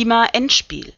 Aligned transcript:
Klima-Endspiel, 0.00 0.94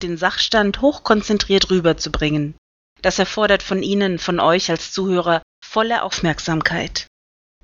den 0.00 0.16
Sachstand 0.16 0.80
hochkonzentriert 0.80 1.72
rüberzubringen. 1.72 2.54
Das 3.02 3.18
erfordert 3.18 3.64
von 3.64 3.82
Ihnen, 3.82 4.20
von 4.20 4.38
euch 4.38 4.70
als 4.70 4.92
Zuhörer, 4.92 5.42
volle 5.60 6.04
Aufmerksamkeit. 6.04 7.08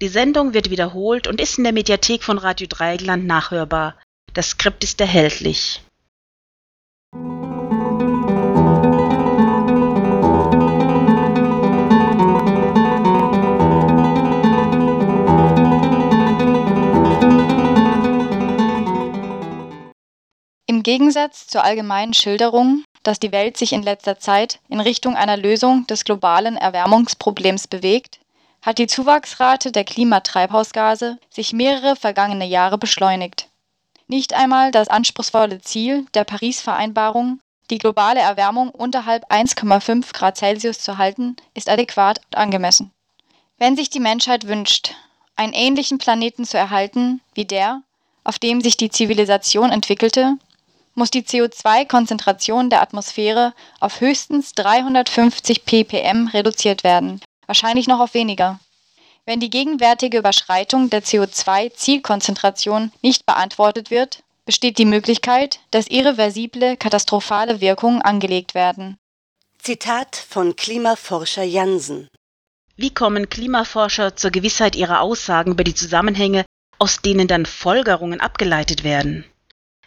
Die 0.02 0.08
Sendung 0.08 0.52
wird 0.52 0.70
wiederholt 0.70 1.28
und 1.28 1.40
ist 1.40 1.58
in 1.58 1.62
der 1.62 1.72
Mediathek 1.72 2.24
von 2.24 2.38
Radio 2.38 2.66
Dreieckland 2.68 3.24
nachhörbar. 3.24 3.96
Das 4.32 4.50
Skript 4.50 4.82
ist 4.82 5.00
erhältlich. 5.00 5.80
Gegensatz 20.84 21.48
zur 21.48 21.64
allgemeinen 21.64 22.14
Schilderung, 22.14 22.84
dass 23.02 23.18
die 23.18 23.32
Welt 23.32 23.56
sich 23.56 23.72
in 23.72 23.82
letzter 23.82 24.20
Zeit 24.20 24.60
in 24.68 24.78
Richtung 24.78 25.16
einer 25.16 25.36
Lösung 25.36 25.86
des 25.88 26.04
globalen 26.04 26.56
Erwärmungsproblems 26.56 27.66
bewegt, 27.66 28.20
hat 28.62 28.78
die 28.78 28.86
Zuwachsrate 28.86 29.72
der 29.72 29.84
Klimatreibhausgase 29.84 31.18
sich 31.28 31.52
mehrere 31.52 31.96
vergangene 31.96 32.46
Jahre 32.46 32.78
beschleunigt. 32.78 33.48
Nicht 34.06 34.32
einmal 34.32 34.70
das 34.70 34.88
anspruchsvolle 34.88 35.60
Ziel 35.60 36.06
der 36.14 36.24
Paris-Vereinbarung, 36.24 37.41
die 37.70 37.78
globale 37.78 38.20
Erwärmung 38.20 38.70
unterhalb 38.70 39.30
1,5 39.30 40.12
Grad 40.12 40.36
Celsius 40.36 40.78
zu 40.78 40.98
halten, 40.98 41.36
ist 41.54 41.69
adäquat 41.69 42.20
und 42.26 42.36
angemessen. 42.36 42.91
Wenn 43.58 43.76
sich 43.76 43.91
die 43.91 44.00
Menschheit 44.00 44.46
wünscht, 44.46 44.94
einen 45.36 45.52
ähnlichen 45.52 45.98
Planeten 45.98 46.44
zu 46.44 46.56
erhalten 46.56 47.20
wie 47.34 47.44
der, 47.44 47.82
auf 48.24 48.38
dem 48.38 48.60
sich 48.60 48.76
die 48.76 48.91
Zivilisation 48.91 49.70
entwickelte, 49.70 50.36
muss 50.95 51.11
die 51.11 51.23
CO2-Konzentration 51.23 52.70
der 52.70 52.83
Atmosphäre 52.83 53.55
auf 53.81 54.00
höchstens 54.00 54.53
350 54.53 55.64
ppm 55.64 56.28
reduziert 56.28 56.84
werden, 56.84 57.20
wahrscheinlich 57.47 57.87
noch 57.87 58.00
auf 58.00 58.14
weniger. 58.14 58.61
Wenn 59.27 59.41
die 59.41 59.50
gegenwärtige 59.50 60.19
Überschreitung 60.19 60.91
der 60.91 61.03
CO2-Zielkonzentration 61.03 62.92
nicht 63.03 63.27
beantwortet 63.27 63.91
wird, 63.91 64.22
besteht 64.45 64.78
die 64.78 64.84
Möglichkeit, 64.84 65.61
dass 65.70 65.87
irreversible 65.87 66.77
katastrophale 66.77 67.61
Wirkungen 67.61 68.03
angelegt 68.03 68.55
werden. 68.55 68.98
Zitat 69.59 70.17
von 70.17 70.56
Klimaforscher 70.56 71.45
Jansen. 71.45 72.09
Wie 72.77 72.92
kommen 72.92 73.31
Klimaforscher 73.31 74.17
zur 74.17 74.31
Gewissheit 74.31 74.77
ihrer 74.77 75.00
Aussagen 75.00 75.53
über 75.53 75.65
die 75.65 75.75
Zusammenhänge, 75.75 76.45
aus 76.78 77.00
denen 77.00 77.28
dann 77.28 77.47
Folgerungen 77.47 78.20
abgeleitet 78.20 78.84
werden? 78.84 79.25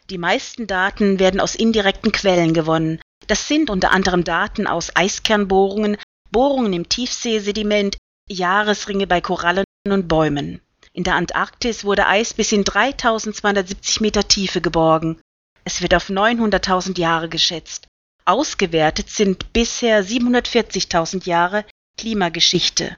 Die 0.10 0.18
meisten 0.18 0.68
Daten 0.68 1.20
werden 1.20 1.42
aus 1.42 1.56
indirekten 1.56 2.14
Quellen 2.14 2.54
gewonnen. 2.54 3.02
Das 3.28 3.48
sind 3.50 3.70
unter 3.70 3.92
anderem 3.92 4.24
Daten 4.24 4.66
aus 4.66 4.96
Eiskernbohrungen, 4.96 5.98
Bohrungen 6.32 6.72
im 6.72 6.88
Tiefseesediment, 6.88 7.98
Jahresringe 8.30 9.06
bei 9.06 9.20
Korallen 9.20 9.66
und 9.86 10.08
Bäumen. 10.08 10.62
In 10.94 11.04
der 11.04 11.16
Antarktis 11.16 11.84
wurde 11.84 12.08
Eis 12.08 12.34
bis 12.34 12.54
in 12.54 12.64
3270 12.64 14.00
Meter 14.00 14.28
Tiefe 14.28 14.62
geborgen. 14.62 15.20
Es 15.66 15.82
wird 15.82 15.94
auf 15.94 16.10
900.000 16.10 16.98
Jahre 16.98 17.28
geschätzt. 17.28 17.88
Ausgewertet 18.23 19.10
sind 19.10 19.52
bisher 19.52 20.06
740.000 20.06 21.26
Jahre 21.26 21.66
Klimageschichte. 21.98 22.96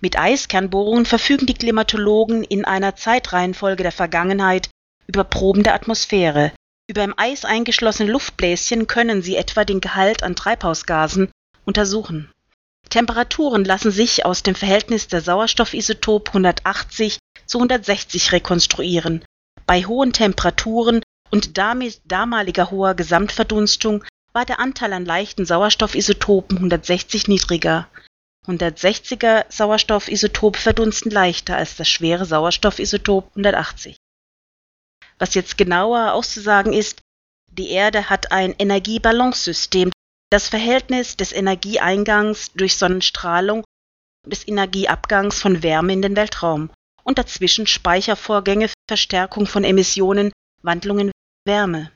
Mit 0.00 0.18
Eiskernbohrungen 0.18 1.06
verfügen 1.06 1.46
die 1.46 1.54
Klimatologen 1.54 2.44
in 2.44 2.64
einer 2.66 2.96
Zeitreihenfolge 2.96 3.82
der 3.82 3.92
Vergangenheit 3.92 4.68
über 5.10 5.24
Proben 5.24 5.64
der 5.64 5.74
Atmosphäre. 5.74 6.52
Über 6.88 7.02
im 7.02 7.14
Eis 7.16 7.44
eingeschlossene 7.44 8.12
Luftbläschen 8.12 8.86
können 8.86 9.22
sie 9.22 9.34
etwa 9.34 9.64
den 9.64 9.80
Gehalt 9.80 10.22
an 10.22 10.36
Treibhausgasen 10.36 11.32
untersuchen. 11.64 12.30
Temperaturen 12.90 13.64
lassen 13.64 13.90
sich 13.90 14.24
aus 14.24 14.44
dem 14.44 14.54
Verhältnis 14.54 15.08
der 15.08 15.20
Sauerstoffisotop 15.20 16.28
180 16.28 17.18
zu 17.44 17.58
160 17.58 18.30
rekonstruieren. 18.30 19.24
Bei 19.66 19.84
hohen 19.84 20.12
Temperaturen 20.12 21.02
und 21.32 21.58
damit 21.58 22.00
damaliger 22.04 22.70
hoher 22.70 22.94
Gesamtverdunstung 22.94 24.04
war 24.32 24.44
der 24.44 24.60
Anteil 24.60 24.92
an 24.92 25.04
leichten 25.04 25.44
Sauerstoffisotopen 25.44 26.56
160 26.58 27.26
niedriger. 27.26 27.88
160er 28.46 29.46
Sauerstoffisotope 29.48 30.58
verdunsten 30.58 31.10
leichter 31.10 31.56
als 31.56 31.74
das 31.74 31.88
schwere 31.88 32.26
Sauerstoffisotop 32.26 33.26
180. 33.30 33.96
Was 35.20 35.34
jetzt 35.34 35.58
genauer 35.58 36.14
auszusagen 36.14 36.72
ist, 36.72 37.00
die 37.52 37.70
Erde 37.70 38.08
hat 38.08 38.32
ein 38.32 38.54
Energiebalancesystem, 38.58 39.90
das 40.30 40.48
Verhältnis 40.48 41.16
des 41.16 41.32
Energieeingangs 41.32 42.52
durch 42.54 42.76
Sonnenstrahlung 42.76 43.64
und 44.24 44.32
des 44.32 44.48
Energieabgangs 44.48 45.40
von 45.40 45.62
Wärme 45.62 45.92
in 45.92 46.02
den 46.02 46.16
Weltraum 46.16 46.70
und 47.04 47.18
dazwischen 47.18 47.66
Speichervorgänge, 47.66 48.70
Verstärkung 48.88 49.46
von 49.46 49.64
Emissionen, 49.64 50.32
Wandlungen 50.62 51.10
Wärme. 51.44 51.90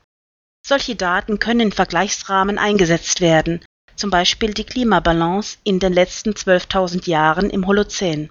Solche 0.66 0.96
Daten 0.96 1.38
können 1.38 1.60
in 1.60 1.72
Vergleichsrahmen 1.72 2.58
eingesetzt 2.58 3.20
werden, 3.20 3.64
zum 3.96 4.10
Beispiel 4.10 4.52
die 4.52 4.64
Klimabalance 4.64 5.58
in 5.62 5.78
den 5.78 5.92
letzten 5.92 6.30
12.000 6.30 7.08
Jahren 7.08 7.50
im 7.50 7.66
Holozän. 7.66 8.30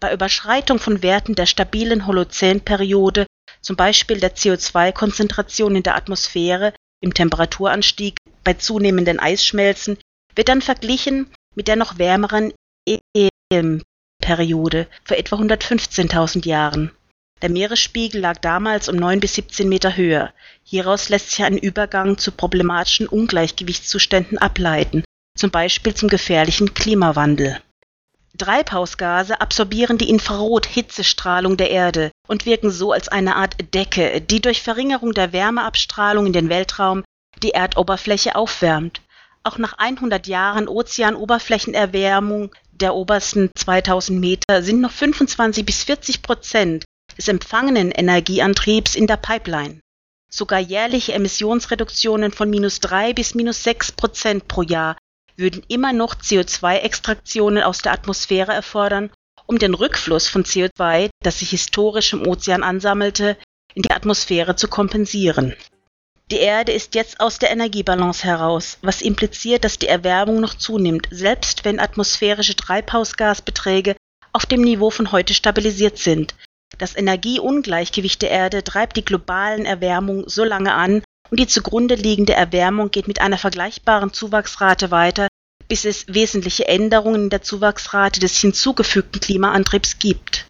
Bei 0.00 0.12
Überschreitung 0.12 0.78
von 0.78 1.02
Werten 1.02 1.34
der 1.34 1.46
stabilen 1.46 2.06
Holozänperiode 2.06 3.25
zum 3.66 3.74
Beispiel 3.74 4.20
der 4.20 4.36
CO2-Konzentration 4.36 5.74
in 5.74 5.82
der 5.82 5.96
Atmosphäre, 5.96 6.72
im 7.02 7.12
Temperaturanstieg, 7.12 8.18
bei 8.44 8.54
zunehmenden 8.54 9.18
Eisschmelzen, 9.18 9.98
wird 10.36 10.48
dann 10.48 10.62
verglichen 10.62 11.32
mit 11.56 11.66
der 11.66 11.74
noch 11.74 11.98
wärmeren 11.98 12.52
EM-Periode 13.50 14.86
vor 15.02 15.16
etwa 15.16 15.34
115.000 15.34 16.46
Jahren. 16.46 16.92
Der 17.42 17.50
Meeresspiegel 17.50 18.20
lag 18.20 18.38
damals 18.38 18.88
um 18.88 18.94
9 18.94 19.18
bis 19.18 19.34
17 19.34 19.68
Meter 19.68 19.96
höher. 19.96 20.32
Hieraus 20.62 21.08
lässt 21.08 21.32
sich 21.32 21.42
ein 21.42 21.58
Übergang 21.58 22.18
zu 22.18 22.30
problematischen 22.30 23.08
Ungleichgewichtszuständen 23.08 24.38
ableiten, 24.38 25.02
zum 25.36 25.50
Beispiel 25.50 25.92
zum 25.92 26.08
gefährlichen 26.08 26.72
Klimawandel 26.72 27.60
Treibhausgase 28.36 29.40
absorbieren 29.40 29.98
die 29.98 30.10
Infrarot-Hitzestrahlung 30.10 31.56
der 31.56 31.70
Erde 31.70 32.10
und 32.26 32.46
wirken 32.46 32.70
so 32.70 32.92
als 32.92 33.08
eine 33.08 33.36
Art 33.36 33.56
Decke, 33.74 34.20
die 34.20 34.40
durch 34.40 34.62
Verringerung 34.62 35.12
der 35.12 35.32
Wärmeabstrahlung 35.32 36.26
in 36.26 36.32
den 36.32 36.48
Weltraum 36.48 37.04
die 37.42 37.50
Erdoberfläche 37.50 38.34
aufwärmt. 38.34 39.00
Auch 39.42 39.58
nach 39.58 39.74
100 39.74 40.26
Jahren 40.26 40.68
Ozeanoberflächenerwärmung 40.68 42.54
der 42.72 42.94
obersten 42.94 43.50
2000 43.54 44.18
Meter 44.18 44.62
sind 44.62 44.80
noch 44.80 44.90
25 44.90 45.64
bis 45.64 45.84
40 45.84 46.22
Prozent 46.22 46.84
des 47.16 47.28
empfangenen 47.28 47.90
Energieantriebs 47.90 48.94
in 48.94 49.06
der 49.06 49.16
Pipeline. 49.16 49.80
Sogar 50.28 50.58
jährliche 50.58 51.12
Emissionsreduktionen 51.12 52.32
von 52.32 52.50
minus 52.50 52.80
3 52.80 53.12
bis 53.12 53.34
minus 53.34 53.62
6 53.62 53.92
Prozent 53.92 54.48
pro 54.48 54.62
Jahr 54.62 54.96
würden 55.36 55.62
immer 55.68 55.92
noch 55.92 56.14
CO2-Extraktionen 56.14 57.62
aus 57.62 57.78
der 57.78 57.92
Atmosphäre 57.92 58.52
erfordern, 58.52 59.10
um 59.46 59.58
den 59.58 59.74
Rückfluss 59.74 60.28
von 60.28 60.44
CO2, 60.44 61.10
das 61.22 61.38
sich 61.38 61.50
historisch 61.50 62.12
im 62.12 62.26
Ozean 62.26 62.62
ansammelte, 62.62 63.36
in 63.74 63.82
die 63.82 63.90
Atmosphäre 63.90 64.56
zu 64.56 64.68
kompensieren. 64.68 65.54
Die 66.30 66.38
Erde 66.38 66.72
ist 66.72 66.96
jetzt 66.96 67.20
aus 67.20 67.38
der 67.38 67.52
Energiebalance 67.52 68.24
heraus, 68.24 68.78
was 68.82 69.00
impliziert, 69.00 69.64
dass 69.64 69.78
die 69.78 69.86
Erwärmung 69.86 70.40
noch 70.40 70.54
zunimmt, 70.54 71.06
selbst 71.12 71.64
wenn 71.64 71.78
atmosphärische 71.78 72.56
Treibhausgasbeträge 72.56 73.94
auf 74.32 74.44
dem 74.44 74.62
Niveau 74.62 74.90
von 74.90 75.12
heute 75.12 75.34
stabilisiert 75.34 75.98
sind. 75.98 76.34
Das 76.78 76.96
Energieungleichgewicht 76.96 78.22
der 78.22 78.30
Erde 78.30 78.64
treibt 78.64 78.96
die 78.96 79.04
globalen 79.04 79.64
Erwärmung 79.64 80.28
so 80.28 80.42
lange 80.42 80.74
an, 80.74 81.02
und 81.30 81.40
die 81.40 81.46
zugrunde 81.46 81.94
liegende 81.94 82.34
Erwärmung 82.34 82.90
geht 82.90 83.08
mit 83.08 83.20
einer 83.20 83.38
vergleichbaren 83.38 84.12
Zuwachsrate 84.12 84.90
weiter, 84.90 85.28
bis 85.68 85.84
es 85.84 86.06
wesentliche 86.08 86.68
Änderungen 86.68 87.24
in 87.24 87.30
der 87.30 87.42
Zuwachsrate 87.42 88.20
des 88.20 88.38
hinzugefügten 88.38 89.20
Klimaantriebs 89.20 89.98
gibt. 89.98 90.46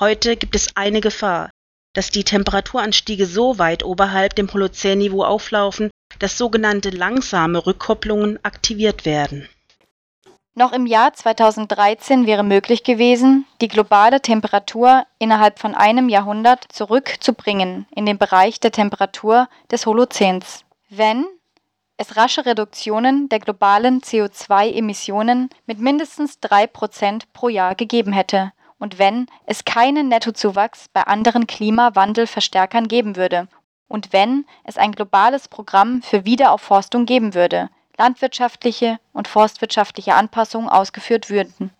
Heute 0.00 0.36
gibt 0.36 0.56
es 0.56 0.76
eine 0.76 1.00
Gefahr, 1.00 1.50
dass 1.94 2.10
die 2.10 2.24
Temperaturanstiege 2.24 3.26
so 3.26 3.58
weit 3.58 3.84
oberhalb 3.84 4.34
dem 4.34 4.52
Holozänniveau 4.52 5.24
auflaufen, 5.24 5.90
dass 6.18 6.38
sogenannte 6.38 6.90
langsame 6.90 7.66
Rückkopplungen 7.66 8.42
aktiviert 8.44 9.04
werden 9.04 9.48
noch 10.54 10.72
im 10.72 10.86
Jahr 10.86 11.12
2013 11.12 12.26
wäre 12.26 12.44
möglich 12.44 12.84
gewesen, 12.84 13.46
die 13.60 13.68
globale 13.68 14.20
Temperatur 14.20 15.04
innerhalb 15.18 15.58
von 15.58 15.74
einem 15.74 16.08
Jahrhundert 16.08 16.64
zurückzubringen 16.70 17.86
in 17.94 18.06
den 18.06 18.18
Bereich 18.18 18.60
der 18.60 18.72
Temperatur 18.72 19.48
des 19.70 19.86
Holozäns, 19.86 20.64
wenn 20.88 21.26
es 21.96 22.16
rasche 22.16 22.46
Reduktionen 22.46 23.28
der 23.28 23.38
globalen 23.38 24.00
CO2-Emissionen 24.00 25.50
mit 25.66 25.78
mindestens 25.78 26.40
drei 26.40 26.66
Prozent 26.66 27.32
pro 27.32 27.48
Jahr 27.48 27.74
gegeben 27.74 28.12
hätte 28.12 28.52
und 28.78 28.98
wenn 28.98 29.26
es 29.46 29.64
keinen 29.64 30.08
Nettozuwachs 30.08 30.88
bei 30.92 31.02
anderen 31.02 31.46
Klimawandelverstärkern 31.46 32.88
geben 32.88 33.16
würde 33.16 33.48
und 33.86 34.12
wenn 34.12 34.44
es 34.64 34.76
ein 34.76 34.92
globales 34.92 35.48
Programm 35.48 36.02
für 36.02 36.24
Wiederaufforstung 36.24 37.06
geben 37.06 37.34
würde, 37.34 37.70
landwirtschaftliche 37.98 38.98
und 39.12 39.28
forstwirtschaftliche 39.28 40.14
Anpassungen 40.14 40.68
ausgeführt 40.68 41.30
würden. 41.30 41.70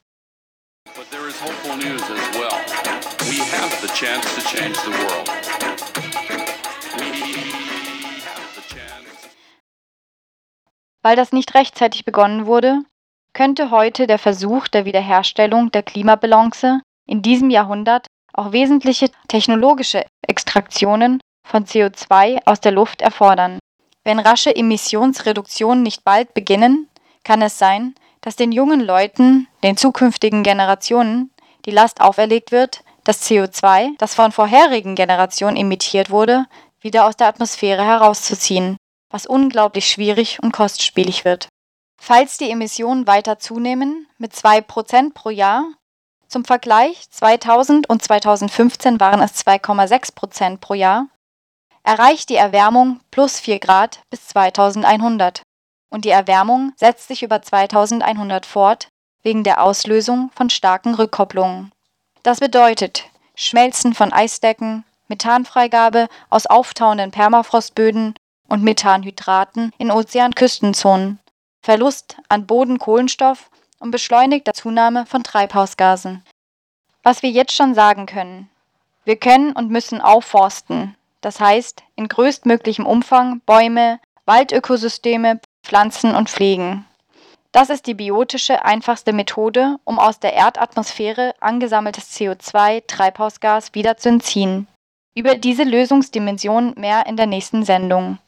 Weil 11.03 11.17
das 11.17 11.33
nicht 11.33 11.55
rechtzeitig 11.55 12.05
begonnen 12.05 12.47
wurde, 12.47 12.83
könnte 13.35 13.71
heute 13.71 14.07
der 14.07 14.19
Versuch 14.19 14.69
der 14.69 14.85
Wiederherstellung 14.85 15.71
der 15.71 15.83
Klimabalance 15.83 16.81
in 17.07 17.21
diesem 17.21 17.51
Jahrhundert 17.51 18.07
auch 18.33 18.53
wesentliche 18.53 19.11
technologische 19.29 20.07
Extraktionen 20.27 21.21
von 21.47 21.67
CO2 21.67 22.41
aus 22.47 22.61
der 22.61 22.73
Luft 22.73 23.03
erfordern. 23.03 23.59
Wenn 24.05 24.19
rasche 24.19 24.55
Emissionsreduktionen 24.55 25.83
nicht 25.83 26.05
bald 26.05 26.35
beginnen, 26.35 26.89
kann 27.25 27.41
es 27.43 27.59
sein, 27.59 27.95
dass 28.21 28.37
den 28.37 28.53
jungen 28.53 28.81
Leuten, 28.81 29.49
den 29.62 29.77
zukünftigen 29.77 30.43
Generationen, 30.43 31.31
die 31.65 31.71
Last 31.71 32.01
auferlegt 32.01 32.53
wird, 32.53 32.85
das 33.05 33.23
CO2, 33.29 33.97
das 33.99 34.15
von 34.15 34.33
vorherigen 34.33 34.95
Generationen 34.95 35.56
emittiert 35.56 36.11
wurde, 36.11 36.47
wieder 36.81 37.06
aus 37.06 37.17
der 37.17 37.29
Atmosphäre 37.29 37.85
herauszuziehen, 37.85 38.77
was 39.11 39.27
unglaublich 39.27 39.89
schwierig 39.91 40.39
und 40.43 40.53
kostspielig 40.53 41.25
wird. 41.25 41.49
Falls 41.99 42.37
die 42.37 42.51
Emissionen 42.51 43.06
weiter 43.06 43.39
zunehmen, 43.39 44.06
mit 44.19 44.33
2% 44.33 45.15
pro 45.15 45.31
Jahr, 45.31 45.65
zum 46.29 46.45
Vergleich 46.45 47.09
2000 47.11 47.89
und 47.89 48.03
2015 48.03 49.01
waren 49.01 49.21
es 49.21 49.47
2,6% 49.47 50.59
pro 50.59 50.75
Jahr, 50.75 51.06
erreicht 51.85 52.31
die 52.31 52.37
Erwärmung 52.37 53.01
plus 53.11 53.39
4 53.39 53.61
Grad 53.61 54.01
bis 54.11 54.27
2100 54.29 55.43
und 55.91 56.05
die 56.05 56.11
Erwärmung 56.11 56.73
setzt 56.77 57.07
sich 57.07 57.23
über 57.23 57.41
2100 57.41 58.47
fort 58.47 58.89
wegen 59.23 59.45
der 59.45 59.63
Auslösung 59.63 60.31
von 60.35 60.51
starken 60.51 60.95
Rückkopplungen. 60.95 61.71
Das 62.25 62.41
bedeutet 62.41 63.05
Schmelzen 63.37 63.95
von 63.95 64.13
Eisdecken, 64.13 64.85
Methanfreigabe 65.09 66.09
aus 66.31 66.47
auftauenden 66.47 67.11
Permafrostböden 67.11 68.15
und 68.49 68.63
Methanhydraten 68.63 69.73
in 69.79 69.91
Ozeanküstenzonen, 69.91 71.21
Verlust 71.63 72.17
an 72.29 72.47
Bodenkohlenstoff 72.47 73.51
und 73.79 73.91
beschleunigter 73.91 74.53
Zunahme 74.55 75.07
von 75.07 75.23
Treibhausgasen. 75.23 76.25
Was 77.03 77.23
wir 77.23 77.31
jetzt 77.31 77.53
schon 77.53 77.75
sagen 77.75 78.07
können. 78.07 78.51
Wir 79.05 79.17
können 79.17 79.53
und 79.53 79.71
müssen 79.71 80.01
aufforsten, 80.01 80.97
das 81.25 81.41
heißt 81.41 81.82
in 81.97 82.09
größtmöglichem 82.09 82.87
Umfang 82.87 83.41
Bäume, 83.47 84.00
Waldökosysteme 84.26 85.41
pflanzen 85.62 86.15
und 86.15 86.29
pflegen. 86.29 86.85
Das 87.53 87.71
ist 87.71 87.87
die 87.87 87.94
biotische 87.94 88.65
einfachste 88.65 89.12
Methode, 89.12 89.76
um 89.85 89.99
aus 89.99 90.19
der 90.19 90.32
Erdatmosphäre 90.35 91.35
angesammeltes 91.41 92.11
CO2 92.17 92.82
Treibhausgas 92.87 93.75
wieder 93.75 93.97
zu 93.97 94.09
entziehen. 94.09 94.67
Über 95.15 95.37
diese 95.37 95.62
Lösungsdimension 95.62 96.75
mehr 96.76 97.06
in 97.06 97.17
der 97.17 97.27
nächsten 97.27 97.65
Sendung. 97.65 98.19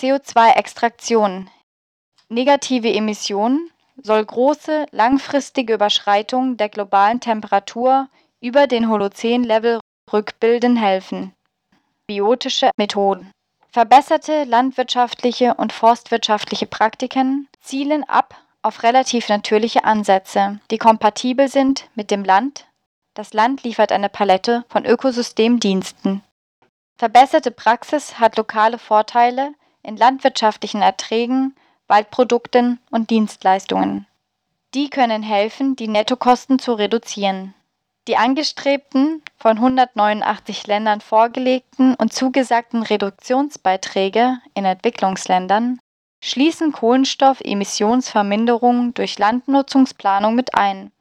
CO2-Extraktion 0.00 1.50
Negative 2.30 2.90
Emission 2.90 3.70
soll 4.02 4.24
große, 4.24 4.86
langfristige 4.92 5.74
Überschreitung 5.74 6.56
der 6.56 6.70
globalen 6.70 7.20
Temperatur 7.20 8.08
über 8.40 8.66
den 8.66 8.88
Holozän-Level 8.88 9.78
rückbilden 10.10 10.76
helfen. 10.76 11.34
Biotische 12.06 12.70
Methoden 12.78 13.30
Verbesserte 13.68 14.44
landwirtschaftliche 14.44 15.52
und 15.52 15.74
forstwirtschaftliche 15.74 16.66
Praktiken 16.66 17.46
zielen 17.60 18.08
ab 18.08 18.34
auf 18.62 18.82
relativ 18.82 19.28
natürliche 19.28 19.84
Ansätze, 19.84 20.60
die 20.70 20.78
kompatibel 20.78 21.48
sind 21.48 21.90
mit 21.94 22.10
dem 22.10 22.24
Land. 22.24 22.64
Das 23.12 23.34
Land 23.34 23.64
liefert 23.64 23.92
eine 23.92 24.08
Palette 24.08 24.64
von 24.70 24.86
Ökosystemdiensten. 24.86 26.22
Verbesserte 26.96 27.50
Praxis 27.50 28.18
hat 28.18 28.38
lokale 28.38 28.78
Vorteile 28.78 29.52
in 29.82 29.96
landwirtschaftlichen 29.96 30.82
Erträgen, 30.82 31.54
Waldprodukten 31.86 32.80
und 32.90 33.10
Dienstleistungen. 33.10 34.06
Die 34.74 34.90
können 34.90 35.22
helfen, 35.22 35.76
die 35.76 35.88
Nettokosten 35.88 36.58
zu 36.58 36.74
reduzieren. 36.74 37.54
Die 38.08 38.16
angestrebten, 38.16 39.22
von 39.36 39.58
189 39.58 40.66
Ländern 40.66 41.00
vorgelegten 41.00 41.94
und 41.96 42.12
zugesagten 42.12 42.82
Reduktionsbeiträge 42.82 44.38
in 44.54 44.64
Entwicklungsländern 44.64 45.78
schließen 46.20 46.72
Kohlenstoffemissionsverminderung 46.72 48.94
durch 48.94 49.18
Landnutzungsplanung 49.18 50.34
mit 50.34 50.54
ein, 50.54 50.92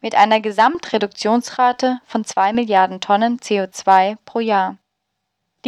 mit 0.00 0.14
einer 0.14 0.40
Gesamtreduktionsrate 0.40 2.00
von 2.06 2.24
2 2.24 2.52
Milliarden 2.52 3.00
Tonnen 3.00 3.38
CO2 3.38 4.16
pro 4.24 4.40
Jahr. 4.40 4.76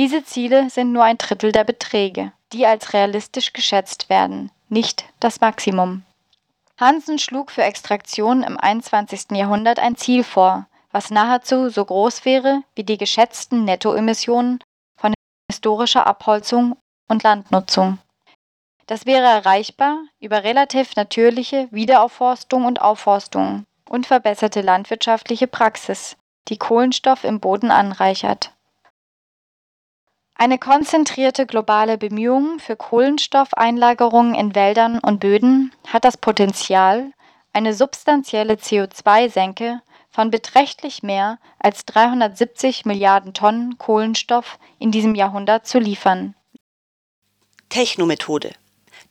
Diese 0.01 0.25
Ziele 0.25 0.71
sind 0.71 0.93
nur 0.93 1.05
ein 1.05 1.19
Drittel 1.19 1.53
der 1.53 1.65
Beträge 1.65 2.33
die 2.53 2.67
als 2.67 2.93
realistisch 2.93 3.53
geschätzt 3.53 4.09
werden, 4.09 4.51
nicht 4.69 5.05
das 5.21 5.41
Maximum. 5.41 6.03
Hansen 6.79 7.19
schlug 7.19 7.51
für 7.51 7.63
Extraktion 7.63 8.43
im 8.43 8.59
21. 8.59 9.33
Jahrhundert 9.33 9.79
ein 9.79 9.97
Ziel 9.97 10.25
vor, 10.25 10.67
was 10.91 11.11
nahezu 11.11 11.69
so 11.69 11.85
groß 11.85 12.25
wäre 12.25 12.63
wie 12.75 12.85
die 12.85 12.99
geschätzten 12.99 13.65
Nettoemissionen 13.65 14.61
von 14.97 15.15
historischer 15.51 16.07
Abholzung 16.07 16.77
und 17.09 17.23
Landnutzung. 17.23 17.99
Das 18.87 19.07
wäre 19.07 19.27
erreichbar 19.27 19.99
über 20.19 20.43
relativ 20.43 20.97
natürliche 20.97 21.69
Wiederaufforstung 21.71 22.65
und 22.65 22.81
Aufforstung 22.81 23.65
und 23.89 24.07
verbesserte 24.07 24.63
landwirtschaftliche 24.63 25.47
Praxis, 25.47 26.17
die 26.49 26.57
Kohlenstoff 26.57 27.23
im 27.23 27.39
Boden 27.39 27.71
anreichert. 27.71 28.53
Eine 30.41 30.57
konzentrierte 30.57 31.45
globale 31.45 31.99
Bemühung 31.99 32.61
für 32.61 32.75
Kohlenstoffeinlagerungen 32.75 34.35
in 34.35 34.55
Wäldern 34.55 34.99
und 34.99 35.21
Böden 35.21 35.71
hat 35.87 36.07
das 36.07 36.17
Potenzial, 36.17 37.13
eine 37.53 37.75
substanzielle 37.75 38.55
CO2-Senke 38.55 39.83
von 40.09 40.31
beträchtlich 40.31 41.03
mehr 41.03 41.39
als 41.59 41.85
370 41.85 42.87
Milliarden 42.87 43.35
Tonnen 43.35 43.77
Kohlenstoff 43.77 44.59
in 44.79 44.91
diesem 44.91 45.15
Jahrhundert 45.15 45.67
zu 45.67 45.79
liefern. 45.79 46.35
Technomethode. 47.69 48.55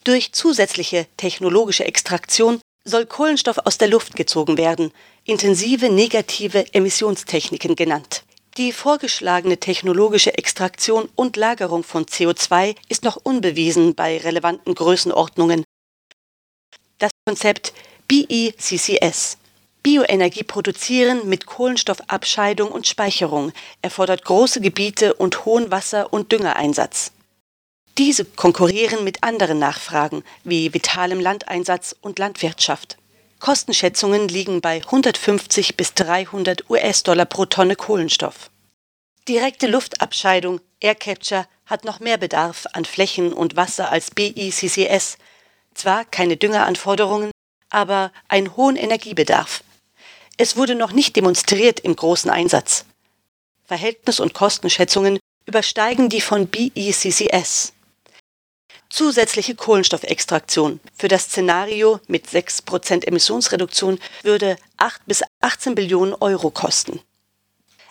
Durch 0.06 0.34
zusätzliche 0.34 1.06
technologische 1.16 1.86
Extraktion 1.86 2.60
soll 2.86 3.06
Kohlenstoff 3.06 3.60
aus 3.60 3.78
der 3.78 3.90
Luft 3.90 4.16
gezogen 4.16 4.58
werden, 4.58 4.92
intensive 5.26 5.92
negative 5.92 6.74
Emissionstechniken 6.74 7.76
genannt. 7.76 8.24
Die 8.60 8.74
vorgeschlagene 8.74 9.58
technologische 9.58 10.38
Extraktion 10.38 11.08
und 11.16 11.38
Lagerung 11.38 11.82
von 11.86 12.06
CO2 12.06 12.76
ist 12.90 13.06
noch 13.06 13.16
unbewiesen 13.16 13.96
bei 13.96 14.18
relevanten 14.18 14.76
Größenordnungen. 14.76 15.64
Das 16.98 17.10
Konzept 17.26 17.72
BECCS 18.10 19.38
Bioenergie 19.82 20.44
produzieren 20.44 21.30
mit 21.30 21.46
Kohlenstoffabscheidung 21.46 22.70
und 22.70 22.86
Speicherung 22.86 23.54
erfordert 23.82 24.26
große 24.26 24.60
Gebiete 24.60 25.14
und 25.14 25.46
hohen 25.46 25.72
Wasser- 25.72 26.12
und 26.12 26.34
Düngereinsatz. 26.34 27.14
Diese 27.98 28.26
konkurrieren 28.26 29.06
mit 29.06 29.24
anderen 29.24 29.60
Nachfragen 29.60 30.22
wie 30.44 30.74
vitalem 30.74 31.22
Landeinsatz 31.22 31.96
und 32.02 32.20
Landwirtschaft. 32.20 32.98
Kostenschätzungen 33.40 34.28
liegen 34.28 34.60
bei 34.60 34.82
150 34.84 35.78
bis 35.78 35.94
300 35.94 36.70
US-Dollar 36.70 37.26
pro 37.26 37.46
Tonne 37.46 37.76
Kohlenstoff. 37.76 38.52
Direkte 39.28 39.68
Luftabscheidung, 39.68 40.60
Air 40.82 40.96
Capture, 40.96 41.48
hat 41.66 41.86
noch 41.86 42.00
mehr 42.00 42.18
Bedarf 42.18 42.66
an 42.74 42.84
Flächen 42.84 43.32
und 43.32 43.56
Wasser 43.56 43.92
als 43.92 44.12
BICCS. 44.12 45.18
Zwar 45.74 46.04
keine 46.04 46.36
Düngeranforderungen, 46.36 47.32
aber 47.70 48.12
einen 48.28 48.58
hohen 48.58 48.76
Energiebedarf. 48.76 49.64
Es 50.38 50.58
wurde 50.58 50.76
noch 50.76 50.92
nicht 50.92 51.16
demonstriert 51.16 51.80
im 51.80 51.96
großen 51.96 52.32
Einsatz. 52.32 52.86
Verhältnis- 53.66 54.20
und 54.20 54.34
Kostenschätzungen 54.34 55.20
übersteigen 55.46 56.10
die 56.10 56.22
von 56.22 56.48
BICCS. 56.48 57.74
Zusätzliche 58.90 59.54
Kohlenstoffextraktion 59.54 60.80
für 60.96 61.08
das 61.08 61.26
Szenario 61.26 62.00
mit 62.08 62.28
6% 62.28 63.06
Emissionsreduktion 63.06 64.00
würde 64.24 64.58
8 64.78 65.06
bis 65.06 65.24
18 65.42 65.76
Billionen 65.76 66.16
Euro 66.16 66.50
kosten. 66.50 67.00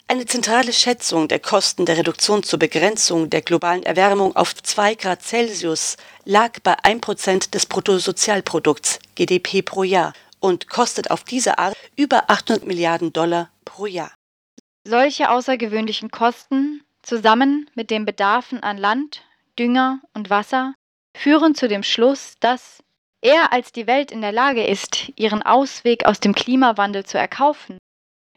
Eine 0.08 0.26
zentrale 0.26 0.72
Schätzung 0.72 1.28
der 1.28 1.38
Kosten 1.38 1.84
der 1.86 1.98
Reduktion 1.98 2.42
zur 2.42 2.58
Begrenzung 2.58 3.30
der 3.30 3.42
globalen 3.42 3.82
Erwärmung 3.82 4.34
auf 4.34 4.54
2 4.54 4.94
Grad 4.94 5.22
Celsius 5.22 5.98
lag 6.24 6.58
bei 6.62 6.74
1% 6.78 7.50
des 7.50 7.66
Bruttosozialprodukts 7.66 8.98
GDP 9.14 9.62
pro 9.62 9.82
Jahr 9.82 10.14
und 10.40 10.68
kostet 10.68 11.10
auf 11.10 11.24
diese 11.24 11.58
Art 11.58 11.76
über 11.94 12.30
800 12.30 12.66
Milliarden 12.66 13.12
Dollar 13.12 13.50
pro 13.64 13.86
Jahr. 13.86 14.12
Solche 14.84 15.30
außergewöhnlichen 15.30 16.10
Kosten 16.10 16.82
zusammen 17.02 17.70
mit 17.74 17.90
den 17.90 18.04
Bedarfen 18.04 18.62
an 18.62 18.78
Land, 18.78 19.22
Dünger 19.58 20.00
und 20.14 20.30
Wasser 20.30 20.74
führen 21.18 21.54
zu 21.54 21.68
dem 21.68 21.82
Schluss, 21.82 22.34
dass 22.40 22.82
eher 23.20 23.52
als 23.52 23.72
die 23.72 23.86
Welt 23.86 24.12
in 24.12 24.20
der 24.20 24.32
Lage 24.32 24.64
ist, 24.64 25.12
ihren 25.16 25.42
Ausweg 25.42 26.06
aus 26.06 26.20
dem 26.20 26.34
Klimawandel 26.34 27.04
zu 27.04 27.18
erkaufen, 27.18 27.78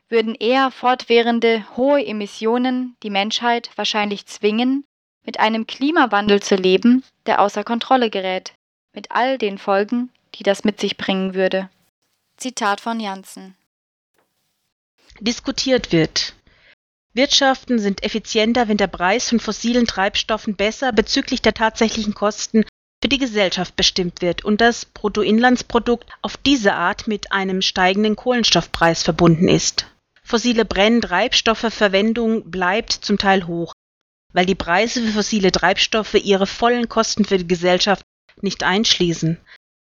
würden 0.10 0.36
eher 0.36 0.72
fortwährende 0.72 1.66
hohe 1.78 2.06
Emissionen 2.06 2.96
die 3.04 3.10
Menschheit 3.10 3.70
wahrscheinlich 3.76 4.26
zwingen, 4.26 4.84
mit 5.24 5.40
einem 5.40 5.68
Klimawandel 5.68 6.42
zu 6.42 6.56
leben, 6.56 7.04
der 7.28 7.42
außer 7.42 7.64
Kontrolle 7.64 8.10
gerät, 8.10 8.54
mit 8.94 9.12
all 9.12 9.38
den 9.38 9.58
Folgen, 9.58 10.10
die 10.36 10.44
das 10.44 10.64
mit 10.64 10.80
sich 10.80 10.98
bringen 10.98 11.36
würde. 11.36 11.70
Zitat 12.38 12.82
von 12.82 13.00
Janssen. 13.00 13.56
Diskutiert 15.20 15.92
wird. 15.92 16.34
Wirtschaften 17.14 17.78
sind 17.78 18.04
effizienter, 18.04 18.68
wenn 18.68 18.78
der 18.78 18.88
Preis 18.88 19.30
von 19.30 19.40
fossilen 19.40 19.86
Treibstoffen 19.86 20.56
besser 20.56 20.92
bezüglich 20.94 21.42
der 21.42 21.54
tatsächlichen 21.54 22.14
Kosten 22.16 22.64
für 23.02 23.10
die 23.10 23.18
Gesellschaft 23.18 23.76
bestimmt 23.76 24.22
wird 24.22 24.46
und 24.46 24.62
das 24.62 24.86
Bruttoinlandsprodukt 24.86 26.10
auf 26.22 26.38
diese 26.38 26.74
Art 26.74 27.08
mit 27.08 27.32
einem 27.32 27.62
steigenden 27.62 28.16
Kohlenstoffpreis 28.16 29.04
verbunden 29.04 29.48
ist 29.48 29.88
fossile 30.32 30.64
Brenntreibstoffverwendung 30.64 32.50
bleibt 32.50 32.94
zum 32.94 33.18
Teil 33.18 33.48
hoch, 33.48 33.74
weil 34.32 34.46
die 34.46 34.56
Preise 34.56 35.02
für 35.02 35.12
fossile 35.12 35.52
Treibstoffe 35.52 36.14
ihre 36.14 36.48
vollen 36.48 36.88
Kosten 36.88 37.26
für 37.26 37.38
die 37.38 37.48
Gesellschaft 37.48 38.04
nicht 38.42 38.64
einschließen. 38.64 39.38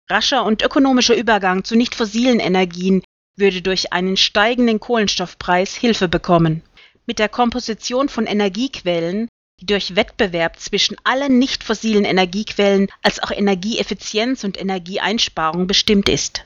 Rascher 0.08 0.46
und 0.46 0.62
ökonomischer 0.62 1.16
Übergang 1.16 1.64
zu 1.64 1.76
nicht 1.76 1.96
fossilen 1.96 2.40
Energien 2.40 3.04
würde 3.36 3.64
durch 3.64 3.94
einen 3.94 4.16
steigenden 4.16 4.80
Kohlenstoffpreis 4.80 5.76
Hilfe 5.76 6.08
bekommen. 6.08 6.62
Mit 7.08 7.18
der 7.18 7.30
Komposition 7.30 8.08
von 8.08 8.28
Energiequellen, 8.28 9.28
die 9.60 9.66
durch 9.66 9.96
Wettbewerb 9.96 10.60
zwischen 10.60 10.98
allen 11.04 11.40
nicht 11.40 11.64
fossilen 11.64 12.06
Energiequellen 12.06 12.88
als 13.02 13.22
auch 13.22 13.32
Energieeffizienz 13.32 14.44
und 14.44 14.60
Energieeinsparung 14.60 15.68
bestimmt 15.68 16.10
ist. 16.10 16.44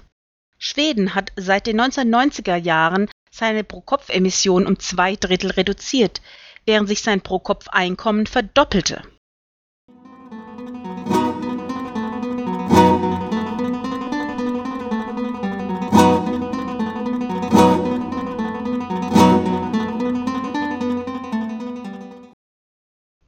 Schweden 0.58 1.15
hat 1.15 1.32
seit 1.36 1.68
den 1.68 1.82
1990er 1.82 2.56
Jahren 2.56 3.10
seine 3.32 3.63
Pro-Kopf-Emissionen 3.63 4.68
um 4.68 4.80
zwei 4.80 5.15
Drittel 5.15 5.51
reduziert, 5.51 6.22
während 6.65 6.88
sich 6.88 7.01
sein 7.01 7.22
Pro-Kopf-Einkommen 7.22 8.27
verdoppelte. 8.27 9.01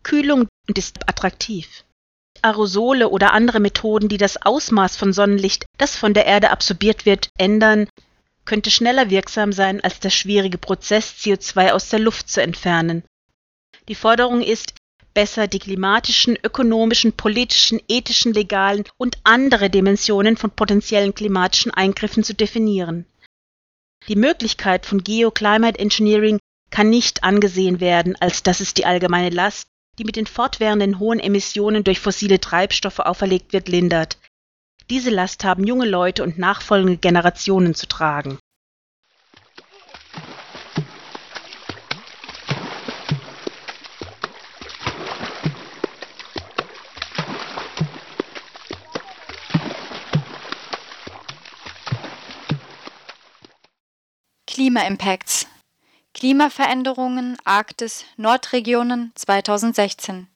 Kühlung 0.03 0.47
und 0.67 0.77
ist 0.77 1.07
attraktiv. 1.09 1.85
Aerosole 2.41 3.09
oder 3.09 3.33
andere 3.33 3.59
Methoden, 3.59 4.09
die 4.09 4.17
das 4.17 4.41
Ausmaß 4.41 4.97
von 4.97 5.13
Sonnenlicht, 5.13 5.65
das 5.77 5.95
von 5.95 6.13
der 6.13 6.25
Erde 6.25 6.51
absorbiert 6.51 7.05
wird, 7.05 7.29
ändern, 7.37 7.87
könnte 8.45 8.71
schneller 8.71 9.09
wirksam 9.09 9.53
sein 9.53 9.81
als 9.81 9.99
der 9.99 10.09
schwierige 10.09 10.57
Prozess, 10.57 11.13
CO2 11.19 11.71
aus 11.71 11.89
der 11.89 11.99
Luft 11.99 12.29
zu 12.29 12.41
entfernen. 12.41 13.03
Die 13.87 13.95
Forderung 13.95 14.41
ist, 14.41 14.73
besser 15.13 15.47
die 15.47 15.59
klimatischen, 15.59 16.37
ökonomischen, 16.43 17.13
politischen, 17.13 17.79
ethischen, 17.87 18.33
legalen 18.33 18.83
und 18.97 19.17
andere 19.23 19.69
Dimensionen 19.69 20.37
von 20.37 20.51
potenziellen 20.51 21.13
klimatischen 21.13 21.71
Eingriffen 21.71 22.23
zu 22.23 22.33
definieren. 22.33 23.05
Die 24.07 24.15
Möglichkeit 24.15 24.85
von 24.85 25.03
Geoclimate 25.03 25.79
Engineering 25.79 26.39
kann 26.71 26.89
nicht 26.89 27.23
angesehen 27.23 27.79
werden, 27.79 28.15
als 28.19 28.43
dass 28.43 28.59
es 28.59 28.73
die 28.73 28.85
allgemeine 28.85 29.29
Last, 29.29 29.67
die 29.99 30.03
mit 30.03 30.15
den 30.15 30.25
fortwährenden 30.25 30.99
hohen 30.99 31.19
Emissionen 31.19 31.83
durch 31.83 31.99
fossile 31.99 32.39
Treibstoffe 32.39 32.99
auferlegt 32.99 33.53
wird, 33.53 33.67
lindert. 33.67 34.17
Diese 34.89 35.09
Last 35.09 35.43
haben 35.43 35.65
junge 35.65 35.87
Leute 35.87 36.23
und 36.23 36.37
nachfolgende 36.37 36.97
Generationen 36.97 37.75
zu 37.75 37.87
tragen. 37.87 38.37
Klima-Impacts 54.47 55.47
Klimaveränderungen 56.13 57.37
Arktis 57.43 58.05
Nordregionen 58.17 59.11
2016 59.15 60.27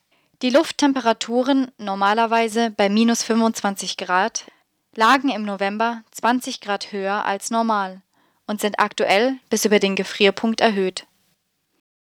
die 0.44 0.52
Lufttemperaturen, 0.52 1.72
normalerweise 1.80 2.70
bei 2.70 2.90
minus 2.90 3.24
25 3.24 3.98
Grad, 3.98 4.46
lagen 4.94 5.30
im 5.30 5.44
November 5.44 6.04
20 6.12 6.62
Grad 6.62 6.92
höher 6.92 7.26
als 7.26 7.50
normal 7.50 8.04
und 8.46 8.62
sind 8.62 8.80
aktuell 8.80 9.40
bis 9.50 9.66
über 9.66 9.80
den 9.80 9.96
Gefrierpunkt 9.96 10.62
erhöht. 10.62 11.08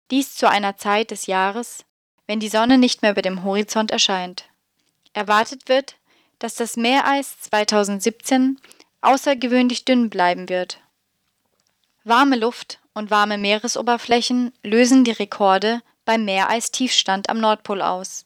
Dies 0.09 0.35
zu 0.35 0.49
einer 0.49 0.77
Zeit 0.77 1.11
des 1.11 1.25
Jahres, 1.25 1.83
wenn 2.25 2.39
die 2.39 2.47
Sonne 2.47 2.77
nicht 2.77 3.01
mehr 3.01 3.11
über 3.11 3.21
dem 3.21 3.43
Horizont 3.43 3.91
erscheint. 3.91 4.45
Erwartet 5.11 5.67
wird, 5.67 5.97
dass 6.39 6.55
das 6.55 6.77
Meereis 6.77 7.41
2017 7.41 8.57
außergewöhnlich 9.01 9.83
dünn 9.83 10.09
bleiben 10.09 10.47
wird. 10.47 10.79
Warme 12.05 12.37
Luft 12.37 12.79
und 12.93 13.11
warme 13.11 13.37
Meeresoberflächen 13.37 14.53
lösen 14.63 15.03
die 15.03 15.11
Rekorde 15.11 15.81
beim 16.05 16.25
Meereistiefstand 16.25 17.29
am 17.29 17.39
Nordpol 17.39 17.81
aus. 17.81 18.25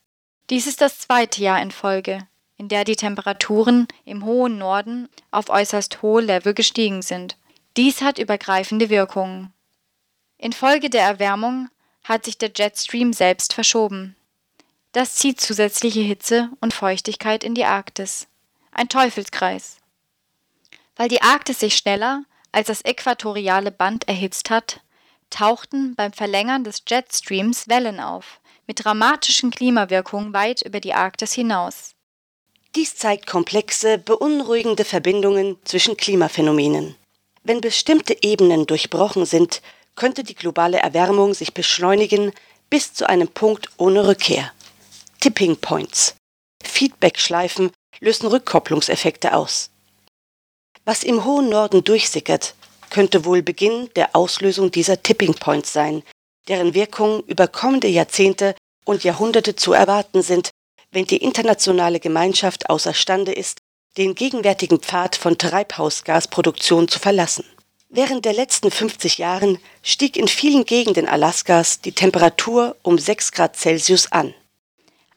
Dies 0.50 0.68
ist 0.68 0.82
das 0.82 1.00
zweite 1.00 1.42
Jahr 1.42 1.62
in 1.62 1.72
Folge, 1.72 2.28
in 2.58 2.70
der 2.70 2.84
die 2.84 2.96
Temperaturen 2.96 3.88
im 4.06 4.26
hohen 4.26 4.58
Norden 4.58 5.10
auf 5.32 5.50
äußerst 5.50 6.02
hohe 6.02 6.22
Level 6.22 6.54
gestiegen 6.54 7.02
sind. 7.02 7.38
Dies 7.76 8.02
hat 8.02 8.18
übergreifende 8.18 8.90
Wirkungen. 8.90 9.54
Infolge 10.38 10.90
der 10.90 11.04
Erwärmung 11.04 11.70
hat 12.04 12.26
sich 12.26 12.38
der 12.38 12.52
Jetstream 12.56 13.14
selbst 13.14 13.54
verschoben. 13.54 14.16
Das 14.94 15.16
zieht 15.16 15.42
zusätzliche 15.42 16.00
Hitze 16.00 16.50
und 16.62 16.74
Feuchtigkeit 16.74 17.44
in 17.44 17.54
die 17.54 17.66
Arktis. 17.66 18.28
Ein 18.72 18.90
Teufelskreis. 18.90 19.78
Weil 20.96 21.10
die 21.10 21.22
Arktis 21.22 21.60
sich 21.60 21.76
schneller 21.76 22.24
als 22.58 22.66
das 22.66 22.82
äquatoriale 22.82 23.70
Band 23.70 24.08
erhitzt 24.08 24.50
hat, 24.50 24.82
tauchten 25.30 25.94
beim 25.94 26.12
Verlängern 26.12 26.64
des 26.64 26.82
Jetstreams 26.88 27.68
Wellen 27.68 28.00
auf, 28.00 28.42
mit 28.66 28.84
dramatischen 28.84 29.52
Klimawirkungen 29.52 30.34
weit 30.34 30.64
über 30.64 30.80
die 30.80 30.96
Arktis 30.96 31.34
hinaus. 31.34 31.92
Dies 32.76 32.96
zeigt 32.96 33.28
komplexe, 33.28 34.00
beunruhigende 34.00 34.86
Verbindungen 34.86 35.58
zwischen 35.66 35.98
Klimaphänomenen. 35.98 36.96
Wenn 37.44 37.62
bestimmte 37.62 38.24
Ebenen 38.24 38.66
durchbrochen 38.66 39.28
sind, 39.28 39.62
könnte 39.94 40.24
die 40.24 40.34
globale 40.34 40.80
Erwärmung 40.80 41.36
sich 41.36 41.54
beschleunigen 41.54 42.32
bis 42.72 42.92
zu 42.92 43.08
einem 43.08 43.28
Punkt 43.28 43.70
ohne 43.78 44.08
Rückkehr. 44.08 44.52
Tipping 45.20 45.58
Points. 45.58 46.16
Feedbackschleifen 46.64 47.70
lösen 48.00 48.26
Rückkopplungseffekte 48.26 49.36
aus. 49.36 49.70
Was 50.88 51.04
im 51.04 51.26
hohen 51.26 51.50
Norden 51.50 51.84
durchsickert, 51.84 52.56
könnte 52.90 53.26
wohl 53.26 53.42
Beginn 53.42 53.90
der 53.98 54.16
Auslösung 54.16 54.72
dieser 54.72 55.04
Tipping 55.04 55.34
Points 55.34 55.74
sein, 55.74 56.02
deren 56.48 56.74
Wirkungen 56.74 57.24
über 57.28 57.50
kommende 57.50 57.90
Jahrzehnte 57.90 58.56
und 58.86 59.04
Jahrhunderte 59.04 59.58
zu 59.58 59.74
erwarten 59.74 60.22
sind, 60.22 60.50
wenn 60.92 61.04
die 61.04 61.18
internationale 61.18 62.00
Gemeinschaft 62.00 62.70
außerstande 62.70 63.34
ist, 63.34 63.58
den 63.98 64.16
gegenwärtigen 64.16 64.80
Pfad 64.80 65.18
von 65.18 65.38
Treibhausgasproduktion 65.38 66.88
zu 66.88 67.00
verlassen. 67.00 67.44
Während 67.90 68.24
der 68.24 68.32
letzten 68.32 68.72
50 68.72 69.18
Jahren 69.18 69.60
stieg 69.84 70.16
in 70.16 70.30
vielen 70.30 70.64
Gegenden 70.64 71.10
Alaskas 71.10 71.82
die 71.82 71.92
Temperatur 71.92 72.78
um 72.82 72.98
6 72.98 73.34
Grad 73.34 73.58
Celsius 73.58 74.10
an. 74.14 74.34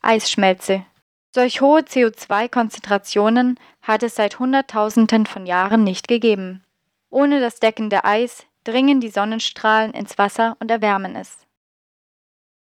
Eisschmelze. 0.02 0.84
Solch 1.32 1.60
hohe 1.60 1.80
CO2-Konzentrationen 1.82 3.58
hat 3.82 4.02
es 4.02 4.16
seit 4.16 4.38
Hunderttausenden 4.38 5.26
von 5.26 5.46
Jahren 5.46 5.84
nicht 5.84 6.08
gegeben. 6.08 6.64
Ohne 7.08 7.40
das 7.40 7.60
deckende 7.60 8.04
Eis 8.04 8.46
dringen 8.64 9.00
die 9.00 9.10
Sonnenstrahlen 9.10 9.92
ins 9.92 10.18
Wasser 10.18 10.56
und 10.60 10.70
erwärmen 10.70 11.14
es. 11.14 11.46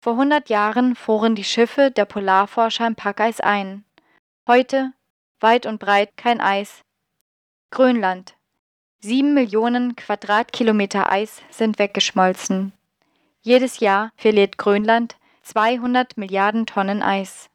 Vor 0.01 0.13
100 0.13 0.49
Jahren 0.49 0.95
fuhren 0.95 1.35
die 1.35 1.43
Schiffe 1.43 1.91
der 1.91 2.05
Polarforscher 2.05 2.87
im 2.87 2.95
Packeis 2.95 3.39
ein. 3.39 3.83
Heute 4.47 4.93
weit 5.39 5.65
und 5.65 5.79
breit 5.79 6.15
kein 6.17 6.41
Eis. 6.41 6.83
Grönland. 7.71 8.35
Sieben 8.99 9.33
Millionen 9.33 9.95
Quadratkilometer 9.95 11.11
Eis 11.11 11.41
sind 11.49 11.79
weggeschmolzen. 11.79 12.73
Jedes 13.41 13.79
Jahr 13.79 14.11
verliert 14.17 14.57
Grönland 14.57 15.15
200 15.43 16.17
Milliarden 16.17 16.65
Tonnen 16.65 17.01
Eis. 17.01 17.48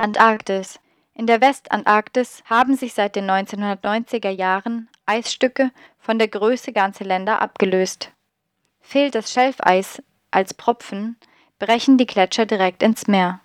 Antarktis. 0.00 0.80
In 1.14 1.26
der 1.26 1.42
Westantarktis 1.42 2.42
haben 2.46 2.74
sich 2.74 2.94
seit 2.94 3.16
den 3.16 3.30
1990er 3.30 4.30
Jahren 4.30 4.88
Eisstücke 5.04 5.70
von 5.98 6.18
der 6.18 6.28
Größe 6.28 6.72
ganzer 6.72 7.04
Länder 7.04 7.42
abgelöst. 7.42 8.10
Fehlt 8.80 9.14
das 9.14 9.30
Schelfeis 9.30 10.02
als 10.30 10.54
Propfen, 10.54 11.18
brechen 11.58 11.98
die 11.98 12.06
Gletscher 12.06 12.46
direkt 12.46 12.82
ins 12.82 13.06
Meer. 13.08 13.40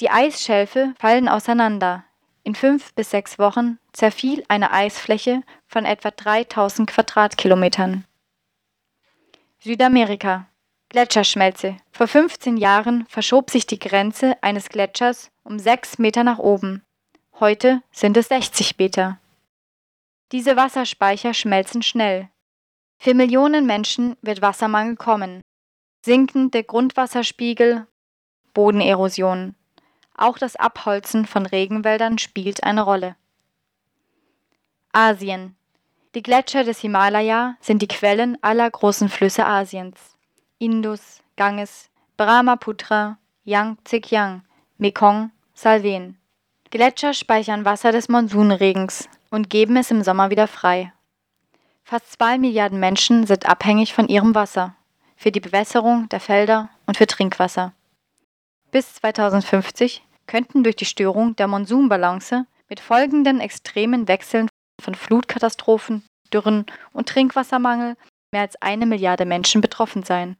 Die 0.00 0.10
Eisschelfe 0.10 0.94
fallen 0.98 1.28
auseinander. 1.28 2.04
In 2.42 2.56
fünf 2.56 2.92
bis 2.94 3.10
sechs 3.10 3.38
Wochen 3.38 3.78
zerfiel 3.92 4.44
eine 4.48 4.72
Eisfläche 4.72 5.42
von 5.68 5.84
etwa 5.84 6.10
3000 6.10 6.90
Quadratkilometern. 6.90 8.04
Südamerika. 9.60 10.48
Gletscherschmelze. 10.92 11.78
Vor 11.90 12.06
15 12.06 12.58
Jahren 12.58 13.06
verschob 13.06 13.50
sich 13.50 13.66
die 13.66 13.78
Grenze 13.78 14.36
eines 14.42 14.68
Gletschers 14.68 15.30
um 15.42 15.58
6 15.58 15.96
Meter 15.96 16.22
nach 16.22 16.38
oben. 16.38 16.84
Heute 17.40 17.80
sind 17.92 18.14
es 18.18 18.28
60 18.28 18.76
Meter. 18.76 19.18
Diese 20.32 20.54
Wasserspeicher 20.54 21.32
schmelzen 21.32 21.82
schnell. 21.82 22.28
Für 22.98 23.14
Millionen 23.14 23.64
Menschen 23.64 24.16
wird 24.20 24.42
Wassermangel 24.42 24.96
kommen. 24.96 25.40
Sinkende 26.04 26.62
Grundwasserspiegel, 26.62 27.86
Bodenerosion. 28.52 29.54
Auch 30.14 30.36
das 30.36 30.56
Abholzen 30.56 31.24
von 31.24 31.46
Regenwäldern 31.46 32.18
spielt 32.18 32.64
eine 32.64 32.82
Rolle. 32.82 33.16
Asien. 34.92 35.56
Die 36.14 36.22
Gletscher 36.22 36.64
des 36.64 36.80
Himalaya 36.80 37.56
sind 37.62 37.80
die 37.80 37.88
Quellen 37.88 38.36
aller 38.42 38.70
großen 38.70 39.08
Flüsse 39.08 39.46
Asiens. 39.46 40.11
Indus, 40.62 41.18
Ganges, 41.34 41.90
Brahmaputra, 42.16 43.18
Yangtze-Kiang, 43.42 44.42
Mekong, 44.78 45.32
Salwen. 45.54 46.18
Gletscher 46.70 47.14
speichern 47.14 47.64
Wasser 47.64 47.90
des 47.90 48.08
Monsunregens 48.08 49.08
und 49.28 49.50
geben 49.50 49.76
es 49.76 49.90
im 49.90 50.04
Sommer 50.04 50.30
wieder 50.30 50.46
frei. 50.46 50.92
Fast 51.82 52.12
zwei 52.12 52.38
Milliarden 52.38 52.78
Menschen 52.78 53.26
sind 53.26 53.44
abhängig 53.44 53.92
von 53.92 54.06
ihrem 54.06 54.36
Wasser, 54.36 54.76
für 55.16 55.32
die 55.32 55.40
Bewässerung 55.40 56.08
der 56.10 56.20
Felder 56.20 56.68
und 56.86 56.96
für 56.96 57.08
Trinkwasser. 57.08 57.72
Bis 58.70 58.94
2050 58.94 60.04
könnten 60.28 60.62
durch 60.62 60.76
die 60.76 60.84
Störung 60.84 61.34
der 61.34 61.48
Monsunbalance 61.48 62.46
mit 62.68 62.78
folgenden 62.78 63.40
extremen 63.40 64.06
Wechseln 64.06 64.48
von 64.80 64.94
Flutkatastrophen, 64.94 66.04
Dürren 66.32 66.66
und 66.92 67.08
Trinkwassermangel 67.08 67.96
mehr 68.30 68.42
als 68.42 68.62
eine 68.62 68.86
Milliarde 68.86 69.24
Menschen 69.24 69.60
betroffen 69.60 70.04
sein. 70.04 70.36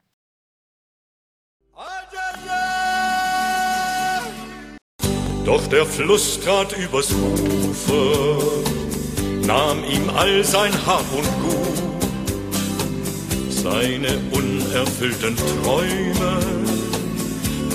Doch 5.45 5.67
der 5.67 5.85
Fluss 5.85 6.39
trat 6.39 6.71
übers 6.77 7.11
Ufer, 7.11 8.37
nahm 9.45 9.83
ihm 9.83 10.09
all 10.15 10.43
sein 10.43 10.73
Hab 10.85 11.05
und 11.13 11.27
Gut, 11.43 12.03
seine 13.49 14.19
unerfüllten 14.31 15.35
Träume, 15.35 16.39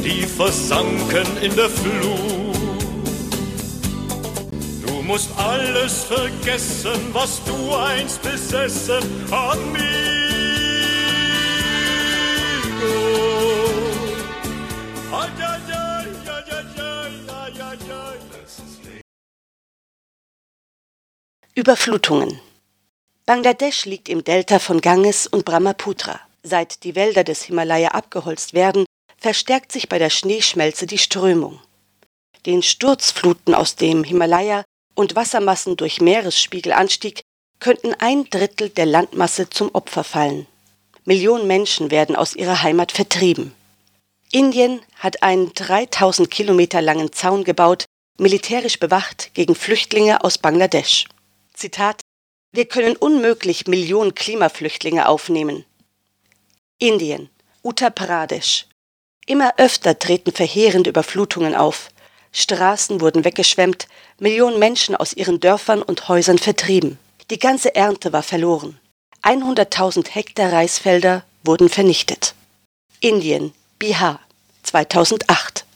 die 0.02 0.22
versanken 0.22 1.26
in 1.42 1.54
der 1.54 1.68
Flut. 1.68 2.38
Musst 5.08 5.30
alles 5.38 6.04
vergessen, 6.04 7.00
was 7.14 7.40
du 7.44 7.74
einst 7.74 8.20
besessen, 8.20 9.02
amigo. 9.30 9.88
Überflutungen. 21.58 22.38
Bangladesch 23.26 23.84
liegt 23.84 24.08
im 24.08 24.22
Delta 24.22 24.60
von 24.60 24.80
Ganges 24.80 25.26
und 25.26 25.44
Brahmaputra. 25.44 26.20
Seit 26.44 26.84
die 26.84 26.94
Wälder 26.94 27.24
des 27.24 27.42
Himalaya 27.42 27.88
abgeholzt 27.88 28.54
werden, 28.54 28.84
verstärkt 29.16 29.72
sich 29.72 29.88
bei 29.88 29.98
der 29.98 30.08
Schneeschmelze 30.08 30.86
die 30.86 30.98
Strömung. 30.98 31.58
Den 32.46 32.62
Sturzfluten 32.62 33.56
aus 33.56 33.74
dem 33.74 34.04
Himalaya 34.04 34.62
und 34.94 35.16
Wassermassen 35.16 35.76
durch 35.76 36.00
Meeresspiegelanstieg 36.00 37.22
könnten 37.58 37.92
ein 37.98 38.30
Drittel 38.30 38.68
der 38.68 38.86
Landmasse 38.86 39.50
zum 39.50 39.74
Opfer 39.74 40.04
fallen. 40.04 40.46
Millionen 41.06 41.48
Menschen 41.48 41.90
werden 41.90 42.14
aus 42.14 42.36
ihrer 42.36 42.62
Heimat 42.62 42.92
vertrieben. 42.92 43.52
Indien 44.30 44.80
hat 44.94 45.24
einen 45.24 45.52
3000 45.54 46.30
Kilometer 46.30 46.80
langen 46.80 47.12
Zaun 47.12 47.42
gebaut, 47.42 47.84
militärisch 48.16 48.78
bewacht 48.78 49.34
gegen 49.34 49.56
Flüchtlinge 49.56 50.22
aus 50.22 50.38
Bangladesch. 50.38 51.06
Zitat 51.58 52.02
Wir 52.52 52.66
können 52.66 52.94
unmöglich 52.94 53.66
Millionen 53.66 54.14
Klimaflüchtlinge 54.14 55.08
aufnehmen. 55.08 55.64
Indien, 56.78 57.30
Uttar 57.64 57.90
Pradesh. 57.90 58.66
Immer 59.26 59.54
öfter 59.56 59.98
treten 59.98 60.30
verheerende 60.30 60.90
Überflutungen 60.90 61.56
auf. 61.56 61.88
Straßen 62.30 63.00
wurden 63.00 63.24
weggeschwemmt, 63.24 63.88
Millionen 64.20 64.60
Menschen 64.60 64.94
aus 64.94 65.12
ihren 65.12 65.40
Dörfern 65.40 65.82
und 65.82 66.06
Häusern 66.06 66.38
vertrieben. 66.38 66.96
Die 67.28 67.40
ganze 67.40 67.74
Ernte 67.74 68.12
war 68.12 68.22
verloren. 68.22 68.78
100.000 69.24 70.10
Hektar 70.10 70.52
Reisfelder 70.52 71.24
wurden 71.42 71.68
vernichtet. 71.68 72.36
Indien, 73.00 73.52
Bihar, 73.80 74.20
2008. 74.62 75.66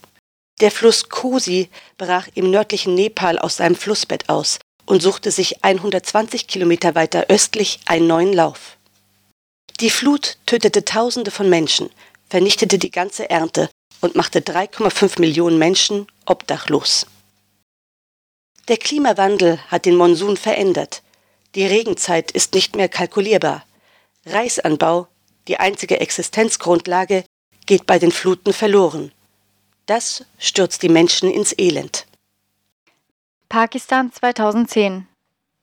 Der 0.61 0.71
Fluss 0.71 1.09
Kosi 1.09 1.69
brach 1.97 2.29
im 2.35 2.51
nördlichen 2.51 2.95
Nepal 2.95 3.37
aus 3.37 3.57
seinem 3.57 3.75
Flussbett 3.75 4.29
aus 4.29 4.59
und 4.85 5.01
suchte 5.01 5.31
sich 5.31 5.63
120 5.63 6.47
Kilometer 6.47 6.95
weiter 6.95 7.25
östlich 7.29 7.79
einen 7.85 8.07
neuen 8.07 8.33
Lauf. 8.33 8.77
Die 9.79 9.89
Flut 9.89 10.37
tötete 10.45 10.85
Tausende 10.85 11.31
von 11.31 11.49
Menschen, 11.49 11.89
vernichtete 12.29 12.77
die 12.77 12.91
ganze 12.91 13.29
Ernte 13.29 13.69
und 14.01 14.15
machte 14.15 14.39
3,5 14.41 15.19
Millionen 15.19 15.57
Menschen 15.57 16.07
obdachlos. 16.25 17.05
Der 18.67 18.77
Klimawandel 18.77 19.59
hat 19.67 19.85
den 19.85 19.95
Monsun 19.95 20.37
verändert. 20.37 21.01
Die 21.55 21.65
Regenzeit 21.65 22.31
ist 22.31 22.53
nicht 22.53 22.75
mehr 22.75 22.89
kalkulierbar. 22.89 23.65
Reisanbau, 24.25 25.07
die 25.47 25.59
einzige 25.59 25.99
Existenzgrundlage, 25.99 27.25
geht 27.65 27.85
bei 27.85 27.99
den 27.99 28.11
Fluten 28.11 28.53
verloren. 28.53 29.11
Das 29.85 30.23
stürzt 30.37 30.81
die 30.81 30.89
Menschen 30.89 31.29
ins 31.29 31.53
Elend. 31.57 32.05
Pakistan 33.53 34.11
2010 34.11 35.07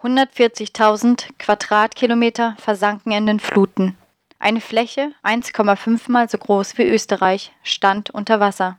140.000 0.01 1.27
Quadratkilometer 1.41 2.55
versanken 2.57 3.11
in 3.11 3.27
den 3.27 3.41
Fluten. 3.41 3.99
Eine 4.39 4.61
Fläche 4.61 5.11
1,5 5.25 6.09
mal 6.09 6.31
so 6.31 6.39
groß 6.39 6.79
wie 6.79 6.85
Österreich 6.85 7.53
stand 7.65 8.11
unter 8.11 8.39
Wasser. 8.39 8.79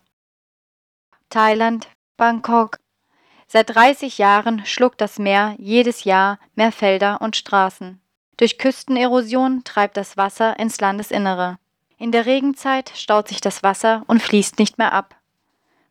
Thailand, 1.30 1.90
Bangkok. 2.16 2.80
Seit 3.48 3.76
30 3.76 4.18
Jahren 4.18 4.66
schluckt 4.66 5.02
das 5.02 5.20
Meer 5.20 5.56
jedes 5.58 6.06
Jahr 6.06 6.40
mehr 6.56 6.72
Felder 6.72 7.20
und 7.20 7.36
Straßen. 7.36 8.00
Durch 8.38 8.58
Küstenerosion 8.58 9.66
treibt 9.66 9.98
das 9.98 10.16
Wasser 10.16 10.58
ins 10.58 10.80
Landesinnere. 10.80 11.58
In 11.98 12.14
der 12.14 12.26
Regenzeit 12.26 12.94
staut 12.96 13.28
sich 13.28 13.42
das 13.42 13.62
Wasser 13.62 14.06
und 14.08 14.22
fließt 14.22 14.58
nicht 14.58 14.78
mehr 14.78 14.94
ab. 14.94 15.18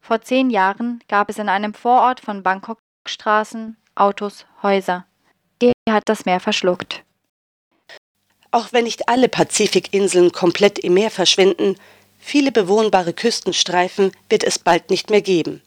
Vor 0.01 0.23
zehn 0.23 0.49
Jahren 0.49 1.05
gab 1.07 1.29
es 1.29 1.37
in 1.37 1.51
einem 1.51 1.75
Vorort 1.75 2.21
von 2.21 2.43
Bangkok 2.43 2.79
Straßen, 3.11 3.77
Autos, 3.95 4.47
Häuser. 4.63 5.05
Die 5.61 5.73
hat 5.89 6.05
das 6.07 6.25
Meer 6.25 6.41
verschluckt. 6.41 7.03
Auch 8.53 8.73
wenn 8.73 8.85
nicht 8.85 9.09
alle 9.09 9.29
Pazifikinseln 9.29 10.33
komplett 10.33 10.79
im 10.79 10.95
Meer 10.95 11.11
verschwinden, 11.11 11.77
viele 12.19 12.53
bewohnbare 12.53 13.13
Küstenstreifen 13.13 14.13
wird 14.29 14.45
es 14.45 14.59
bald 14.59 14.91
nicht 14.91 15.11
mehr 15.11 15.23
geben. 15.23 15.63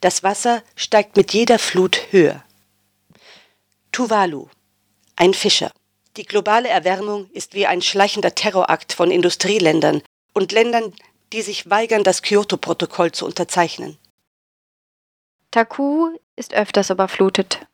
Das 0.00 0.22
Wasser 0.22 0.62
steigt 0.76 1.16
mit 1.16 1.32
jeder 1.32 1.58
Flut 1.58 2.00
höher. 2.10 2.44
Tuvalu, 3.92 4.48
ein 5.16 5.34
Fischer. 5.34 5.70
Die 6.16 6.24
globale 6.24 6.68
Erwärmung 6.68 7.30
ist 7.32 7.54
wie 7.54 7.66
ein 7.66 7.82
schleichender 7.82 8.34
Terrorakt 8.34 8.92
von 8.92 9.10
Industrieländern 9.10 10.02
und 10.32 10.52
Ländern, 10.52 10.92
die 11.32 11.42
sich 11.42 11.70
weigern, 11.70 12.02
das 12.02 12.22
Kyoto-Protokoll 12.22 13.12
zu 13.12 13.26
unterzeichnen. 13.26 13.98
Taku 15.50 16.16
ist 16.40 16.54
öfters 16.54 16.90
überflutet. 16.90 17.68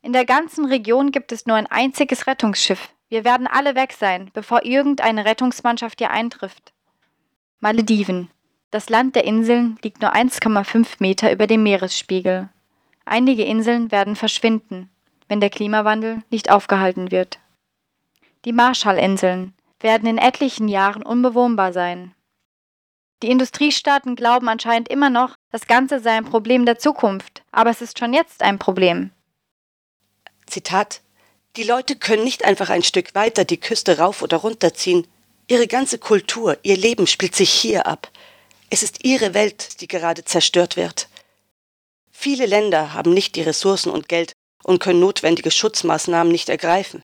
In 0.00 0.14
der 0.14 0.24
ganzen 0.24 0.64
Region 0.64 1.12
gibt 1.12 1.32
es 1.32 1.44
nur 1.44 1.56
ein 1.56 1.66
einziges 1.66 2.26
Rettungsschiff, 2.26 2.88
wir 3.12 3.24
werden 3.24 3.46
alle 3.46 3.74
weg 3.74 3.92
sein, 3.92 4.30
bevor 4.32 4.64
irgendeine 4.64 5.26
Rettungsmannschaft 5.26 5.98
hier 5.98 6.10
eintrifft. 6.10 6.72
Malediven. 7.60 8.30
Das 8.70 8.88
Land 8.88 9.16
der 9.16 9.24
Inseln 9.24 9.78
liegt 9.82 10.00
nur 10.00 10.14
1,5 10.14 10.86
Meter 10.98 11.30
über 11.30 11.46
dem 11.46 11.62
Meeresspiegel. 11.62 12.48
Einige 13.04 13.44
Inseln 13.44 13.90
werden 13.92 14.16
verschwinden. 14.16 14.88
wenn 15.28 15.40
der 15.40 15.50
Klimawandel 15.50 16.22
nicht 16.30 16.50
aufgehalten 16.50 17.10
wird. 17.10 17.38
Die 18.46 18.52
Marshallinseln 18.52 19.52
werden 19.80 20.08
in 20.08 20.16
etlichen 20.16 20.68
Jahren 20.68 21.02
unbewohnbar 21.02 21.74
sein. 21.74 22.14
Die 23.22 23.30
Industriestaaten 23.30 24.16
glauben 24.16 24.48
anscheinend 24.48 24.88
immer 24.88 25.08
noch, 25.08 25.36
das 25.52 25.68
Ganze 25.68 26.00
sei 26.00 26.10
ein 26.10 26.24
Problem 26.24 26.66
der 26.66 26.80
Zukunft, 26.80 27.42
aber 27.52 27.70
es 27.70 27.80
ist 27.80 28.00
schon 28.00 28.12
jetzt 28.12 28.42
ein 28.42 28.58
Problem. 28.58 29.12
Zitat 30.46 31.02
Die 31.56 31.62
Leute 31.62 31.94
können 31.94 32.24
nicht 32.24 32.44
einfach 32.44 32.68
ein 32.68 32.82
Stück 32.82 33.14
weiter 33.14 33.44
die 33.44 33.60
Küste 33.60 33.98
rauf 33.98 34.22
oder 34.22 34.38
runter 34.38 34.74
ziehen. 34.74 35.06
Ihre 35.46 35.68
ganze 35.68 35.98
Kultur, 35.98 36.58
ihr 36.64 36.76
Leben 36.76 37.06
spielt 37.06 37.36
sich 37.36 37.52
hier 37.52 37.86
ab. 37.86 38.10
Es 38.70 38.82
ist 38.82 39.04
ihre 39.04 39.34
Welt, 39.34 39.80
die 39.80 39.86
gerade 39.86 40.24
zerstört 40.24 40.76
wird. 40.76 41.08
Viele 42.10 42.46
Länder 42.46 42.92
haben 42.92 43.14
nicht 43.14 43.36
die 43.36 43.42
Ressourcen 43.42 43.90
und 43.90 44.08
Geld 44.08 44.32
und 44.64 44.80
können 44.80 45.00
notwendige 45.00 45.52
Schutzmaßnahmen 45.52 46.32
nicht 46.32 46.48
ergreifen. 46.48 47.02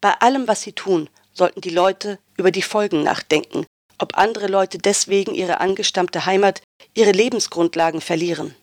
Bei 0.00 0.12
allem, 0.20 0.46
was 0.46 0.62
sie 0.62 0.72
tun, 0.72 1.10
sollten 1.32 1.62
die 1.62 1.70
Leute 1.70 2.20
über 2.36 2.52
die 2.52 2.62
Folgen 2.62 3.02
nachdenken, 3.02 3.66
ob 3.98 4.18
andere 4.18 4.46
Leute 4.46 4.78
deswegen 4.78 5.34
ihre 5.34 5.60
angestammte 5.60 6.26
Heimat, 6.26 6.62
ihre 6.94 7.12
Lebensgrundlagen 7.12 8.00
verlieren. 8.00 8.54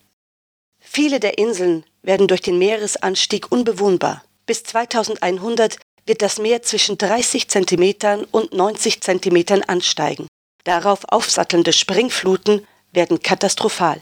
Viele 0.79 1.19
der 1.19 1.37
Inseln 1.37 1.85
werden 2.01 2.27
durch 2.27 2.41
den 2.41 2.57
Meeresanstieg 2.57 3.51
unbewohnbar. 3.51 4.23
Bis 4.45 4.63
2100 4.63 5.77
wird 6.05 6.21
das 6.21 6.39
Meer 6.39 6.61
zwischen 6.61 6.97
30 6.97 7.47
cm 7.47 8.25
und 8.31 8.53
90 8.53 9.01
cm 9.01 9.63
ansteigen. 9.67 10.27
Darauf 10.65 11.05
aufsattelnde 11.09 11.73
Springfluten 11.73 12.67
werden 12.91 13.21
katastrophal. 13.21 14.01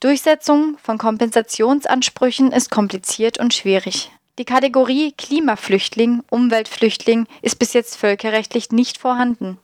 Durchsetzung 0.00 0.78
von 0.82 0.96
Kompensationsansprüchen 0.96 2.52
ist 2.52 2.70
kompliziert 2.70 3.38
und 3.38 3.52
schwierig. 3.52 4.10
Die 4.38 4.46
Kategorie 4.46 5.12
Klimaflüchtling, 5.12 6.22
Umweltflüchtling 6.30 7.26
ist 7.42 7.58
bis 7.58 7.74
jetzt 7.74 7.96
völkerrechtlich 7.96 8.70
nicht 8.70 8.96
vorhanden. 8.96 9.58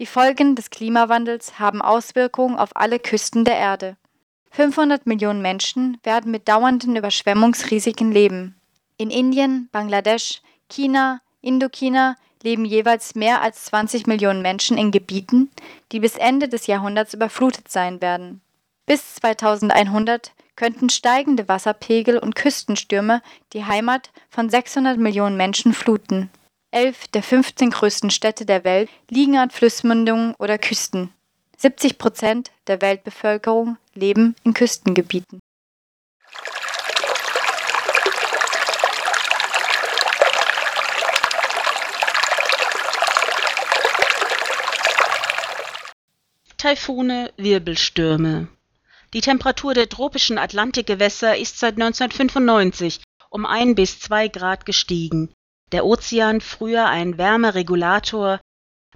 Die 0.00 0.06
Folgen 0.06 0.56
des 0.56 0.70
Klimawandels 0.70 1.60
haben 1.60 1.80
Auswirkungen 1.80 2.58
auf 2.58 2.70
alle 2.74 2.98
Küsten 2.98 3.44
der 3.44 3.56
Erde. 3.56 3.96
500 4.50 5.06
Millionen 5.06 5.40
Menschen 5.40 5.98
werden 6.02 6.32
mit 6.32 6.48
dauernden 6.48 6.96
Überschwemmungsrisiken 6.96 8.10
leben. 8.10 8.56
In 8.96 9.10
Indien, 9.10 9.68
Bangladesch, 9.70 10.42
China, 10.68 11.20
Indochina 11.40 12.16
leben 12.42 12.64
jeweils 12.64 13.14
mehr 13.14 13.40
als 13.40 13.64
20 13.66 14.06
Millionen 14.06 14.42
Menschen 14.42 14.76
in 14.78 14.90
Gebieten, 14.90 15.50
die 15.92 16.00
bis 16.00 16.16
Ende 16.16 16.48
des 16.48 16.66
Jahrhunderts 16.66 17.14
überflutet 17.14 17.70
sein 17.70 18.00
werden. 18.00 18.40
Bis 18.86 19.14
2100 19.16 20.32
könnten 20.56 20.90
steigende 20.90 21.48
Wasserpegel 21.48 22.18
und 22.18 22.34
Küstenstürme 22.34 23.22
die 23.52 23.64
Heimat 23.64 24.10
von 24.28 24.50
600 24.50 24.98
Millionen 24.98 25.36
Menschen 25.36 25.72
fluten. 25.72 26.30
Elf 26.74 27.06
der 27.06 27.22
15 27.22 27.70
größten 27.70 28.10
Städte 28.10 28.44
der 28.44 28.64
Welt 28.64 28.90
liegen 29.08 29.38
an 29.38 29.50
Flussmündungen 29.50 30.34
oder 30.40 30.58
Küsten. 30.58 31.12
70 31.56 31.98
Prozent 31.98 32.50
der 32.66 32.80
Weltbevölkerung 32.80 33.76
leben 33.94 34.34
in 34.42 34.54
Küstengebieten. 34.54 35.38
Taifune, 46.58 47.32
Wirbelstürme. 47.36 48.48
Die 49.12 49.20
Temperatur 49.20 49.74
der 49.74 49.88
tropischen 49.88 50.38
Atlantikgewässer 50.38 51.36
ist 51.36 51.60
seit 51.60 51.74
1995 51.74 53.00
um 53.30 53.46
ein 53.46 53.76
bis 53.76 54.00
zwei 54.00 54.26
Grad 54.26 54.66
gestiegen. 54.66 55.32
Der 55.74 55.84
Ozean, 55.84 56.40
früher 56.40 56.86
ein 56.86 57.18
Wärmeregulator, 57.18 58.38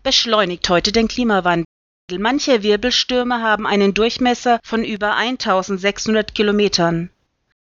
beschleunigt 0.05 0.69
heute 0.69 0.93
den 0.93 1.09
Klimawandel. 1.09 1.67
Manche 2.21 2.63
Wirbelstürme 2.63 3.43
haben 3.43 3.67
einen 3.67 3.95
Durchmesser 3.95 4.61
von 4.63 4.85
über 4.85 5.17
1600 5.17 6.37
Kilometern. 6.37 7.11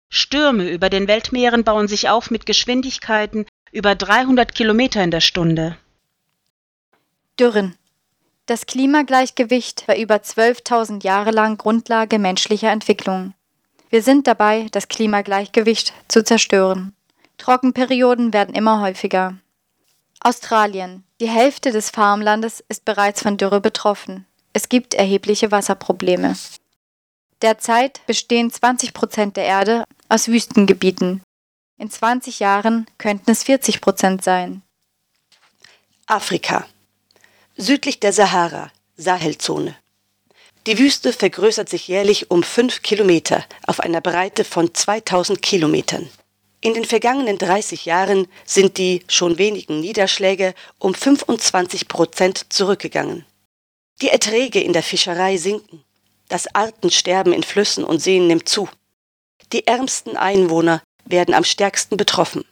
Stürme 0.09 0.69
über 0.69 0.89
den 0.89 1.07
Weltmeeren 1.07 1.63
bauen 1.63 1.87
sich 1.87 2.09
auf 2.09 2.31
mit 2.31 2.45
Geschwindigkeiten 2.45 3.45
über 3.71 3.95
300 3.95 4.53
Kilometer 4.53 5.01
in 5.01 5.11
der 5.11 5.21
Stunde. 5.21 5.77
Dürren. 7.39 7.77
Das 8.45 8.65
Klimagleichgewicht 8.65 9.87
war 9.87 9.95
über 9.95 10.15
12.000 10.15 11.05
Jahre 11.05 11.31
lang 11.31 11.57
Grundlage 11.57 12.19
menschlicher 12.19 12.71
Entwicklung. 12.71 13.33
Wir 13.89 14.03
sind 14.03 14.27
dabei, 14.27 14.67
das 14.73 14.89
Klimagleichgewicht 14.89 15.93
zu 16.09 16.25
zerstören. 16.25 16.96
Trockenperioden 17.37 18.33
werden 18.33 18.55
immer 18.55 18.81
häufiger. 18.81 19.37
Australien. 20.19 21.03
Die 21.19 21.29
Hälfte 21.29 21.71
des 21.71 21.89
Farmlandes 21.89 22.63
ist 22.67 22.85
bereits 22.85 23.21
von 23.21 23.37
Dürre 23.37 23.61
betroffen. 23.61 24.25
Es 24.53 24.69
gibt 24.69 24.93
erhebliche 24.93 25.51
Wasserprobleme. 25.51 26.35
Derzeit 27.41 28.05
bestehen 28.07 28.49
20 28.49 28.93
Prozent 28.93 29.37
der 29.37 29.45
Erde 29.45 29.83
aus 30.09 30.27
Wüstengebieten. 30.27 31.21
In 31.77 31.91
20 31.91 32.39
Jahren 32.39 32.87
könnten 32.97 33.29
es 33.29 33.43
40 33.43 33.81
Prozent 33.81 34.23
sein. 34.23 34.63
Afrika. 36.07 36.65
Südlich 37.55 37.99
der 37.99 38.13
Sahara, 38.13 38.71
Sahelzone. 38.95 39.75
Die 40.65 40.79
Wüste 40.79 41.13
vergrößert 41.13 41.69
sich 41.69 41.87
jährlich 41.87 42.31
um 42.31 42.43
5 42.43 42.81
Kilometer 42.81 43.45
auf 43.67 43.79
einer 43.79 44.01
Breite 44.01 44.43
von 44.43 44.73
2000 44.73 45.41
Kilometern. 45.41 46.09
In 46.59 46.73
den 46.73 46.85
vergangenen 46.85 47.37
30 47.37 47.85
Jahren 47.85 48.27
sind 48.45 48.77
die 48.77 49.03
schon 49.07 49.37
wenigen 49.37 49.79
Niederschläge 49.79 50.55
um 50.79 50.93
25 50.93 51.87
Prozent 51.87 52.51
zurückgegangen. 52.51 53.25
Die 54.01 54.09
Erträge 54.09 54.61
in 54.61 54.73
der 54.73 54.83
Fischerei 54.83 55.37
sinken. 55.37 55.83
Das 56.29 56.53
Artensterben 56.53 57.31
in 57.31 57.43
Flüssen 57.43 57.83
und 57.83 57.99
Seen 57.99 58.27
nimmt 58.27 58.49
zu. 58.49 58.67
Die 59.53 59.65
ärmsten 59.65 60.17
Einwohner 60.17 60.81
werden 61.05 61.33
am 61.33 61.43
stärksten 61.43 61.95
betroffen. 61.95 62.43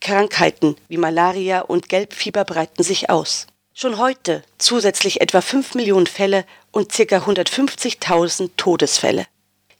Krankheiten 0.00 0.76
wie 0.88 0.96
Malaria 0.96 1.60
und 1.60 1.88
Gelbfieber 1.88 2.44
breiten 2.44 2.82
sich 2.82 3.08
aus. 3.08 3.46
Schon 3.72 3.98
heute 3.98 4.42
zusätzlich 4.58 5.20
etwa 5.20 5.40
5 5.40 5.74
Millionen 5.74 6.06
Fälle 6.06 6.44
und 6.72 6.90
ca. 6.90 7.18
150.000 7.18 8.50
Todesfälle. 8.56 9.26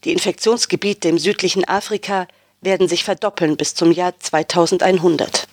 Die 0.05 0.13
Infektionsgebiete 0.13 1.09
im 1.09 1.19
südlichen 1.19 1.67
Afrika 1.67 2.29
werden 2.63 2.89
sich 2.89 3.05
verdoppeln 3.05 3.57
bis 3.57 3.75
zum 3.75 3.93
Jahr 3.93 4.19
2100. 4.19 5.47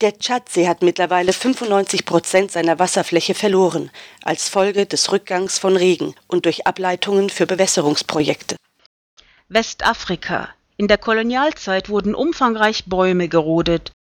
Der 0.00 0.18
Tschadsee 0.18 0.66
hat 0.66 0.82
mittlerweile 0.82 1.32
95 1.32 2.04
Prozent 2.04 2.50
seiner 2.50 2.78
Wasserfläche 2.78 3.34
verloren, 3.34 3.90
als 4.22 4.48
Folge 4.48 4.86
des 4.86 5.12
Rückgangs 5.12 5.58
von 5.58 5.76
Regen 5.76 6.14
und 6.26 6.46
durch 6.46 6.66
Ableitungen 6.66 7.30
für 7.30 7.46
Bewässerungsprojekte. 7.46 8.56
Westafrika. 9.48 10.48
In 10.76 10.88
der 10.88 10.98
Kolonialzeit 10.98 11.88
wurden 11.88 12.14
umfangreich 12.14 12.86
Bäume 12.86 13.28
gerodet. 13.28 13.92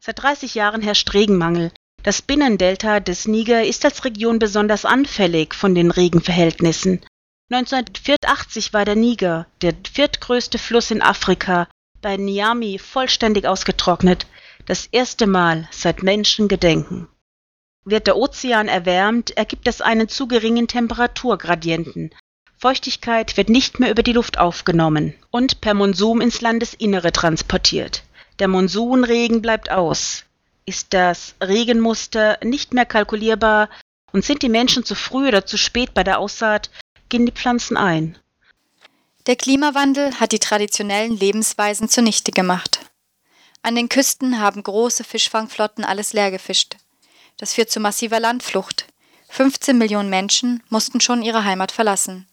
Seit 0.00 0.22
30 0.22 0.54
Jahren 0.54 0.80
herrscht 0.80 1.12
Regenmangel. 1.12 1.70
Das 2.02 2.22
Binnendelta 2.22 3.00
des 3.00 3.28
Niger 3.28 3.64
ist 3.64 3.84
als 3.84 4.04
Region 4.04 4.38
besonders 4.38 4.84
anfällig 4.84 5.54
von 5.54 5.74
den 5.74 5.90
Regenverhältnissen. 5.90 7.04
1984 7.52 8.72
war 8.72 8.86
der 8.86 8.96
Niger, 8.96 9.46
der 9.60 9.74
viertgrößte 9.92 10.56
Fluss 10.56 10.90
in 10.90 11.02
Afrika, 11.02 11.68
bei 12.00 12.16
Niamey 12.16 12.78
vollständig 12.78 13.46
ausgetrocknet, 13.46 14.26
das 14.64 14.86
erste 14.86 15.26
Mal 15.26 15.68
seit 15.70 16.02
Menschengedenken. 16.02 17.08
Wird 17.84 18.06
der 18.06 18.16
Ozean 18.16 18.68
erwärmt, 18.68 19.36
ergibt 19.36 19.68
es 19.68 19.82
einen 19.82 20.08
zu 20.08 20.28
geringen 20.28 20.66
Temperaturgradienten. 20.66 22.14
Feuchtigkeit 22.56 23.36
wird 23.36 23.50
nicht 23.50 23.80
mehr 23.80 23.90
über 23.90 24.02
die 24.02 24.12
Luft 24.12 24.38
aufgenommen 24.38 25.14
und 25.30 25.60
per 25.60 25.74
Monsum 25.74 26.22
ins 26.22 26.40
Landesinnere 26.40 27.12
transportiert. 27.12 28.02
Der 28.38 28.48
Monsunregen 28.48 29.42
bleibt 29.42 29.70
aus. 29.70 30.24
Ist 30.64 30.94
das 30.94 31.34
Regenmuster 31.42 32.38
nicht 32.42 32.72
mehr 32.72 32.86
kalkulierbar 32.86 33.68
und 34.12 34.24
sind 34.24 34.42
die 34.42 34.48
Menschen 34.48 34.84
zu 34.84 34.94
früh 34.94 35.28
oder 35.28 35.44
zu 35.44 35.58
spät 35.58 35.92
bei 35.92 36.04
der 36.04 36.18
Aussaat, 36.18 36.70
gehen 37.12 37.26
die 37.26 37.32
Pflanzen 37.32 37.76
ein. 37.76 38.16
Der 39.26 39.36
Klimawandel 39.36 40.18
hat 40.18 40.32
die 40.32 40.38
traditionellen 40.38 41.14
Lebensweisen 41.14 41.90
zunichte 41.90 42.32
gemacht. 42.32 42.80
An 43.60 43.76
den 43.76 43.90
Küsten 43.90 44.40
haben 44.40 44.62
große 44.62 45.04
Fischfangflotten 45.04 45.84
alles 45.84 46.14
leer 46.14 46.30
gefischt. 46.30 46.76
Das 47.36 47.52
führt 47.52 47.70
zu 47.70 47.80
massiver 47.80 48.18
Landflucht. 48.18 48.86
15 49.28 49.76
Millionen 49.76 50.08
Menschen 50.08 50.62
mussten 50.70 51.02
schon 51.02 51.22
ihre 51.22 51.44
Heimat 51.44 51.70
verlassen. 51.70 52.26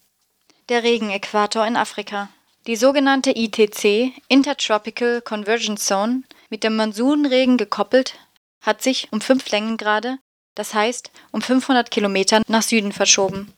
Der 0.69 0.81
Regenäquator 0.83 1.67
in 1.67 1.75
Afrika. 1.75 2.29
Die 2.65 2.77
sogenannte 2.77 3.31
ITC, 3.35 4.13
Intertropical 4.29 5.21
Convergence 5.21 5.85
Zone, 5.85 6.23
mit 6.49 6.63
dem 6.63 6.77
Monsunregen 6.77 7.57
gekoppelt, 7.57 8.15
hat 8.61 8.81
sich 8.81 9.09
um 9.11 9.19
fünf 9.19 9.49
Längengrade, 9.51 10.19
das 10.55 10.73
heißt 10.73 11.11
um 11.31 11.41
500 11.41 11.91
Kilometer 11.91 12.41
nach 12.47 12.63
Süden 12.63 12.93
verschoben. 12.93 13.53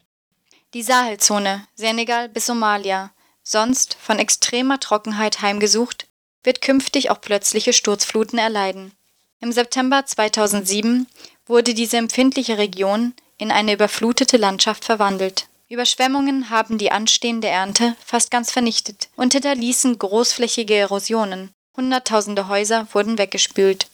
Die 0.73 0.83
Sahelzone, 0.83 1.67
Senegal 1.75 2.29
bis 2.29 2.45
Somalia, 2.45 3.11
sonst 3.43 3.97
von 3.99 4.19
extremer 4.19 4.79
Trockenheit 4.79 5.41
heimgesucht, 5.41 6.07
wird 6.43 6.61
künftig 6.61 7.09
auch 7.09 7.19
plötzliche 7.19 7.73
Sturzfluten 7.73 8.39
erleiden. 8.39 8.93
Im 9.41 9.51
September 9.51 10.05
2007 10.05 11.07
wurde 11.45 11.73
diese 11.73 11.97
empfindliche 11.97 12.57
Region 12.57 13.13
in 13.37 13.51
eine 13.51 13.73
überflutete 13.73 14.37
Landschaft 14.37 14.85
verwandelt. 14.85 15.47
Überschwemmungen 15.67 16.49
haben 16.49 16.77
die 16.77 16.91
anstehende 16.91 17.49
Ernte 17.49 17.95
fast 18.05 18.31
ganz 18.31 18.49
vernichtet 18.51 19.09
und 19.17 19.33
hinterließen 19.33 19.99
großflächige 19.99 20.75
Erosionen. 20.75 21.51
Hunderttausende 21.75 22.47
Häuser 22.47 22.87
wurden 22.93 23.17
weggespült. 23.17 23.87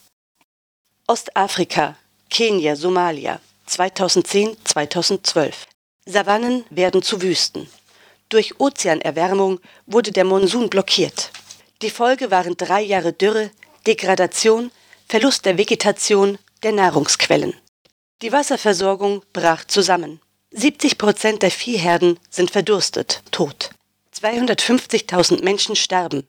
Ostafrika, 1.08 1.96
Kenia, 2.30 2.76
Somalia 2.76 3.40
2010-2012. 3.68 5.54
Savannen 6.08 6.64
werden 6.70 7.02
zu 7.02 7.22
Wüsten. 7.22 7.70
Durch 8.30 8.62
Ozeanerwärmung 8.62 9.60
wurde 9.86 10.14
der 10.14 10.24
Monsun 10.24 10.70
blockiert. 10.70 11.32
Die 11.82 11.90
Folge 11.90 12.32
waren 12.32 12.56
drei 12.56 12.82
Jahre 12.82 13.12
Dürre, 13.12 13.52
Degradation, 13.86 14.72
Verlust 15.10 15.46
der 15.46 15.58
Vegetation, 15.58 16.38
der 16.64 16.72
Nahrungsquellen. 16.72 17.54
Die 18.22 18.32
Wasserversorgung 18.32 19.22
brach 19.34 19.66
zusammen. 19.66 20.22
70 20.52 20.98
Prozent 20.98 21.44
der 21.44 21.52
Viehherden 21.52 22.18
sind 22.30 22.52
verdurstet, 22.52 23.22
tot. 23.32 23.72
250.000 24.16 25.44
Menschen 25.44 25.76
starben. 25.76 26.26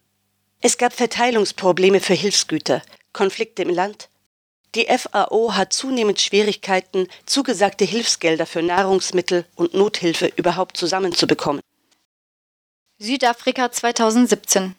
Es 0.61 0.77
gab 0.77 0.93
Verteilungsprobleme 0.93 2.01
für 2.01 2.15
Hilfsgüter, 2.15 2.83
Konflikte 3.13 3.63
im 3.63 3.71
Land. 3.71 4.09
Die 4.79 4.87
FAO 4.87 5.57
hat 5.57 5.73
zunehmend 5.73 6.21
Schwierigkeiten, 6.21 7.09
zugesagte 7.27 7.85
Hilfsgelder 7.85 8.47
für 8.47 8.63
Nahrungsmittel 8.63 9.45
und 9.57 9.75
Nothilfe 9.75 10.31
überhaupt 10.37 10.77
zusammenzubekommen. 10.77 11.61
Südafrika 12.99 13.73
2017 13.73 14.77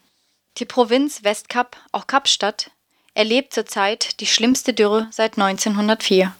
Die 0.57 0.63
Provinz 0.63 1.25
Westkap, 1.25 1.75
auch 1.91 2.07
Kapstadt, 2.07 2.71
erlebt 3.13 3.53
zurzeit 3.53 4.21
die 4.21 4.25
schlimmste 4.25 4.73
Dürre 4.73 5.09
seit 5.11 5.37
1904. 5.37 6.33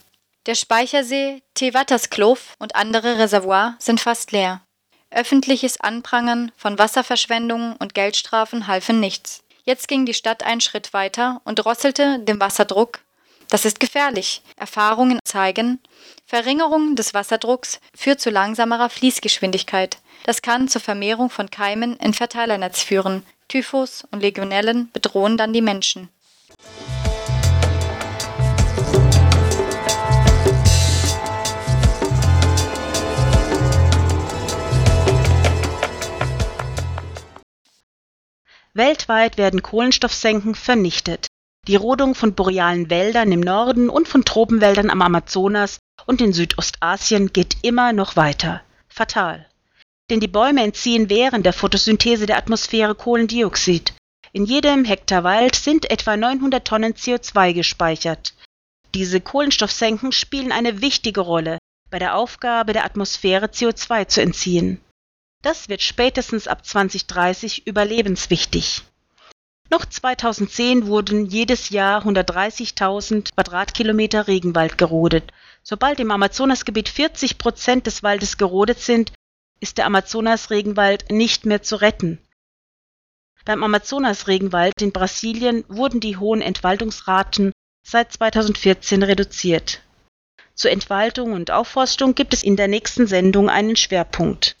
Der 0.46 0.54
Speichersee 0.54 1.42
Tewaterskloof 1.52 2.54
und 2.58 2.76
andere 2.76 3.18
Reservoirs 3.18 3.74
sind 3.78 4.00
fast 4.00 4.32
leer. 4.32 4.62
Öffentliches 5.10 5.78
Anprangern 5.78 6.50
von 6.56 6.78
Wasserverschwendungen 6.78 7.76
und 7.76 7.92
Geldstrafen 7.92 8.68
halfen 8.68 9.00
nichts. 9.00 9.42
Jetzt 9.64 9.86
ging 9.86 10.06
die 10.06 10.14
Stadt 10.14 10.44
einen 10.44 10.62
Schritt 10.62 10.94
weiter 10.94 11.42
und 11.44 11.56
drosselte 11.56 12.20
den 12.20 12.40
Wasserdruck. 12.40 13.00
Das 13.50 13.64
ist 13.64 13.80
gefährlich. 13.80 14.42
Erfahrungen 14.56 15.18
zeigen, 15.24 15.80
Verringerung 16.24 16.94
des 16.94 17.14
Wasserdrucks 17.14 17.80
führt 17.96 18.20
zu 18.20 18.30
langsamerer 18.30 18.88
Fließgeschwindigkeit. 18.88 19.98
Das 20.22 20.40
kann 20.40 20.68
zur 20.68 20.80
Vermehrung 20.80 21.30
von 21.30 21.50
Keimen 21.50 21.96
im 21.96 22.14
Verteilernetz 22.14 22.80
führen. 22.80 23.24
Typhus 23.48 24.06
und 24.12 24.20
Legionellen 24.20 24.90
bedrohen 24.92 25.36
dann 25.36 25.52
die 25.52 25.62
Menschen. 25.62 26.08
Weltweit 38.72 39.36
werden 39.36 39.62
Kohlenstoffsenken 39.62 40.54
vernichtet. 40.54 41.29
Die 41.70 41.76
Rodung 41.76 42.16
von 42.16 42.34
borealen 42.34 42.90
Wäldern 42.90 43.30
im 43.30 43.38
Norden 43.38 43.90
und 43.90 44.08
von 44.08 44.24
Tropenwäldern 44.24 44.90
am 44.90 45.02
Amazonas 45.02 45.78
und 46.04 46.20
in 46.20 46.32
Südostasien 46.32 47.32
geht 47.32 47.58
immer 47.62 47.92
noch 47.92 48.16
weiter. 48.16 48.60
Fatal. 48.88 49.46
Denn 50.10 50.18
die 50.18 50.26
Bäume 50.26 50.64
entziehen 50.64 51.08
während 51.08 51.46
der 51.46 51.52
Photosynthese 51.52 52.26
der 52.26 52.38
Atmosphäre 52.38 52.96
Kohlendioxid. 52.96 53.92
In 54.32 54.46
jedem 54.46 54.84
Hektar 54.84 55.22
Wald 55.22 55.54
sind 55.54 55.88
etwa 55.92 56.16
900 56.16 56.66
Tonnen 56.66 56.94
CO2 56.94 57.52
gespeichert. 57.52 58.34
Diese 58.92 59.20
Kohlenstoffsenken 59.20 60.10
spielen 60.10 60.50
eine 60.50 60.80
wichtige 60.80 61.20
Rolle 61.20 61.58
bei 61.88 62.00
der 62.00 62.16
Aufgabe 62.16 62.72
der 62.72 62.84
Atmosphäre 62.84 63.46
CO2 63.46 64.08
zu 64.08 64.20
entziehen. 64.20 64.80
Das 65.42 65.68
wird 65.68 65.82
spätestens 65.82 66.48
ab 66.48 66.66
2030 66.66 67.68
überlebenswichtig. 67.68 68.82
Noch 69.70 69.86
2010 69.86 70.88
wurden 70.88 71.26
jedes 71.26 71.70
Jahr 71.70 72.04
130.000 72.04 73.32
Quadratkilometer 73.34 74.26
Regenwald 74.26 74.76
gerodet. 74.78 75.32
Sobald 75.62 76.00
im 76.00 76.10
Amazonasgebiet 76.10 76.88
40 76.88 77.38
Prozent 77.38 77.86
des 77.86 78.02
Waldes 78.02 78.36
gerodet 78.36 78.80
sind, 78.80 79.12
ist 79.60 79.78
der 79.78 79.86
Amazonasregenwald 79.86 81.12
nicht 81.12 81.46
mehr 81.46 81.62
zu 81.62 81.76
retten. 81.76 82.18
Beim 83.44 83.62
Amazonasregenwald 83.62 84.82
in 84.82 84.90
Brasilien 84.90 85.64
wurden 85.68 86.00
die 86.00 86.16
hohen 86.16 86.42
Entwaldungsraten 86.42 87.52
seit 87.86 88.12
2014 88.12 89.04
reduziert. 89.04 89.82
Zur 90.54 90.72
Entwaldung 90.72 91.32
und 91.32 91.52
Aufforstung 91.52 92.16
gibt 92.16 92.34
es 92.34 92.42
in 92.42 92.56
der 92.56 92.68
nächsten 92.68 93.06
Sendung 93.06 93.48
einen 93.48 93.76
Schwerpunkt. 93.76 94.56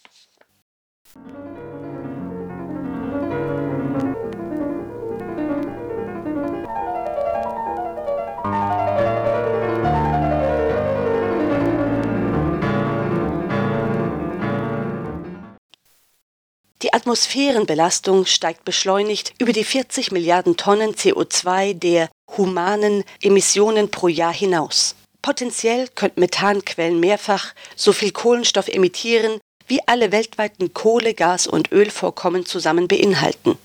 Die 16.82 16.94
Atmosphärenbelastung 16.94 18.24
steigt 18.24 18.64
beschleunigt 18.64 19.34
über 19.38 19.52
die 19.52 19.64
40 19.64 20.12
Milliarden 20.12 20.56
Tonnen 20.56 20.94
CO2 20.94 21.74
der 21.74 22.08
humanen 22.36 23.04
Emissionen 23.20 23.90
pro 23.90 24.08
Jahr 24.08 24.32
hinaus. 24.32 24.94
Potenziell 25.20 25.88
könnten 25.88 26.20
Methanquellen 26.20 26.98
mehrfach 26.98 27.52
so 27.76 27.92
viel 27.92 28.12
Kohlenstoff 28.12 28.68
emittieren, 28.68 29.40
wie 29.66 29.86
alle 29.86 30.10
weltweiten 30.10 30.72
Kohle, 30.72 31.12
Gas 31.12 31.46
und 31.46 31.70
Ölvorkommen 31.70 32.46
zusammen 32.46 32.88
beinhalten. 32.88 33.58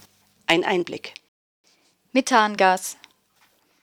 Ein 0.46 0.66
Einblick. 0.66 1.14
Methangas. 2.12 2.98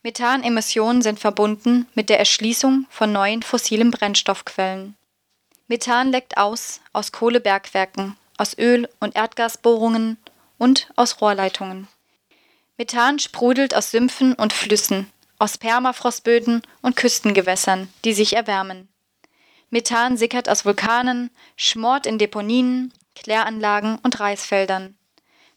Methanemissionen 0.02 1.00
sind 1.00 1.18
verbunden 1.18 1.86
mit 1.94 2.10
der 2.10 2.18
Erschließung 2.18 2.86
von 2.90 3.12
neuen 3.12 3.42
fossilen 3.42 3.90
Brennstoffquellen. 3.90 4.94
Methan 5.68 6.10
leckt 6.10 6.36
aus 6.36 6.80
aus 6.92 7.12
Kohlebergwerken, 7.12 8.16
aus 8.36 8.56
Öl- 8.58 8.88
und 9.00 9.16
Erdgasbohrungen 9.16 10.18
und 10.58 10.88
aus 10.96 11.20
Rohrleitungen. 11.20 11.88
Methan 12.78 13.18
sprudelt 13.18 13.74
aus 13.74 13.90
Sümpfen 13.90 14.34
und 14.34 14.52
Flüssen, 14.52 15.10
aus 15.38 15.58
Permafrostböden 15.58 16.62
und 16.80 16.96
Küstengewässern, 16.96 17.92
die 18.04 18.12
sich 18.12 18.34
erwärmen. 18.34 18.88
Methan 19.70 20.16
sickert 20.16 20.48
aus 20.48 20.64
Vulkanen, 20.64 21.30
schmort 21.56 22.06
in 22.06 22.18
Deponien, 22.18 22.92
Kläranlagen 23.14 23.98
und 24.02 24.20
Reisfeldern. 24.20 24.96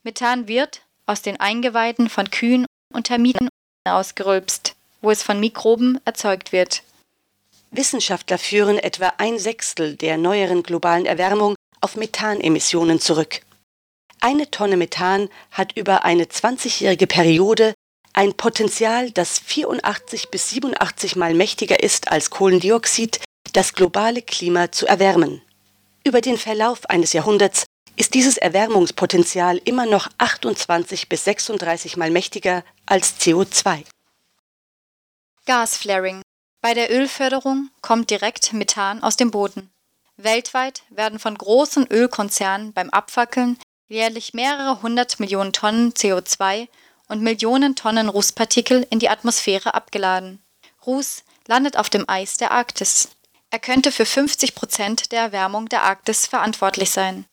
Methan 0.04 0.48
wird 0.48 0.82
aus 1.06 1.22
den 1.22 1.40
Eingeweiden 1.40 2.10
von 2.10 2.30
Kühen 2.30 2.66
und 2.94 3.08
Termiten 3.08 3.50
ausgerülpst, 3.86 4.76
wo 5.02 5.12
es 5.12 5.24
von 5.24 5.40
Mikroben 5.40 6.00
erzeugt 6.06 6.52
wird. 6.52 6.84
Wissenschaftler 7.72 8.38
führen 8.38 8.78
etwa 8.80 9.14
ein 9.18 9.38
Sechstel 9.38 9.96
der 9.96 10.18
neueren 10.18 10.64
globalen 10.64 11.06
Erwärmung 11.06 11.55
auf 11.86 11.96
Methanemissionen 11.96 13.00
zurück. 13.00 13.42
Eine 14.20 14.50
Tonne 14.50 14.76
Methan 14.76 15.30
hat 15.52 15.78
über 15.78 16.04
eine 16.04 16.24
20-jährige 16.24 17.06
Periode 17.06 17.76
ein 18.12 18.34
Potenzial, 18.34 19.12
das 19.12 19.38
84 19.38 20.32
bis 20.32 20.50
87 20.50 21.16
mal 21.16 21.36
mächtiger 21.36 21.84
ist 21.84 22.12
als 22.12 22.32
Kohlendioxid, 22.32 23.20
das 23.54 23.74
globale 23.74 24.24
Klima 24.24 24.72
zu 24.72 24.88
erwärmen. 24.88 25.44
Über 26.04 26.22
den 26.22 26.40
Verlauf 26.40 26.90
eines 26.90 27.14
Jahrhunderts 27.14 27.66
ist 27.98 28.16
dieses 28.16 28.38
Erwärmungspotenzial 28.38 29.62
immer 29.64 29.86
noch 29.86 30.10
28 30.18 31.08
bis 31.08 31.26
36 31.26 31.98
mal 31.98 32.10
mächtiger 32.10 32.64
als 32.88 33.20
CO2. 33.20 33.84
Gasflaring. 35.46 36.24
Bei 36.62 36.74
der 36.74 36.92
Ölförderung 36.92 37.70
kommt 37.82 38.10
direkt 38.10 38.54
Methan 38.54 39.04
aus 39.04 39.18
dem 39.18 39.30
Boden. 39.30 39.70
Weltweit 40.18 40.84
werden 40.90 41.20
von 41.20 41.38
großen 41.38 41.88
Ölkonzernen 41.88 42.74
beim 42.74 42.90
Abfackeln 42.90 43.58
jährlich 43.88 44.34
mehrere 44.34 44.82
hundert 44.82 45.20
Millionen 45.20 45.54
Tonnen 45.54 45.94
CO2 45.94 46.68
und 47.08 47.22
Millionen 47.22 47.76
Tonnen 47.76 48.10
Rußpartikel 48.10 48.88
in 48.90 49.00
die 49.00 49.10
Atmosphäre 49.10 49.74
abgeladen. 49.74 50.42
Ruß 50.86 51.24
landet 51.48 51.78
auf 51.78 51.90
dem 51.90 52.08
Eis 52.08 52.38
der 52.38 52.52
Arktis. 52.52 53.10
Er 53.52 53.60
könnte 53.60 53.92
für 53.92 54.06
50 54.06 54.56
Prozent 54.56 55.12
der 55.12 55.22
Erwärmung 55.22 55.70
der 55.70 55.84
Arktis 55.84 56.26
verantwortlich 56.26 56.92
sein. 56.92 57.26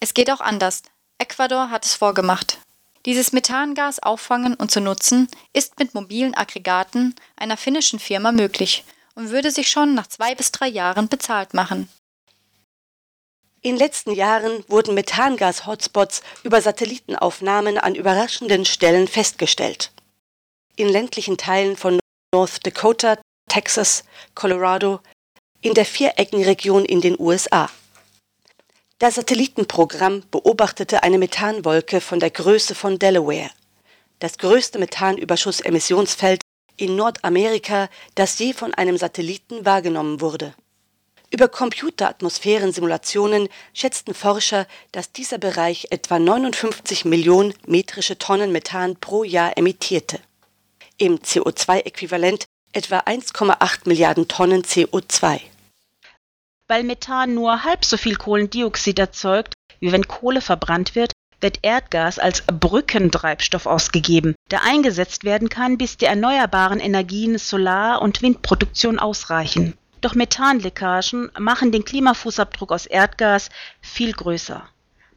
Es 0.00 0.14
geht 0.14 0.30
auch 0.30 0.40
anders. 0.40 0.82
Ecuador 1.18 1.70
hat 1.70 1.84
es 1.84 1.94
vorgemacht. 1.94 2.58
Dieses 3.04 3.32
Methangas 3.32 3.98
auffangen 3.98 4.54
und 4.54 4.70
zu 4.70 4.80
nutzen, 4.80 5.28
ist 5.52 5.78
mit 5.78 5.94
mobilen 5.94 6.34
Aggregaten 6.34 7.14
einer 7.36 7.56
finnischen 7.56 7.98
Firma 7.98 8.32
möglich 8.32 8.84
und 9.14 9.30
würde 9.30 9.50
sich 9.50 9.70
schon 9.70 9.94
nach 9.94 10.06
zwei 10.06 10.34
bis 10.34 10.52
drei 10.52 10.68
Jahren 10.68 11.08
bezahlt 11.08 11.54
machen. 11.54 11.88
In 13.62 13.76
letzten 13.76 14.12
Jahren 14.12 14.62
wurden 14.68 14.94
Methangas-Hotspots 14.94 16.22
über 16.42 16.60
Satellitenaufnahmen 16.60 17.78
an 17.78 17.94
überraschenden 17.94 18.66
Stellen 18.66 19.08
festgestellt. 19.08 19.90
In 20.76 20.88
ländlichen 20.88 21.38
Teilen 21.38 21.76
von 21.76 21.98
North 22.34 22.66
Dakota, 22.66 23.16
Texas, 23.48 24.04
Colorado, 24.34 25.00
in 25.62 25.72
der 25.72 25.86
Viereckenregion 25.86 26.84
in 26.84 27.00
den 27.00 27.18
USA. 27.18 27.70
Das 28.98 29.14
Satellitenprogramm 29.14 30.24
beobachtete 30.30 31.02
eine 31.02 31.16
Methanwolke 31.16 32.02
von 32.02 32.20
der 32.20 32.30
Größe 32.30 32.74
von 32.74 32.98
Delaware, 32.98 33.50
das 34.18 34.36
größte 34.36 34.78
Methanüberschussemissionsfeld 34.78 36.42
in 36.76 36.96
Nordamerika, 36.96 37.88
das 38.14 38.38
je 38.38 38.52
von 38.52 38.74
einem 38.74 38.96
Satelliten 38.96 39.64
wahrgenommen 39.64 40.20
wurde. 40.20 40.54
Über 41.30 41.48
Computeratmosphärensimulationen 41.48 43.48
schätzten 43.72 44.14
Forscher, 44.14 44.68
dass 44.92 45.10
dieser 45.10 45.38
Bereich 45.38 45.88
etwa 45.90 46.20
59 46.20 47.04
Millionen 47.04 47.52
metrische 47.66 48.16
Tonnen 48.18 48.52
Methan 48.52 48.94
pro 48.96 49.24
Jahr 49.24 49.58
emittierte. 49.58 50.20
Im 50.96 51.18
CO2-Äquivalent 51.18 52.44
etwa 52.72 53.00
1,8 53.00 53.88
Milliarden 53.88 54.28
Tonnen 54.28 54.62
CO2. 54.62 55.40
Weil 56.68 56.84
Methan 56.84 57.34
nur 57.34 57.64
halb 57.64 57.84
so 57.84 57.96
viel 57.96 58.14
Kohlendioxid 58.14 58.96
erzeugt, 58.98 59.54
wie 59.80 59.90
wenn 59.92 60.06
Kohle 60.06 60.40
verbrannt 60.40 60.94
wird, 60.94 61.12
wird 61.44 61.60
Erdgas 61.62 62.18
als 62.18 62.42
Brückentreibstoff 62.46 63.66
ausgegeben, 63.66 64.34
der 64.50 64.64
eingesetzt 64.64 65.22
werden 65.22 65.50
kann, 65.50 65.78
bis 65.78 65.98
die 65.98 66.06
erneuerbaren 66.06 66.80
Energien 66.80 67.38
Solar- 67.38 68.02
und 68.02 68.22
Windproduktion 68.22 68.98
ausreichen. 68.98 69.74
Doch 70.00 70.14
Methanleckagen 70.14 71.30
machen 71.38 71.70
den 71.70 71.84
Klimafußabdruck 71.84 72.72
aus 72.72 72.86
Erdgas 72.86 73.50
viel 73.80 74.12
größer. 74.12 74.66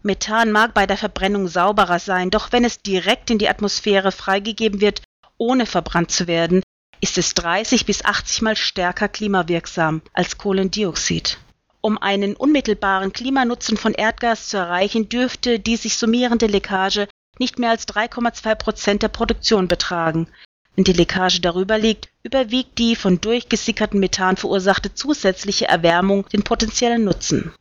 Methan 0.04 0.52
mag 0.52 0.74
bei 0.74 0.86
der 0.86 0.98
Verbrennung 0.98 1.48
sauberer 1.48 2.00
sein, 2.00 2.30
doch 2.30 2.52
wenn 2.52 2.66
es 2.66 2.82
direkt 2.82 3.32
in 3.32 3.40
die 3.40 3.50
Atmosphäre 3.50 4.12
freigegeben 4.12 4.82
wird, 4.82 5.02
ohne 5.38 5.66
verbrannt 5.66 6.12
zu 6.12 6.28
werden, 6.28 6.62
ist 7.00 7.18
es 7.18 7.36
30 7.36 7.86
bis 7.86 8.04
80 8.04 8.42
mal 8.42 8.56
stärker 8.56 9.08
klimawirksam 9.08 10.02
als 10.14 10.38
Kohlendioxid. 10.38 11.38
Um 11.82 11.98
einen 11.98 12.36
unmittelbaren 12.36 13.14
Klimanutzen 13.14 13.78
von 13.78 13.94
Erdgas 13.94 14.50
zu 14.50 14.58
erreichen, 14.58 15.10
dürfte 15.10 15.60
die 15.60 15.76
sich 15.76 15.98
summierende 15.98 16.48
Leckage 16.48 17.08
nicht 17.40 17.60
mehr 17.60 17.70
als 17.70 17.88
3,2 17.88 18.56
Prozent 18.56 19.04
der 19.04 19.10
Produktion 19.10 19.68
betragen. 19.68 20.28
Wenn 20.76 20.84
die 20.84 20.94
Leckage 20.94 21.40
darüber 21.42 21.78
liegt, 21.78 22.10
überwiegt 22.24 22.78
die 22.78 22.96
von 22.96 23.22
durchgesickertem 23.22 24.00
Methan 24.00 24.38
verursachte 24.38 24.94
zusätzliche 24.94 25.68
Erwärmung 25.68 26.28
den 26.30 26.44
potenziellen 26.44 27.04
Nutzen. 27.04 27.54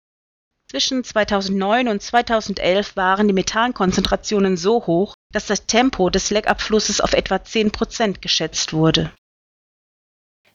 Zwischen 0.68 1.05
2009 1.05 1.88
und 1.88 2.02
2011 2.02 2.96
waren 2.96 3.29
die 3.29 3.35
Methankonzentrationen 3.35 4.57
so 4.57 4.87
hoch, 4.87 5.14
dass 5.33 5.46
das 5.46 5.66
Tempo 5.66 6.11
des 6.11 6.31
Leckabflusses 6.31 7.00
auf 7.00 7.12
etwa 7.12 7.42
10 7.42 7.70
Prozent 7.70 8.20
geschätzt 8.20 8.72
wurde. 8.72 9.12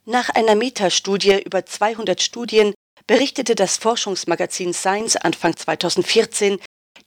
Nach 0.06 0.30
einer 0.30 0.56
Metastudie 0.56 1.41
über 1.43 1.65
200 1.65 2.21
Studien 2.21 2.74
berichtete 3.08 3.56
das 3.56 3.78
Forschungsmagazin 3.78 4.74
Science 4.74 5.16
Anfang 5.16 5.56
2014, 5.56 6.60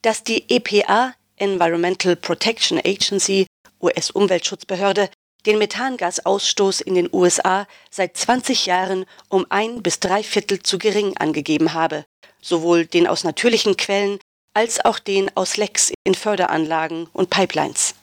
dass 0.02 0.22
die 0.22 0.44
EPA 0.48 1.14
Environmental 1.37 2.16
Protection 2.16 2.78
Agency 2.78 3.46
US-Umweltschutzbehörde 3.80 5.11
den 5.46 5.59
Methangasausstoß 5.59 6.80
in 6.80 6.94
den 6.94 7.09
USA 7.12 7.66
seit 7.90 8.16
20 8.16 8.66
Jahren 8.66 9.04
um 9.28 9.46
ein 9.50 9.83
bis 9.83 10.00
drei 10.00 10.22
Viertel 10.22 10.62
zu 10.62 10.78
gering 10.78 11.16
angegeben 11.18 11.74
habe, 11.74 12.04
sowohl 12.40 12.87
den 12.87 13.07
aus 13.07 13.24
natürlichen 13.24 13.76
Quellen 13.76 14.18
als 14.54 14.85
auch 14.85 14.98
den 14.98 15.30
aus 15.37 15.57
Lecks 15.57 15.92
in 16.04 16.14
Förderanlagen 16.14 17.09
und 17.12 17.30
Pipelines. 17.30 17.94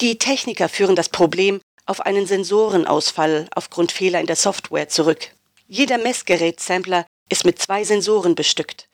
Die 0.00 0.18
Techniker 0.18 0.68
führen 0.68 0.96
das 0.96 1.08
Problem 1.08 1.60
auf 1.84 2.00
einen 2.00 2.26
Sensorenausfall 2.26 3.48
aufgrund 3.54 3.92
Fehler 3.92 4.20
in 4.20 4.26
der 4.26 4.36
Software 4.36 4.88
zurück. 4.88 5.32
Jeder 5.66 5.98
Messgerät-Sampler 5.98 7.06
ist 7.32 7.44
mit 7.44 7.58
zwei 7.58 7.82
Sensoren 7.82 8.34
bestückt. 8.36 8.88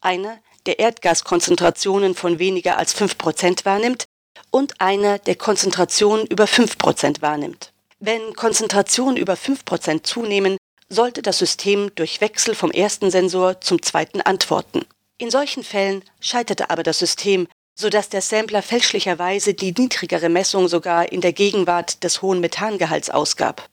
Einer, 0.00 0.38
der 0.66 0.78
Erdgaskonzentrationen 0.78 2.14
von 2.14 2.38
weniger 2.38 2.78
als 2.78 2.96
5% 2.96 3.64
wahrnimmt, 3.64 4.06
und 4.50 4.80
einer, 4.80 5.18
der 5.18 5.36
Konzentration 5.36 6.26
über 6.26 6.44
5% 6.44 7.22
wahrnimmt. 7.22 7.72
Wenn 8.00 8.34
Konzentrationen 8.34 9.16
über 9.16 9.34
5% 9.34 10.02
zunehmen, 10.02 10.56
sollte 10.88 11.22
das 11.22 11.38
System 11.38 11.90
durch 11.94 12.20
Wechsel 12.20 12.54
vom 12.54 12.70
ersten 12.70 13.10
Sensor 13.10 13.60
zum 13.60 13.80
zweiten 13.82 14.20
antworten. 14.20 14.84
In 15.18 15.30
solchen 15.30 15.62
Fällen 15.62 16.02
scheiterte 16.20 16.70
aber 16.70 16.82
das 16.82 16.98
System, 16.98 17.46
sodass 17.74 18.08
der 18.08 18.20
Sampler 18.20 18.62
fälschlicherweise 18.62 19.54
die 19.54 19.72
niedrigere 19.72 20.28
Messung 20.28 20.68
sogar 20.68 21.12
in 21.12 21.20
der 21.20 21.32
Gegenwart 21.32 22.02
des 22.04 22.20
hohen 22.20 22.40
Methangehalts 22.40 23.08
ausgab. 23.08 23.68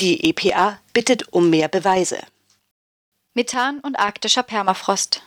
Die 0.00 0.28
EPA 0.28 0.78
bittet 0.92 1.32
um 1.32 1.48
mehr 1.50 1.68
Beweise. 1.68 2.18
Methan 3.34 3.80
und 3.80 3.96
arktischer 3.96 4.42
Permafrost. 4.42 5.22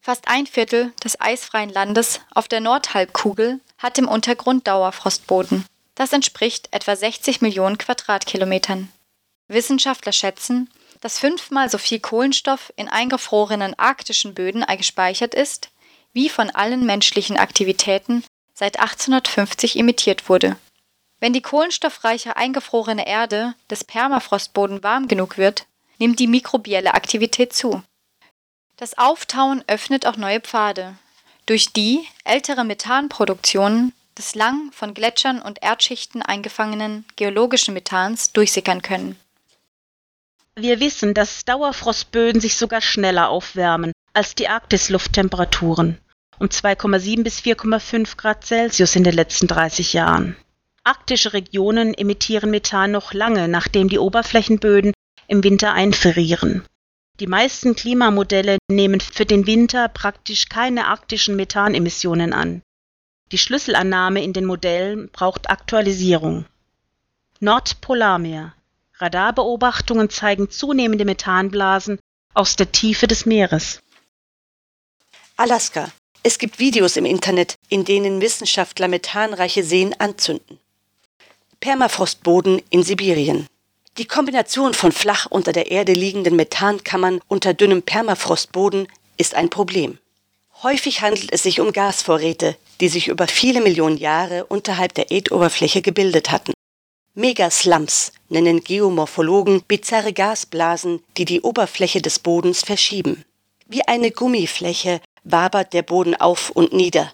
Fast 0.00 0.28
ein 0.28 0.46
Viertel 0.46 0.92
des 1.02 1.20
eisfreien 1.20 1.68
Landes 1.68 2.20
auf 2.32 2.46
der 2.46 2.60
Nordhalbkugel 2.60 3.58
hat 3.78 3.98
im 3.98 4.06
Untergrund 4.06 4.68
Dauerfrostboden. 4.68 5.66
Das 5.96 6.12
entspricht 6.12 6.68
etwa 6.70 6.94
60 6.94 7.40
Millionen 7.40 7.76
Quadratkilometern. 7.76 8.88
Wissenschaftler 9.48 10.12
schätzen, 10.12 10.70
dass 11.00 11.18
fünfmal 11.18 11.68
so 11.68 11.78
viel 11.78 11.98
Kohlenstoff 11.98 12.72
in 12.76 12.88
eingefrorenen 12.88 13.76
arktischen 13.78 14.34
Böden 14.34 14.64
gespeichert 14.76 15.34
ist, 15.34 15.70
wie 16.12 16.28
von 16.28 16.50
allen 16.50 16.86
menschlichen 16.86 17.36
Aktivitäten 17.36 18.22
seit 18.52 18.78
1850 18.78 19.76
emittiert 19.76 20.28
wurde. 20.28 20.56
Wenn 21.18 21.32
die 21.32 21.42
kohlenstoffreiche 21.42 22.36
eingefrorene 22.36 23.08
Erde 23.08 23.54
des 23.70 23.82
Permafrostboden 23.82 24.84
warm 24.84 25.08
genug 25.08 25.36
wird, 25.36 25.66
nimmt 25.98 26.18
die 26.18 26.26
mikrobielle 26.26 26.94
Aktivität 26.94 27.52
zu. 27.52 27.82
Das 28.76 28.98
Auftauen 28.98 29.62
öffnet 29.66 30.06
auch 30.06 30.16
neue 30.16 30.40
Pfade, 30.40 30.96
durch 31.46 31.72
die 31.72 32.00
ältere 32.24 32.64
Methanproduktionen 32.64 33.92
des 34.18 34.34
lang 34.34 34.70
von 34.72 34.94
Gletschern 34.94 35.40
und 35.40 35.62
Erdschichten 35.62 36.22
eingefangenen 36.22 37.04
geologischen 37.16 37.74
Methans 37.74 38.32
durchsickern 38.32 38.82
können. 38.82 39.16
Wir 40.56 40.78
wissen, 40.78 41.14
dass 41.14 41.44
Dauerfrostböden 41.44 42.40
sich 42.40 42.56
sogar 42.56 42.80
schneller 42.80 43.28
aufwärmen 43.28 43.92
als 44.12 44.36
die 44.36 44.48
Arktislufttemperaturen, 44.48 45.98
um 46.38 46.46
2,7 46.46 47.24
bis 47.24 47.40
4,5 47.40 48.16
Grad 48.16 48.44
Celsius 48.44 48.94
in 48.94 49.02
den 49.02 49.14
letzten 49.14 49.48
30 49.48 49.92
Jahren. 49.92 50.36
Arktische 50.84 51.32
Regionen 51.32 51.94
emittieren 51.94 52.50
Methan 52.50 52.92
noch 52.92 53.14
lange, 53.14 53.48
nachdem 53.48 53.88
die 53.88 53.98
Oberflächenböden 53.98 54.92
im 55.26 55.42
Winter 55.44 55.72
einfrieren. 55.72 56.64
Die 57.20 57.26
meisten 57.26 57.76
Klimamodelle 57.76 58.58
nehmen 58.68 59.00
für 59.00 59.24
den 59.24 59.46
Winter 59.46 59.88
praktisch 59.88 60.48
keine 60.48 60.86
arktischen 60.86 61.36
Methanemissionen 61.36 62.32
an. 62.32 62.62
Die 63.30 63.38
Schlüsselannahme 63.38 64.22
in 64.22 64.32
den 64.32 64.44
Modellen 64.44 65.08
braucht 65.10 65.48
Aktualisierung. 65.48 66.44
Nordpolarmeer. 67.40 68.54
Radarbeobachtungen 68.98 70.10
zeigen 70.10 70.50
zunehmende 70.50 71.04
Methanblasen 71.04 71.98
aus 72.32 72.56
der 72.56 72.72
Tiefe 72.72 73.06
des 73.06 73.26
Meeres. 73.26 73.80
Alaska. 75.36 75.90
Es 76.22 76.38
gibt 76.38 76.58
Videos 76.58 76.96
im 76.96 77.04
Internet, 77.04 77.56
in 77.68 77.84
denen 77.84 78.20
Wissenschaftler 78.20 78.88
methanreiche 78.88 79.62
Seen 79.62 79.94
anzünden. 80.00 80.58
Permafrostboden 81.60 82.62
in 82.70 82.82
Sibirien. 82.82 83.46
Die 83.96 84.06
Kombination 84.06 84.74
von 84.74 84.90
flach 84.90 85.26
unter 85.30 85.52
der 85.52 85.70
Erde 85.70 85.92
liegenden 85.92 86.34
Methankammern 86.34 87.20
unter 87.28 87.54
dünnem 87.54 87.82
Permafrostboden 87.82 88.88
ist 89.18 89.36
ein 89.36 89.50
Problem. 89.50 89.98
Häufig 90.64 91.00
handelt 91.00 91.32
es 91.32 91.44
sich 91.44 91.60
um 91.60 91.72
Gasvorräte, 91.72 92.56
die 92.80 92.88
sich 92.88 93.06
über 93.06 93.28
viele 93.28 93.60
Millionen 93.60 93.96
Jahre 93.96 94.46
unterhalb 94.46 94.94
der 94.94 95.12
Erdoberfläche 95.12 95.80
gebildet 95.80 96.32
hatten. 96.32 96.54
Megaslumps 97.14 98.12
nennen 98.28 98.64
Geomorphologen 98.64 99.62
bizarre 99.62 100.12
Gasblasen, 100.12 101.00
die 101.16 101.24
die 101.24 101.42
Oberfläche 101.42 102.02
des 102.02 102.18
Bodens 102.18 102.62
verschieben. 102.62 103.24
Wie 103.68 103.86
eine 103.86 104.10
Gummifläche 104.10 105.00
wabert 105.22 105.72
der 105.72 105.82
Boden 105.82 106.16
auf 106.16 106.50
und 106.50 106.72
nieder. 106.72 107.12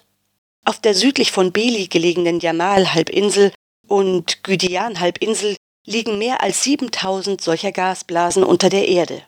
Auf 0.65 0.79
der 0.79 0.95
südlich 0.95 1.31
von 1.31 1.51
Beli 1.51 1.85
gelegenen 1.85 2.39
Jamal-Halbinsel 2.39 3.53
und 3.87 4.43
Gydian-Halbinsel 4.43 5.55
liegen 5.85 6.17
mehr 6.17 6.41
als 6.41 6.63
7000 6.63 7.41
solcher 7.41 7.71
Gasblasen 7.71 8.43
unter 8.43 8.69
der 8.69 8.87
Erde. 8.87 9.23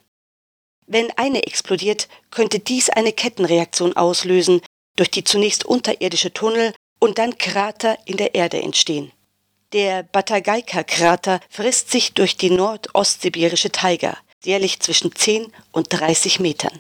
Wenn 0.86 1.12
eine 1.18 1.44
explodiert, 1.44 2.08
könnte 2.30 2.60
dies 2.60 2.90
eine 2.90 3.14
Kettenreaktion 3.14 3.96
auslösen, 3.96 4.62
durch 4.96 5.10
die 5.10 5.24
zunächst 5.24 5.66
unterirdische 5.66 6.34
Tunnel 6.34 6.74
und 7.00 7.18
dann 7.18 7.38
Krater 7.38 7.98
in 8.06 8.18
der 8.18 8.36
Erde 8.36 8.62
entstehen. 8.62 9.12
Der 9.74 10.04
Batagaika-Krater 10.04 11.40
frisst 11.50 11.90
sich 11.90 12.14
durch 12.14 12.38
die 12.38 12.52
nordostsibirische 12.52 13.72
Taiga, 13.72 14.18
jährlich 14.44 14.80
zwischen 14.82 15.16
10 15.16 15.52
und 15.72 15.88
30 15.90 16.40
Metern. 16.40 16.80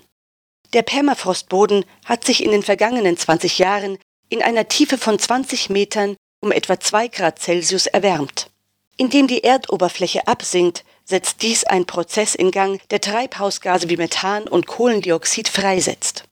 Der 0.73 0.83
Permafrostboden 0.83 1.85
hat 2.05 2.25
sich 2.25 2.43
in 2.43 2.51
den 2.51 2.63
vergangenen 2.63 3.17
20 3.17 3.57
Jahren 3.57 3.97
in 4.29 4.43
einer 4.43 4.67
Tiefe 4.67 4.97
von 4.97 5.17
20 5.17 5.69
Metern 5.69 6.15
um 6.41 6.51
etwa 6.51 6.79
2 6.79 7.07
Grad 7.07 7.39
Celsius 7.39 7.87
erwärmt. 7.87 8.49
Indem 8.97 9.27
die 9.27 9.43
Erdoberfläche 9.43 10.27
absinkt, 10.27 10.83
setzt 11.05 11.41
dies 11.41 11.63
einen 11.63 11.85
Prozess 11.85 12.35
in 12.35 12.51
Gang, 12.51 12.81
der 12.89 13.01
Treibhausgase 13.01 13.89
wie 13.89 13.97
Methan 13.97 14.47
und 14.47 14.67
Kohlendioxid 14.67 15.49
freisetzt. 15.49 16.25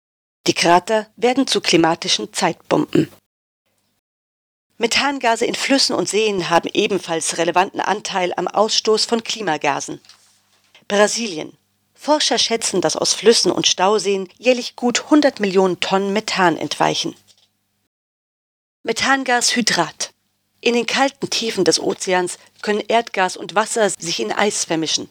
Die 0.46 0.54
Krater 0.54 1.06
werden 1.16 1.46
zu 1.46 1.60
klimatischen 1.60 2.32
Zeitbomben. 2.32 3.10
Methangase 4.78 5.44
in 5.44 5.54
Flüssen 5.54 5.94
und 5.94 6.08
Seen 6.08 6.50
haben 6.50 6.70
ebenfalls 6.72 7.36
relevanten 7.36 7.80
Anteil 7.80 8.32
am 8.36 8.46
Ausstoß 8.46 9.06
von 9.06 9.24
Klimagasen. 9.24 10.00
Brasilien. 10.86 11.52
Forscher 11.94 12.38
schätzen, 12.38 12.80
dass 12.80 12.96
aus 12.96 13.12
Flüssen 13.12 13.50
und 13.50 13.66
Stauseen 13.66 14.28
jährlich 14.38 14.76
gut 14.76 15.04
100 15.04 15.40
Millionen 15.40 15.80
Tonnen 15.80 16.12
Methan 16.12 16.56
entweichen. 16.56 17.16
Methangashydrat. 18.84 20.14
In 20.60 20.74
den 20.74 20.86
kalten 20.86 21.30
Tiefen 21.30 21.64
des 21.64 21.80
Ozeans 21.80 22.38
können 22.62 22.82
Erdgas 22.88 23.36
und 23.36 23.54
Wasser 23.54 23.90
sich 23.90 24.20
in 24.20 24.32
Eis 24.32 24.64
vermischen. 24.64 25.08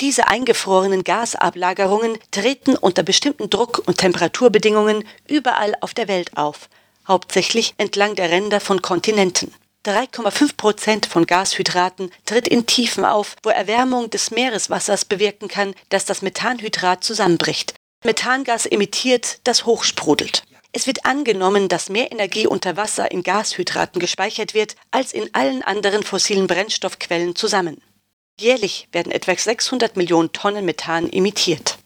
Diese 0.00 0.26
eingefrorenen 0.26 1.04
Gasablagerungen 1.04 2.18
treten 2.32 2.76
unter 2.76 3.04
bestimmten 3.04 3.48
Druck- 3.48 3.82
und 3.86 3.98
Temperaturbedingungen 3.98 5.04
überall 5.28 5.76
auf 5.80 5.94
der 5.94 6.08
Welt 6.08 6.36
auf, 6.36 6.68
hauptsächlich 7.06 7.74
entlang 7.78 8.16
der 8.16 8.30
Ränder 8.30 8.58
von 8.58 8.82
Kontinenten. 8.82 9.54
3,5 9.84 10.56
Prozent 10.56 11.06
von 11.06 11.26
Gashydraten 11.26 12.10
tritt 12.24 12.48
in 12.48 12.66
Tiefen 12.66 13.04
auf, 13.04 13.36
wo 13.42 13.50
Erwärmung 13.50 14.10
des 14.10 14.30
Meereswassers 14.30 15.04
bewirken 15.04 15.48
kann, 15.48 15.74
dass 15.88 16.04
das 16.04 16.22
Methanhydrat 16.22 17.04
zusammenbricht. 17.04 17.74
Methangas 18.04 18.66
emittiert, 18.66 19.38
das 19.44 19.64
hochsprudelt. 19.64 20.42
Es 20.72 20.86
wird 20.86 21.04
angenommen, 21.04 21.68
dass 21.68 21.90
mehr 21.90 22.10
Energie 22.10 22.46
unter 22.46 22.78
Wasser 22.78 23.10
in 23.10 23.22
Gashydraten 23.22 24.00
gespeichert 24.00 24.54
wird 24.54 24.74
als 24.90 25.12
in 25.12 25.32
allen 25.34 25.62
anderen 25.62 26.02
fossilen 26.02 26.46
Brennstoffquellen 26.46 27.36
zusammen. 27.36 27.82
Jährlich 28.40 28.88
werden 28.90 29.12
etwa 29.12 29.36
600 29.36 29.96
Millionen 29.96 30.32
Tonnen 30.32 30.64
Methan 30.64 31.12
emittiert. 31.12 31.78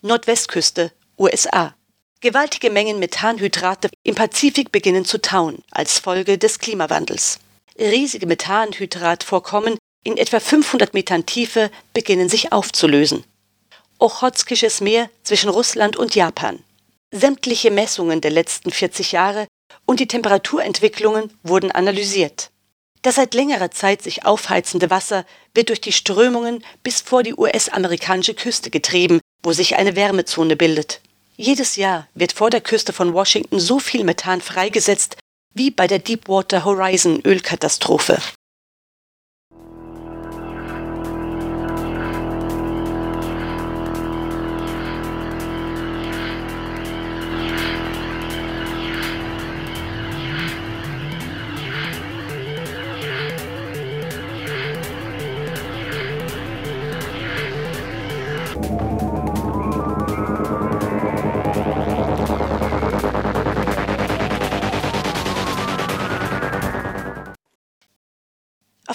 Nordwestküste, 0.00 0.92
USA. 1.18 1.74
Gewaltige 2.22 2.70
Mengen 2.70 2.98
Methanhydrate 2.98 3.90
im 4.02 4.14
Pazifik 4.14 4.72
beginnen 4.72 5.04
zu 5.04 5.20
tauen 5.20 5.62
als 5.70 5.98
Folge 5.98 6.38
des 6.38 6.58
Klimawandels. 6.58 7.38
Riesige 7.78 8.26
Methanhydratvorkommen 8.26 9.78
in 10.04 10.16
etwa 10.16 10.40
500 10.40 10.94
Metern 10.94 11.26
Tiefe 11.26 11.70
beginnen 11.92 12.30
sich 12.30 12.52
aufzulösen. 12.52 13.24
Ochotskisches 13.98 14.80
Meer 14.80 15.10
zwischen 15.22 15.50
Russland 15.50 15.96
und 15.96 16.14
Japan. 16.14 16.62
Sämtliche 17.12 17.72
Messungen 17.72 18.20
der 18.20 18.30
letzten 18.30 18.70
40 18.70 19.12
Jahre 19.12 19.48
und 19.84 19.98
die 19.98 20.06
Temperaturentwicklungen 20.06 21.32
wurden 21.42 21.72
analysiert. 21.72 22.50
Das 23.02 23.16
seit 23.16 23.34
längerer 23.34 23.70
Zeit 23.70 24.02
sich 24.02 24.26
aufheizende 24.26 24.90
Wasser 24.90 25.24
wird 25.54 25.70
durch 25.70 25.80
die 25.80 25.92
Strömungen 25.92 26.62
bis 26.82 27.00
vor 27.00 27.22
die 27.22 27.34
US-amerikanische 27.34 28.34
Küste 28.34 28.70
getrieben, 28.70 29.20
wo 29.42 29.52
sich 29.52 29.76
eine 29.76 29.96
Wärmezone 29.96 30.54
bildet. 30.54 31.00
Jedes 31.36 31.76
Jahr 31.76 32.06
wird 32.14 32.32
vor 32.32 32.50
der 32.50 32.60
Küste 32.60 32.92
von 32.92 33.14
Washington 33.14 33.58
so 33.58 33.78
viel 33.78 34.04
Methan 34.04 34.40
freigesetzt 34.40 35.16
wie 35.54 35.70
bei 35.70 35.86
der 35.86 35.98
Deepwater 35.98 36.64
Horizon 36.64 37.20
Ölkatastrophe. 37.24 38.18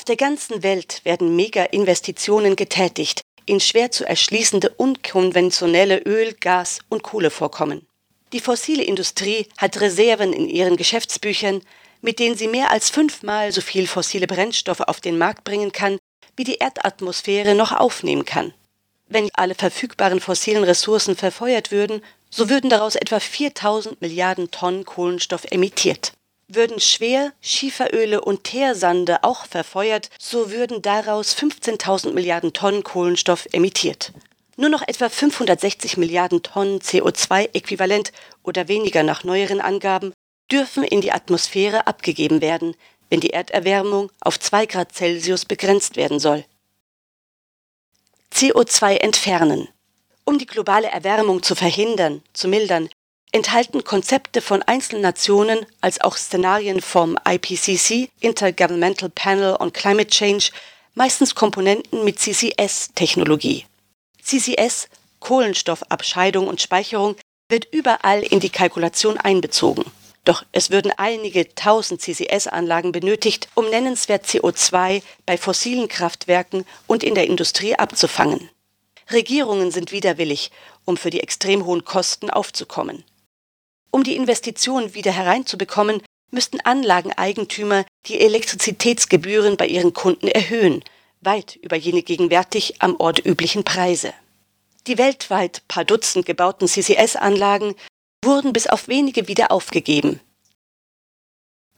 Der 0.08 0.16
ganzen 0.16 0.64
Welt 0.64 1.02
werden 1.04 1.36
Mega-Investitionen 1.36 2.56
getätigt 2.56 3.22
in 3.46 3.60
schwer 3.60 3.92
zu 3.92 4.06
erschließende 4.06 4.70
unkonventionelle 4.70 6.00
Öl-, 6.00 6.34
Gas- 6.34 6.80
und 6.90 7.04
Kohlevorkommen. 7.04 7.86
Die 8.34 8.40
fossile 8.40 8.84
Industrie 8.84 9.48
hat 9.58 9.80
Reserven 9.80 10.34
in 10.34 10.50
ihren 10.50 10.78
Geschäftsbüchern, 10.78 11.62
mit 12.02 12.20
denen 12.20 12.36
sie 12.36 12.48
mehr 12.48 12.72
als 12.72 12.90
fünfmal 12.90 13.52
so 13.52 13.62
viel 13.62 13.88
fossile 13.88 14.28
Brennstoffe 14.28 14.82
auf 14.82 15.00
den 15.00 15.18
Markt 15.18 15.44
bringen 15.44 15.72
kann, 15.72 16.00
wie 16.36 16.44
die 16.44 16.56
Erdatmosphäre 16.56 17.56
noch 17.56 17.72
aufnehmen 17.72 18.26
kann. 18.26 18.54
Wenn 19.08 19.30
alle 19.34 19.56
verfügbaren 19.56 20.20
fossilen 20.20 20.64
Ressourcen 20.64 21.16
verfeuert 21.16 21.72
würden, 21.72 22.02
so 22.30 22.50
würden 22.50 22.70
daraus 22.70 22.96
etwa 22.96 23.20
4000 23.20 24.02
Milliarden 24.02 24.52
Tonnen 24.52 24.84
Kohlenstoff 24.84 25.46
emittiert. 25.52 26.14
Würden 26.48 26.80
Schwer-, 26.80 27.34
Schieferöle 27.42 28.22
und 28.22 28.44
Teersande 28.44 29.24
auch 29.24 29.46
verfeuert, 29.46 30.10
so 30.20 30.52
würden 30.52 30.82
daraus 30.82 31.36
15.000 31.36 32.12
Milliarden 32.14 32.54
Tonnen 32.54 32.84
Kohlenstoff 32.84 33.48
emittiert. 33.52 34.14
Nur 34.58 34.70
noch 34.70 34.84
etwa 34.88 35.10
560 35.10 35.98
Milliarden 35.98 36.44
Tonnen 36.44 36.80
CO2-Äquivalent 36.80 38.12
oder 38.44 38.68
weniger 38.68 39.04
nach 39.04 39.24
neueren 39.24 39.60
Angaben 39.60 40.14
dürfen 40.52 40.84
in 40.84 41.02
die 41.02 41.12
Atmosphäre 41.12 41.88
abgegeben 41.88 42.42
werden, 42.42 42.76
wenn 43.10 43.20
die 43.20 43.32
Erderwärmung 43.32 44.12
auf 44.22 44.40
2 44.40 44.66
Grad 44.68 44.94
Celsius 44.94 45.46
begrenzt 45.46 45.96
werden 45.96 46.20
soll. 46.20 46.46
CO2 48.34 48.98
entfernen. 48.98 49.68
Um 50.26 50.38
die 50.38 50.46
globale 50.46 50.88
Erwärmung 50.88 51.44
zu 51.44 51.56
verhindern, 51.56 52.24
zu 52.34 52.48
mildern, 52.48 52.90
enthalten 53.36 53.84
Konzepte 53.84 54.40
von 54.40 54.62
Einzelnationen 54.62 55.66
als 55.82 56.00
auch 56.00 56.16
Szenarien 56.16 56.80
vom 56.80 57.18
IPCC 57.28 58.10
Intergovernmental 58.22 59.10
Panel 59.10 59.58
on 59.60 59.74
Climate 59.74 60.08
Change 60.08 60.52
meistens 60.94 61.36
Komponenten 61.36 62.06
mit 62.06 62.18
CCS-Technologie. 62.18 63.66
CCS, 64.24 64.88
Kohlenstoffabscheidung 65.20 66.48
und 66.48 66.62
Speicherung, 66.62 67.18
wird 67.50 67.68
überall 67.74 68.24
in 68.24 68.40
die 68.40 68.50
Kalkulation 68.50 69.18
einbezogen. 69.18 69.84
Doch 70.24 70.46
es 70.54 70.72
würden 70.72 70.94
einige 70.96 71.54
tausend 71.56 72.02
CCS-Anlagen 72.02 72.94
benötigt, 72.94 73.50
um 73.54 73.70
nennenswert 73.70 74.26
CO2 74.26 75.04
bei 75.26 75.38
fossilen 75.38 75.90
Kraftwerken 75.90 76.66
und 76.88 77.04
in 77.04 77.16
der 77.16 77.28
Industrie 77.28 77.76
abzufangen. 77.76 78.50
Regierungen 79.12 79.72
sind 79.72 79.92
widerwillig, 79.92 80.52
um 80.86 80.96
für 80.96 81.10
die 81.10 81.20
extrem 81.20 81.66
hohen 81.66 81.84
Kosten 81.84 82.30
aufzukommen. 82.30 83.04
Um 83.96 84.04
die 84.04 84.18
Investitionen 84.18 84.94
wieder 84.94 85.14
hereinzubekommen, 85.14 86.02
müssten 86.30 86.60
Anlageneigentümer 86.60 87.86
die 88.08 88.20
Elektrizitätsgebühren 88.20 89.56
bei 89.56 89.68
ihren 89.68 89.94
Kunden 89.94 90.28
erhöhen, 90.28 90.84
weit 91.22 91.56
über 91.56 91.78
jene 91.78 92.04
gegenwärtig 92.04 92.82
am 92.82 92.98
Ort 93.00 93.26
üblichen 93.26 93.64
Preise. 93.64 94.14
Die 94.88 94.98
weltweit 94.98 95.66
paar 95.70 95.86
Dutzend 95.86 96.26
gebauten 96.26 96.68
CCS-Anlagen 96.68 97.74
wurden 98.22 98.52
bis 98.52 98.68
auf 98.68 98.90
wenige 98.90 99.30
wieder 99.30 99.50
aufgegeben. 99.50 100.20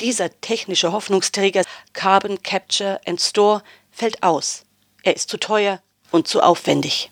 Dieser 0.02 0.32
technische 0.42 0.94
Hoffnungsträger 0.94 1.66
Carbon 1.94 2.42
Capture 2.42 3.00
and 3.06 3.22
Store 3.22 3.62
fällt 3.92 4.24
aus. 4.24 4.64
Er 5.04 5.16
ist 5.16 5.30
zu 5.30 5.38
teuer 5.38 5.84
und 6.10 6.28
zu 6.28 6.42
aufwendig. 6.42 7.12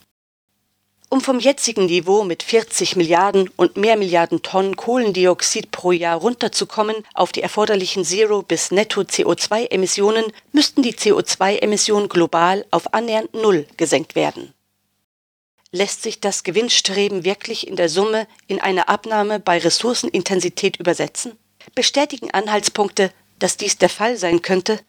Um 1.10 1.22
vom 1.22 1.39
jetzigen 1.39 1.86
Niveau 1.86 2.24
mit 2.24 2.41
40 2.41 2.95
Milliarden 2.95 3.49
und 3.56 3.78
mehr 3.78 3.95
Milliarden 3.95 4.41
Tonnen 4.41 4.76
Kohlendioxid 4.76 5.72
pro 5.72 5.91
Jahr 5.91 6.18
runterzukommen 6.18 6.95
auf 7.14 7.32
die 7.32 7.43
erforderlichen 7.43 8.03
Zero- 8.03 8.41
bis 8.41 8.72
Netto-CO2-Emissionen, 8.72 10.26
müssten 10.51 10.82
die 10.82 10.95
CO2-Emissionen 10.95 12.10
global 12.10 12.66
auf 12.72 12.93
annähernd 12.93 13.34
Null 13.36 13.68
gesenkt 13.78 14.16
werden. 14.16 14.53
Lässt 15.72 16.01
sich 16.01 16.20
das 16.22 16.43
Gewinnstreben 16.43 17.24
wirklich 17.24 17.68
in 17.68 17.76
der 17.76 17.89
Summe 17.89 18.28
in 18.47 18.60
eine 18.60 18.88
Abnahme 18.88 19.39
bei 19.39 19.60
Ressourcenintensität 19.60 20.78
übersetzen? 20.78 21.38
Bestätigen 21.76 22.32
Anhaltspunkte, 22.32 23.12
dass 23.39 23.58
dies 23.58 23.78
der 23.78 23.89
Fall 23.89 24.18
sein 24.18 24.41
könnte? 24.41 24.80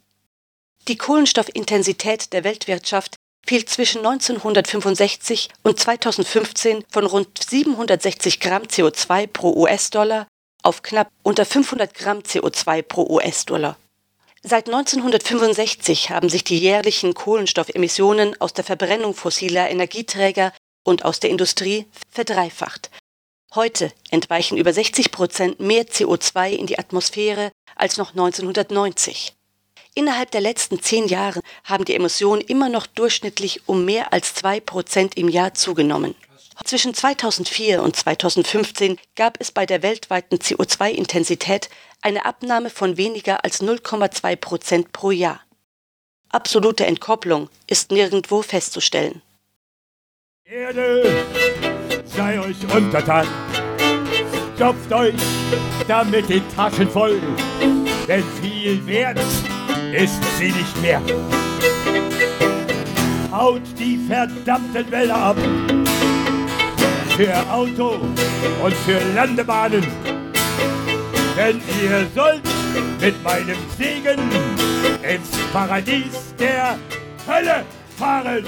Die 0.89 0.97
Kohlenstoffintensität 0.97 2.33
der 2.33 2.45
Weltwirtschaft 2.45 3.17
fiel 3.47 3.65
zwischen 3.65 3.99
1965 3.99 5.51
und 5.63 5.79
2015 5.79 6.85
von 6.91 7.07
rund 7.07 7.29
760 7.43 8.41
Gramm 8.41 8.65
CO2 8.65 9.27
pro 9.27 9.53
US-Dollar 9.55 10.27
auf 10.63 10.83
knapp 10.83 11.11
unter 11.23 11.45
500 11.45 11.95
Gramm 11.95 12.19
CO2 12.19 12.83
pro 12.83 13.07
US-Dollar. 13.09 13.77
Seit 14.43 14.67
1965 14.67 16.11
haben 16.11 16.29
sich 16.29 16.45
die 16.45 16.59
jährlichen 16.59 17.15
Kohlenstoffemissionen 17.15 18.41
aus 18.41 18.53
der 18.53 18.65
Verbrennung 18.65 19.15
fossiler 19.15 19.71
Energieträger 19.71 20.53
und 20.85 21.05
aus 21.05 21.21
der 21.21 21.31
Industrie 21.31 21.87
verdreifacht. 22.11 22.91
Heute 23.55 23.93
entweichen 24.11 24.59
über 24.59 24.73
60 24.73 25.11
Prozent 25.13 25.61
mehr 25.61 25.87
CO2 25.87 26.51
in 26.51 26.67
die 26.67 26.79
Atmosphäre 26.79 27.53
als 27.75 27.97
noch 27.97 28.11
1990. 28.11 29.36
Innerhalb 29.99 30.31
der 30.31 30.43
letzten 30.43 30.83
zehn 30.83 31.09
Jahre 31.09 31.41
haben 31.65 31.87
die 31.87 31.95
Emissionen 31.95 32.43
immer 32.43 32.69
noch 32.69 32.87
durchschnittlich 32.87 33.63
um 33.67 33.87
mehr 33.87 34.13
als 34.13 34.35
zwei 34.35 34.61
Prozent 34.61 35.17
im 35.17 35.31
Jahr 35.31 35.55
zugenommen. 35.55 36.15
Zwischen 36.65 36.93
2004 36.93 37.83
und 37.83 37.97
2015 37.97 38.99
gab 39.15 39.41
es 39.41 39.53
bei 39.53 39.65
der 39.65 39.83
weltweiten 39.83 40.37
CO2-Intensität 40.37 41.71
eine 42.03 42.27
Abnahme 42.27 42.69
von 42.69 42.99
weniger 42.99 43.43
als 43.43 43.63
0,2 43.63 44.37
Prozent 44.37 44.93
pro 44.93 45.13
Jahr. 45.13 45.41
Absolute 46.29 46.85
Entkopplung 46.85 47.49
ist 47.67 47.91
nirgendwo 47.91 48.43
festzustellen. 48.43 49.23
Erde, 50.45 51.25
sei 52.05 52.39
euch 52.39 52.75
untertan, 52.75 53.27
stopft 54.57 54.93
euch 54.93 55.15
damit 55.89 56.29
die 56.29 56.43
Taschen 56.55 56.91
voll, 56.91 57.19
denn 58.07 58.25
viel 58.43 58.87
wert 58.87 59.19
ist 59.93 60.21
sie 60.39 60.53
nicht 60.53 60.83
mehr. 60.83 61.01
Haut 63.31 63.63
die 63.79 63.99
verdammten 64.09 64.91
Wälder 64.91 65.17
ab, 65.17 65.37
für 67.17 67.51
Auto 67.51 67.99
und 68.63 68.75
für 68.85 68.99
Landebahnen, 69.15 69.87
denn 71.37 71.61
ihr 71.83 72.07
sollt 72.15 72.43
mit 73.01 73.23
meinem 73.23 73.57
Segen 73.79 74.21
ins 75.03 75.31
Paradies 75.53 76.35
der 76.39 76.79
Hölle 77.27 77.65
fahren. 77.97 78.45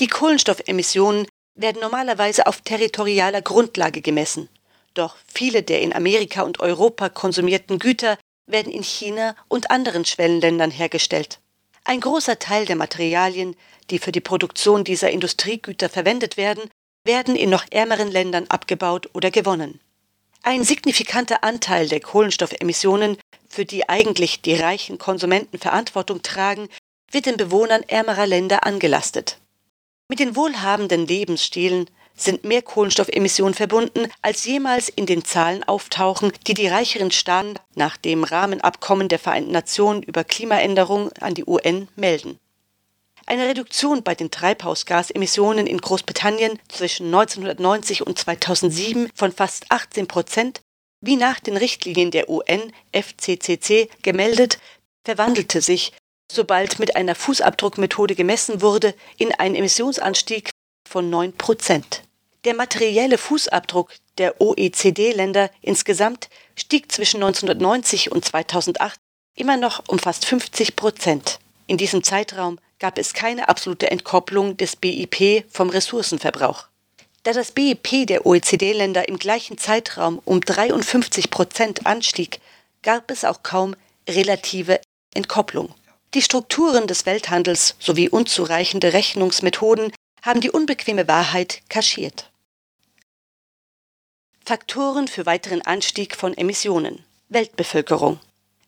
Die 0.00 0.06
Kohlenstoffemissionen 0.08 1.26
werden 1.54 1.80
normalerweise 1.80 2.46
auf 2.46 2.60
territorialer 2.62 3.42
Grundlage 3.42 4.00
gemessen. 4.00 4.48
Doch 4.94 5.16
viele 5.26 5.62
der 5.62 5.80
in 5.80 5.92
Amerika 5.92 6.42
und 6.42 6.60
Europa 6.60 7.08
konsumierten 7.08 7.78
Güter 7.78 8.18
werden 8.46 8.72
in 8.72 8.82
China 8.82 9.34
und 9.48 9.70
anderen 9.70 10.04
Schwellenländern 10.04 10.70
hergestellt. 10.70 11.40
Ein 11.84 12.00
großer 12.00 12.38
Teil 12.38 12.66
der 12.66 12.76
Materialien, 12.76 13.56
die 13.90 13.98
für 13.98 14.12
die 14.12 14.20
Produktion 14.20 14.84
dieser 14.84 15.10
Industriegüter 15.10 15.88
verwendet 15.88 16.36
werden, 16.36 16.70
werden 17.04 17.34
in 17.34 17.50
noch 17.50 17.64
ärmeren 17.70 18.10
Ländern 18.10 18.46
abgebaut 18.48 19.08
oder 19.14 19.30
gewonnen. 19.30 19.80
Ein 20.42 20.64
signifikanter 20.64 21.42
Anteil 21.44 21.88
der 21.88 22.00
Kohlenstoffemissionen, 22.00 23.16
für 23.48 23.64
die 23.64 23.88
eigentlich 23.88 24.42
die 24.42 24.54
reichen 24.54 24.98
Konsumenten 24.98 25.58
Verantwortung 25.58 26.22
tragen, 26.22 26.68
wird 27.10 27.26
den 27.26 27.36
Bewohnern 27.36 27.82
ärmerer 27.86 28.26
Länder 28.26 28.64
angelastet. 28.66 29.38
Mit 30.08 30.18
den 30.18 30.36
wohlhabenden 30.36 31.06
Lebensstilen 31.06 31.88
sind 32.14 32.44
mehr 32.44 32.62
Kohlenstoffemissionen 32.62 33.54
verbunden, 33.54 34.08
als 34.22 34.44
jemals 34.44 34.88
in 34.88 35.06
den 35.06 35.24
Zahlen 35.24 35.64
auftauchen, 35.64 36.32
die 36.46 36.54
die 36.54 36.68
reicheren 36.68 37.10
Staaten 37.10 37.54
nach 37.74 37.96
dem 37.96 38.24
Rahmenabkommen 38.24 39.08
der 39.08 39.18
Vereinten 39.18 39.52
Nationen 39.52 40.02
über 40.02 40.24
Klimaänderung 40.24 41.10
an 41.20 41.34
die 41.34 41.44
UN 41.44 41.88
melden. 41.96 42.38
Eine 43.26 43.48
Reduktion 43.48 44.02
bei 44.02 44.14
den 44.14 44.30
Treibhausgasemissionen 44.30 45.66
in 45.66 45.78
Großbritannien 45.78 46.58
zwischen 46.68 47.06
1990 47.06 48.04
und 48.06 48.18
2007 48.18 49.10
von 49.14 49.32
fast 49.32 49.66
18 49.70 50.08
Prozent, 50.08 50.60
wie 51.00 51.16
nach 51.16 51.40
den 51.40 51.56
Richtlinien 51.56 52.10
der 52.10 52.28
UN 52.28 52.72
FCCC 52.92 53.88
gemeldet, 54.02 54.58
verwandelte 55.04 55.60
sich, 55.60 55.92
sobald 56.30 56.78
mit 56.78 56.96
einer 56.96 57.14
Fußabdruckmethode 57.14 58.14
gemessen 58.14 58.60
wurde, 58.60 58.94
in 59.18 59.32
einen 59.32 59.54
Emissionsanstieg 59.54 60.50
von 60.92 61.08
9 61.08 61.32
Prozent. 61.32 62.02
Der 62.44 62.52
materielle 62.52 63.16
Fußabdruck 63.16 63.92
der 64.18 64.42
OECD-Länder 64.42 65.50
insgesamt 65.62 66.28
stieg 66.54 66.92
zwischen 66.92 67.22
1990 67.22 68.12
und 68.12 68.22
2008 68.26 69.00
immer 69.34 69.56
noch 69.56 69.82
um 69.88 69.98
fast 69.98 70.26
50 70.26 70.76
Prozent. 70.76 71.38
In 71.66 71.78
diesem 71.78 72.02
Zeitraum 72.02 72.58
gab 72.78 72.98
es 72.98 73.14
keine 73.14 73.48
absolute 73.48 73.90
Entkopplung 73.90 74.58
des 74.58 74.76
BIP 74.76 75.46
vom 75.48 75.70
Ressourcenverbrauch. 75.70 76.66
Da 77.22 77.32
das 77.32 77.52
BIP 77.52 78.06
der 78.06 78.26
OECD-Länder 78.26 79.08
im 79.08 79.18
gleichen 79.18 79.56
Zeitraum 79.56 80.20
um 80.26 80.42
53 80.42 81.30
Prozent 81.30 81.86
anstieg, 81.86 82.40
gab 82.82 83.10
es 83.10 83.24
auch 83.24 83.42
kaum 83.42 83.76
relative 84.06 84.78
Entkopplung. 85.14 85.74
Die 86.12 86.20
Strukturen 86.20 86.86
des 86.86 87.06
Welthandels 87.06 87.76
sowie 87.78 88.10
unzureichende 88.10 88.92
Rechnungsmethoden 88.92 89.90
haben 90.22 90.40
die 90.40 90.50
unbequeme 90.50 91.08
Wahrheit 91.08 91.62
kaschiert. 91.68 92.30
Faktoren 94.44 95.08
für 95.08 95.26
weiteren 95.26 95.62
Anstieg 95.62 96.16
von 96.16 96.36
Emissionen. 96.36 97.04
Weltbevölkerung. 97.28 98.18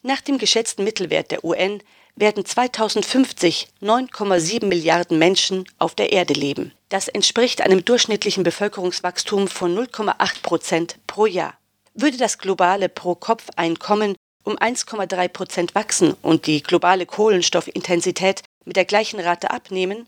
Nach 0.03 0.21
dem 0.21 0.39
geschätzten 0.39 0.85
Mittelwert 0.85 1.31
der 1.31 1.45
UN 1.45 1.83
werden 2.17 2.45
2050 2.45 3.69
9,7 3.83 4.67
Milliarden 4.67 5.19
Menschen 5.19 5.65
auf 5.79 5.95
der 5.95 6.13
Erde 6.13 6.35
leben. 6.35 6.73
Das 6.89 7.09
entspricht 7.09 7.61
einem 7.61 7.85
durchschnittlichen 7.85 8.45
Bevölkerungswachstum 8.45 9.49
von 9.49 9.77
0,8 9.77 10.43
Prozent 10.43 10.99
pro 11.07 11.27
Jahr. 11.27 11.55
Würde 11.95 12.17
das 12.17 12.39
globale 12.39 12.89
Pro-Kopf-Einkommen 12.89 14.15
um 14.45 14.57
1,3 14.57 15.29
Prozent 15.29 15.75
wachsen 15.75 16.15
und 16.23 16.47
die 16.47 16.63
globale 16.63 17.07
Kohlenstoffintensität 17.07 18.43
mit 18.65 18.77
der 18.77 18.85
gleichen 18.85 19.21
Rate 19.21 19.51
abnehmen, 19.51 20.07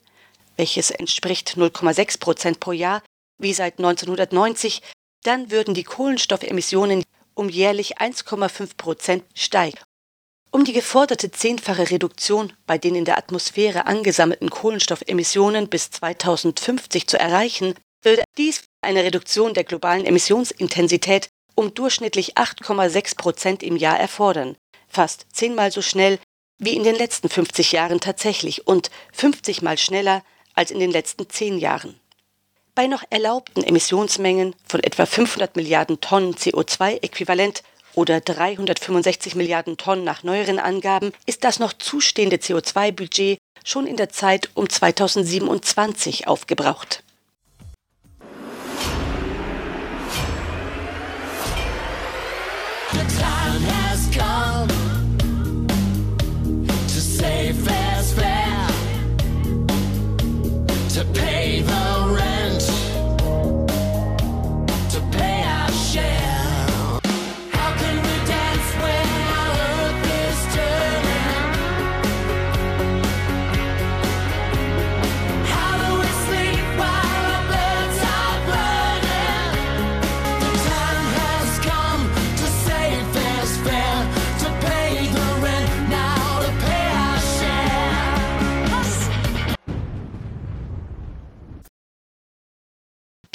welches 0.57 0.91
entspricht 0.91 1.57
0,6 1.57 2.19
Prozent 2.19 2.61
pro 2.61 2.73
Jahr 2.73 3.03
wie 3.39 3.53
seit 3.53 3.79
1990, 3.79 4.83
dann 5.23 5.51
würden 5.51 5.75
die 5.75 5.85
Kohlenstoffemissionen 5.85 7.05
um 7.35 7.49
jährlich 7.49 7.99
1,5 7.99 8.77
Prozent 8.77 9.25
steigen. 9.35 9.79
Um 10.51 10.65
die 10.65 10.73
geforderte 10.73 11.31
zehnfache 11.31 11.91
Reduktion 11.91 12.53
bei 12.67 12.79
den 12.79 12.95
in 12.95 13.05
der 13.05 13.19
Atmosphäre 13.19 13.87
angesammelten 13.87 14.49
Kohlenstoffemissionen 14.49 15.69
bis 15.69 15.91
2050 15.91 17.07
zu 17.07 17.19
erreichen, 17.19 17.75
würde 18.03 18.25
dies 18.39 18.63
eine 18.81 19.05
Reduktion 19.05 19.53
der 19.53 19.65
globalen 19.65 20.07
Emissionsintensität 20.07 21.29
um 21.57 21.75
durchschnittlich 21.75 22.37
8,6 22.37 23.17
Prozent 23.17 23.63
im 23.63 23.77
Jahr 23.77 23.99
erfordern, 23.99 24.57
fast 24.89 25.27
zehnmal 25.33 25.73
so 25.73 25.83
schnell 25.83 26.19
wie 26.59 26.77
in 26.77 26.85
den 26.85 26.95
letzten 26.95 27.29
50 27.29 27.73
Jahren 27.73 28.01
tatsächlich 28.01 28.67
und 28.67 28.91
50 29.13 29.63
mal 29.63 29.77
schneller 29.77 30.23
als 30.57 30.73
in 30.73 30.81
den 30.81 30.91
letzten 30.91 31.31
zehn 31.31 31.59
Jahren. 31.59 32.01
Bei 32.75 32.89
noch 32.89 33.05
erlaubten 33.09 33.63
Emissionsmengen 33.63 34.55
von 34.67 34.83
etwa 34.83 35.07
500 35.07 35.55
Milliarden 35.55 36.01
Tonnen 36.01 36.35
CO2-Äquivalent 36.35 37.63
oder 37.95 38.21
365 38.21 39.35
Milliarden 39.35 39.77
Tonnen 39.77 40.05
nach 40.05 40.23
neueren 40.23 40.59
Angaben, 40.59 41.13
ist 41.25 41.45
das 41.45 41.59
noch 41.59 41.73
zustehende 41.73 42.37
CO2-Budget 42.37 43.39
schon 43.65 43.87
in 43.87 43.97
der 43.97 44.11
Zeit 44.11 44.51
um 44.55 44.69
2027 44.69 46.29
aufgebraucht. 46.29 47.03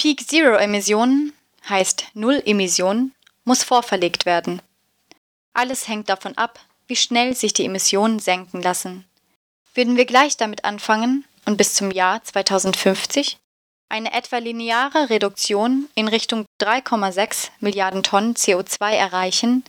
Peak 0.02 0.28
Zero 0.28 0.56
Emissionen 0.56 1.32
heißt 1.68 2.06
Null 2.14 2.42
Emissionen 2.44 3.14
muss 3.44 3.62
vorverlegt 3.62 4.26
werden. 4.26 4.60
Alles 5.54 5.86
hängt 5.86 6.08
davon 6.08 6.36
ab, 6.36 6.58
wie 6.88 6.96
schnell 6.96 7.36
sich 7.36 7.52
die 7.52 7.64
Emissionen 7.64 8.18
senken 8.18 8.60
lassen. 8.62 9.04
Würden 9.74 9.96
wir 9.96 10.04
gleich 10.04 10.36
damit 10.36 10.64
anfangen 10.64 11.24
und 11.44 11.56
bis 11.56 11.74
zum 11.74 11.92
Jahr 11.92 12.20
2050 12.24 13.38
eine 13.90 14.12
etwa 14.12 14.38
lineare 14.38 15.08
Reduktion 15.08 15.88
in 15.94 16.08
Richtung 16.08 16.46
3,6 16.60 17.50
Milliarden 17.60 18.02
Tonnen 18.02 18.34
CO2 18.34 18.94
erreichen, 18.94 19.62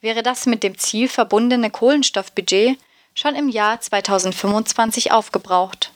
wäre 0.00 0.24
das 0.24 0.46
mit 0.46 0.64
dem 0.64 0.76
Ziel 0.78 1.08
verbundene 1.08 1.70
Kohlenstoffbudget 1.70 2.76
schon 3.14 3.36
im 3.36 3.48
Jahr 3.48 3.80
2025 3.80 5.12
aufgebraucht 5.12 5.92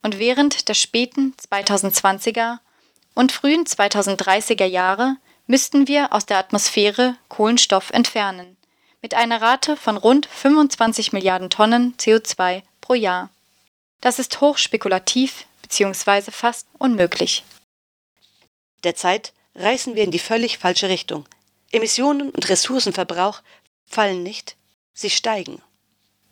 und 0.00 0.18
während 0.18 0.70
der 0.70 0.74
späten 0.74 1.34
2020er 1.50 2.60
und 3.18 3.32
frühen 3.32 3.64
2030er 3.64 4.64
Jahre 4.64 5.16
müssten 5.48 5.88
wir 5.88 6.12
aus 6.12 6.24
der 6.24 6.38
Atmosphäre 6.38 7.16
Kohlenstoff 7.26 7.90
entfernen, 7.90 8.56
mit 9.02 9.14
einer 9.14 9.42
Rate 9.42 9.76
von 9.76 9.96
rund 9.96 10.26
25 10.26 11.12
Milliarden 11.12 11.50
Tonnen 11.50 11.96
CO2 11.96 12.62
pro 12.80 12.94
Jahr. 12.94 13.30
Das 14.00 14.20
ist 14.20 14.40
hochspekulativ 14.40 15.46
bzw. 15.62 16.30
fast 16.30 16.68
unmöglich. 16.78 17.42
Derzeit 18.84 19.32
reißen 19.56 19.96
wir 19.96 20.04
in 20.04 20.12
die 20.12 20.20
völlig 20.20 20.58
falsche 20.58 20.88
Richtung. 20.88 21.26
Emissionen 21.72 22.30
und 22.30 22.48
Ressourcenverbrauch 22.48 23.42
fallen 23.84 24.22
nicht, 24.22 24.54
sie 24.94 25.10
steigen. 25.10 25.60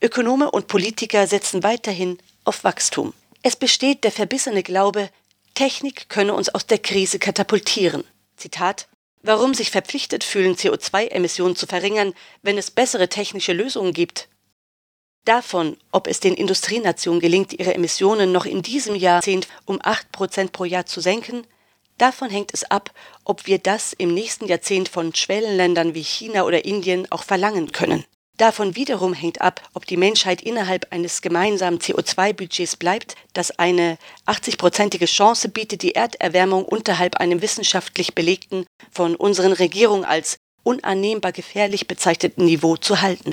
Ökonome 0.01 0.53
und 0.53 0.69
Politiker 0.69 1.27
setzen 1.27 1.65
weiterhin 1.65 2.19
auf 2.45 2.63
Wachstum. 2.63 3.13
Es 3.43 3.57
besteht 3.57 4.05
der 4.05 4.13
verbissene 4.13 4.63
Glaube, 4.63 5.11
Technik 5.57 6.11
könne 6.11 6.35
uns 6.35 6.51
aus 6.51 6.67
der 6.67 6.79
Krise 6.79 7.19
katapultieren. 7.19 8.05
Zitat 8.37 8.89
Warum 9.23 9.55
sich 9.55 9.71
verpflichtet 9.71 10.23
fühlen, 10.23 10.55
CO2-Emissionen 10.55 11.57
zu 11.57 11.67
verringern, 11.67 12.13
wenn 12.43 12.59
es 12.59 12.71
bessere 12.71 13.09
technische 13.09 13.55
Lösungen 13.55 13.95
gibt? 13.95 14.29
Davon, 15.25 15.79
ob 15.91 16.09
es 16.09 16.21
den 16.21 16.35
Industrienationen 16.35 17.21
gelingt, 17.21 17.55
ihre 17.55 17.75
Emissionen 17.75 18.33
noch 18.33 18.45
in 18.45 18.61
diesem 18.61 18.95
Jahrzehnt 18.95 19.49
um 19.65 19.81
8 19.83 20.13
Prozent 20.13 20.53
pro 20.53 20.65
Jahr 20.65 20.85
zu 20.85 21.01
senken, 21.01 21.47
davon 21.97 22.29
hängt 22.29 22.53
es 22.53 22.71
ab, 22.71 22.93
ob 23.25 23.47
wir 23.47 23.59
das 23.59 23.95
im 23.95 24.13
nächsten 24.13 24.47
Jahrzehnt 24.47 24.91
von 24.91 25.15
Schwellenländern 25.15 25.95
wie 25.95 26.05
China 26.05 26.45
oder 26.45 26.67
Indien 26.67 27.11
auch 27.11 27.25
verlangen 27.25 27.73
können. 27.73 28.05
Davon 28.37 28.77
wiederum 28.77 29.15
hängt 29.15 29.41
ab, 29.41 29.63
ob 29.73 29.87
die 29.87 29.97
Menschheit 29.97 30.43
innerhalb 30.43 30.93
eines 30.93 31.23
gemeinsamen 31.23 31.79
CO2-Budgets 31.79 32.77
bleibt, 32.77 33.15
das 33.33 33.59
eine 33.59 33.97
80-prozentige 34.27 35.07
Chance 35.07 35.49
bietet, 35.49 35.83
die 35.83 35.95
Erderwärmung 35.95 36.65
unterhalb 36.67 37.17
einem 37.17 37.41
wissenschaftlich 37.41 38.15
belegten, 38.15 38.67
von 38.91 39.17
unseren 39.17 39.53
Regierungen 39.53 40.05
als 40.05 40.37
unannehmbar 40.65 41.33
gefährlich 41.33 41.87
bezeichneten 41.87 42.45
Niveau 42.45 42.77
zu 42.77 43.01
halten. 43.01 43.33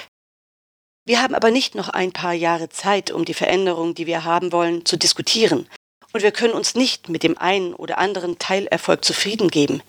Wir 1.05 1.21
haben 1.21 1.35
aber 1.35 1.51
nicht 1.51 1.75
noch 1.75 1.89
ein 1.89 2.13
paar 2.13 2.33
Jahre 2.33 2.69
Zeit, 2.69 3.11
um 3.11 3.25
die 3.25 3.33
Veränderungen, 3.33 3.95
die 3.95 4.07
wir 4.07 4.23
haben 4.23 4.53
wollen, 4.53 4.85
zu 4.85 4.95
diskutieren. 4.95 5.67
Und 6.13 6.23
wir 6.23 6.31
können 6.31 6.53
uns 6.53 6.75
nicht 6.75 7.09
mit 7.09 7.23
dem 7.23 7.37
einen 7.37 7.73
oder 7.73 7.97
anderen 7.97 8.39
Teilerfolg 8.39 9.03
zufrieden 9.03 9.49
geben. 9.49 9.81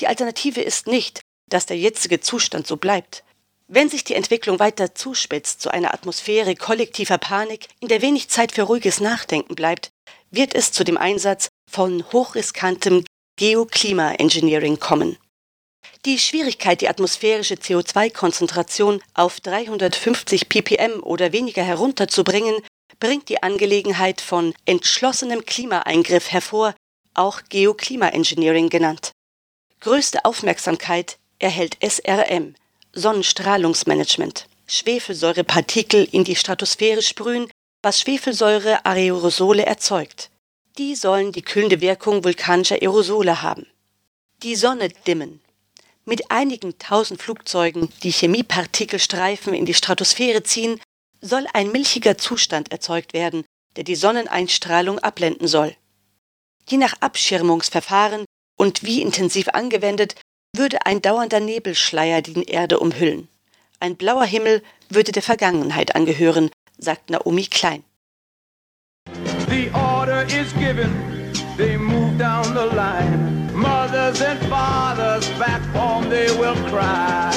Die 0.00 0.08
Alternative 0.08 0.60
ist 0.60 0.88
nicht, 0.88 1.20
dass 1.48 1.66
der 1.66 1.78
jetzige 1.78 2.20
Zustand 2.20 2.66
so 2.66 2.76
bleibt. 2.76 3.23
Wenn 3.66 3.88
sich 3.88 4.04
die 4.04 4.14
Entwicklung 4.14 4.58
weiter 4.58 4.94
zuspitzt 4.94 5.62
zu 5.62 5.70
einer 5.70 5.94
Atmosphäre 5.94 6.54
kollektiver 6.54 7.16
Panik, 7.16 7.68
in 7.80 7.88
der 7.88 8.02
wenig 8.02 8.28
Zeit 8.28 8.52
für 8.52 8.62
ruhiges 8.62 9.00
Nachdenken 9.00 9.54
bleibt, 9.54 9.90
wird 10.30 10.54
es 10.54 10.70
zu 10.70 10.84
dem 10.84 10.98
Einsatz 10.98 11.48
von 11.70 12.04
hochriskantem 12.12 13.04
Geoklima-Engineering 13.36 14.78
kommen. 14.78 15.16
Die 16.04 16.18
Schwierigkeit, 16.18 16.82
die 16.82 16.88
atmosphärische 16.88 17.54
CO2-Konzentration 17.54 19.00
auf 19.14 19.40
350 19.40 20.50
ppm 20.50 21.02
oder 21.02 21.32
weniger 21.32 21.62
herunterzubringen, 21.62 22.56
bringt 23.00 23.30
die 23.30 23.42
Angelegenheit 23.42 24.20
von 24.20 24.54
entschlossenem 24.66 25.46
Klimaeingriff 25.46 26.30
hervor, 26.30 26.74
auch 27.14 27.40
Geoklima-Engineering 27.48 28.68
genannt. 28.68 29.12
Größte 29.80 30.24
Aufmerksamkeit 30.24 31.18
erhält 31.38 31.78
SRM, 31.82 32.54
Sonnenstrahlungsmanagement. 32.94 34.46
Schwefelsäurepartikel 34.66 36.08
in 36.10 36.24
die 36.24 36.36
Stratosphäre 36.36 37.02
sprühen, 37.02 37.50
was 37.82 38.00
Schwefelsäure-Aerosole 38.00 39.64
erzeugt. 39.64 40.30
Die 40.78 40.94
sollen 40.94 41.32
die 41.32 41.42
kühlende 41.42 41.80
Wirkung 41.80 42.24
vulkanischer 42.24 42.76
Aerosole 42.76 43.42
haben. 43.42 43.66
Die 44.42 44.56
Sonne 44.56 44.88
dimmen. 45.06 45.40
Mit 46.04 46.30
einigen 46.30 46.78
tausend 46.78 47.22
Flugzeugen, 47.22 47.88
die 48.02 48.10
Chemiepartikelstreifen 48.10 49.54
in 49.54 49.66
die 49.66 49.74
Stratosphäre 49.74 50.42
ziehen, 50.42 50.80
soll 51.20 51.46
ein 51.52 51.72
milchiger 51.72 52.18
Zustand 52.18 52.72
erzeugt 52.72 53.12
werden, 53.12 53.44
der 53.76 53.84
die 53.84 53.94
Sonneneinstrahlung 53.94 54.98
abblenden 54.98 55.48
soll. 55.48 55.76
Je 56.68 56.78
nach 56.78 56.94
Abschirmungsverfahren 57.00 58.24
und 58.56 58.82
wie 58.82 59.02
intensiv 59.02 59.48
angewendet, 59.48 60.14
würde 60.56 60.86
ein 60.86 61.02
dauernder 61.02 61.40
Nebelschleier 61.40 62.22
die 62.22 62.44
Erde 62.44 62.78
umhüllen. 62.78 63.28
Ein 63.80 63.96
blauer 63.96 64.24
Himmel 64.24 64.62
würde 64.88 65.12
der 65.12 65.22
Vergangenheit 65.22 65.94
angehören, 65.94 66.50
sagt 66.78 67.10
Naomi 67.10 67.44
Klein. 67.44 67.84
The 69.48 69.70
order 69.74 70.24
is 70.26 70.52
given, 70.54 70.90
they 71.56 71.76
move 71.76 72.16
down 72.18 72.44
the 72.54 72.74
line. 72.74 73.52
Mothers 73.54 74.20
and 74.22 74.40
fathers 74.48 75.28
back 75.38 75.62
home, 75.74 76.08
they 76.08 76.28
will 76.38 76.56
cry. 76.70 77.30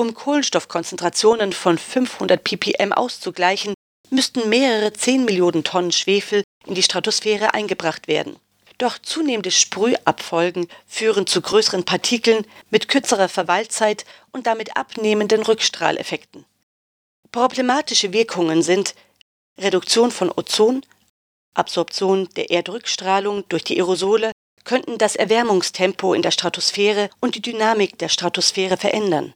Um 0.00 0.14
Kohlenstoffkonzentrationen 0.14 1.52
von 1.52 1.76
500 1.76 2.42
ppm 2.42 2.94
auszugleichen, 2.94 3.74
müssten 4.08 4.48
mehrere 4.48 4.94
10 4.94 5.26
Millionen 5.26 5.62
Tonnen 5.62 5.92
Schwefel 5.92 6.42
in 6.64 6.74
die 6.74 6.82
Stratosphäre 6.82 7.52
eingebracht 7.52 8.08
werden. 8.08 8.36
Doch 8.78 8.98
zunehmende 8.98 9.50
Sprühabfolgen 9.50 10.68
führen 10.86 11.26
zu 11.26 11.42
größeren 11.42 11.84
Partikeln 11.84 12.46
mit 12.70 12.88
kürzerer 12.88 13.28
Verweilzeit 13.28 14.06
und 14.32 14.46
damit 14.46 14.74
abnehmenden 14.74 15.42
Rückstrahleffekten. 15.42 16.46
Problematische 17.30 18.14
Wirkungen 18.14 18.62
sind 18.62 18.94
Reduktion 19.58 20.10
von 20.10 20.32
Ozon, 20.34 20.80
Absorption 21.52 22.26
der 22.36 22.50
Erdrückstrahlung 22.50 23.44
durch 23.50 23.64
die 23.64 23.76
Aerosole 23.76 24.32
könnten 24.64 24.96
das 24.96 25.14
Erwärmungstempo 25.14 26.14
in 26.14 26.22
der 26.22 26.30
Stratosphäre 26.30 27.10
und 27.20 27.34
die 27.34 27.42
Dynamik 27.42 27.98
der 27.98 28.08
Stratosphäre 28.08 28.78
verändern. 28.78 29.34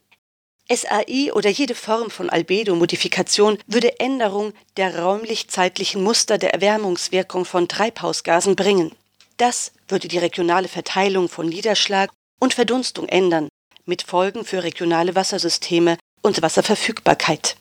SAI 0.70 1.32
oder 1.34 1.50
jede 1.50 1.74
Form 1.74 2.10
von 2.10 2.30
Albedo-Modifikation 2.30 3.58
würde 3.66 4.00
Änderung 4.00 4.54
der 4.78 4.98
räumlich-zeitlichen 4.98 6.02
Muster 6.02 6.38
der 6.38 6.54
Erwärmungswirkung 6.54 7.44
von 7.44 7.68
Treibhausgasen 7.68 8.56
bringen. 8.56 8.92
Das 9.36 9.72
würde 9.88 10.08
die 10.08 10.18
regionale 10.18 10.68
Verteilung 10.68 11.28
von 11.28 11.48
Niederschlag 11.48 12.10
und 12.40 12.54
Verdunstung 12.54 13.08
ändern, 13.08 13.48
mit 13.84 14.02
Folgen 14.02 14.44
für 14.44 14.62
regionale 14.62 15.14
Wassersysteme 15.14 15.98
und 16.22 16.40
Wasserverfügbarkeit. 16.40 17.56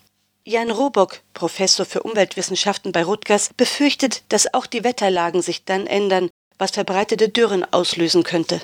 Jan 0.46 0.72
Robock, 0.72 1.22
Professor 1.34 1.86
für 1.86 2.04
Umweltwissenschaften 2.04 2.92
bei 2.92 3.04
Rutgers, 3.04 3.52
befürchtet, 3.56 4.24
dass 4.30 4.54
auch 4.54 4.66
die 4.66 4.84
Wetterlagen 4.84 5.42
sich 5.42 5.66
dann 5.66 5.88
ändern, 5.88 6.30
was 6.58 6.72
verbreitete 6.72 7.28
Dürren 7.28 7.66
auslösen 7.74 8.24
könnte. 8.24 8.62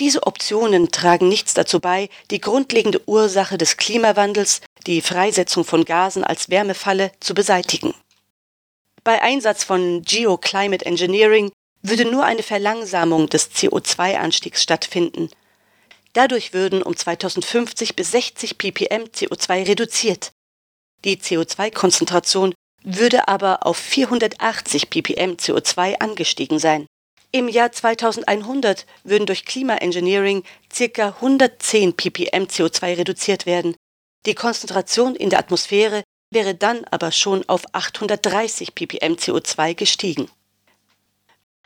Diese 0.00 0.26
Optionen 0.26 0.92
tragen 0.92 1.28
nichts 1.28 1.54
dazu 1.54 1.80
bei, 1.80 2.08
die 2.30 2.40
grundlegende 2.40 3.00
Ursache 3.08 3.58
des 3.58 3.76
Klimawandels, 3.76 4.60
die 4.86 5.00
Freisetzung 5.00 5.64
von 5.64 5.84
Gasen 5.84 6.22
als 6.22 6.50
Wärmefalle, 6.50 7.10
zu 7.18 7.34
beseitigen. 7.34 7.94
Bei 9.02 9.22
Einsatz 9.22 9.64
von 9.64 10.02
Geoclimate 10.02 10.86
Engineering 10.86 11.50
würde 11.82 12.04
nur 12.04 12.24
eine 12.24 12.42
Verlangsamung 12.42 13.28
des 13.28 13.50
CO2-Anstiegs 13.52 14.62
stattfinden. 14.62 15.30
Dadurch 16.12 16.52
würden 16.52 16.82
um 16.82 16.96
2050 16.96 17.96
bis 17.96 18.12
60 18.12 18.58
ppm 18.58 19.04
CO2 19.04 19.66
reduziert. 19.66 20.32
Die 21.04 21.16
CO2-Konzentration 21.16 22.54
würde 22.82 23.28
aber 23.28 23.66
auf 23.66 23.76
480 23.76 24.90
ppm 24.90 25.32
CO2 25.32 26.00
angestiegen 26.00 26.58
sein. 26.58 26.86
Im 27.30 27.48
Jahr 27.48 27.70
2100 27.70 28.86
würden 29.04 29.26
durch 29.26 29.44
Klimaengineering 29.44 30.44
ca. 30.74 31.08
110 31.08 31.94
ppm 31.94 32.44
CO2 32.44 32.96
reduziert 32.96 33.44
werden. 33.44 33.76
Die 34.24 34.34
Konzentration 34.34 35.14
in 35.14 35.28
der 35.28 35.38
Atmosphäre 35.38 36.04
wäre 36.30 36.54
dann 36.54 36.84
aber 36.90 37.12
schon 37.12 37.46
auf 37.46 37.62
830 37.74 38.74
ppm 38.74 39.14
CO2 39.14 39.74
gestiegen. 39.74 40.30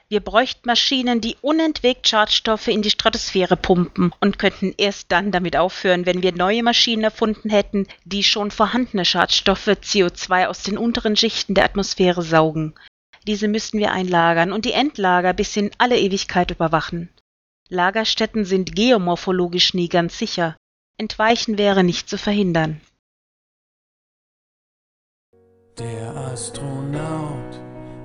Wir 0.09 0.21
bräuchten 0.21 0.67
Maschinen, 0.67 1.21
die 1.21 1.37
unentwegt 1.41 2.07
Schadstoffe 2.07 2.69
in 2.69 2.83
die 2.83 2.91
Stratosphäre 2.91 3.57
pumpen 3.57 4.13
und 4.21 4.39
könnten 4.39 4.75
erst 4.77 5.11
dann 5.11 5.31
damit 5.31 5.57
aufhören, 5.57 6.07
wenn 6.07 6.23
wir 6.23 6.33
neue 6.33 6.63
Maschinen 6.63 7.05
erfunden 7.05 7.49
hätten, 7.49 7.87
die 8.05 8.23
schon 8.23 8.51
vorhandene 8.51 9.05
Schadstoffe 9.05 9.69
CO2 9.69 10.49
aus 10.49 10.65
den 10.65 10.77
unteren 10.77 11.17
Schichten 11.17 11.55
der 11.55 11.65
Atmosphäre 11.65 12.23
saugen. 12.23 12.75
Diese 13.27 13.49
müssten 13.49 13.79
wir 13.79 13.93
einlagern 13.93 14.53
und 14.53 14.65
die 14.65 14.73
Endlager 14.73 15.33
bis 15.33 15.57
in 15.57 15.71
alle 15.79 15.99
Ewigkeit 15.99 16.51
überwachen. 16.51 17.09
Lagerstätten 17.69 18.45
sind 18.45 18.75
geomorphologisch 18.75 19.75
nie 19.75 19.89
ganz 19.89 20.19
sicher. 20.19 20.57
Entweichen 20.99 21.59
wäre 21.59 21.85
nicht 21.85 22.09
zu 22.09 22.19
verhindern 22.19 22.81
Der 25.79 26.15
Astronaut 26.15 27.59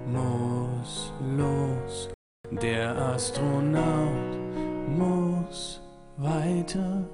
muss 0.07 1.11
los. 1.35 2.09
Der 2.49 2.95
Astronaut 2.97 4.37
muss 4.87 5.81
weiter. 6.15 7.09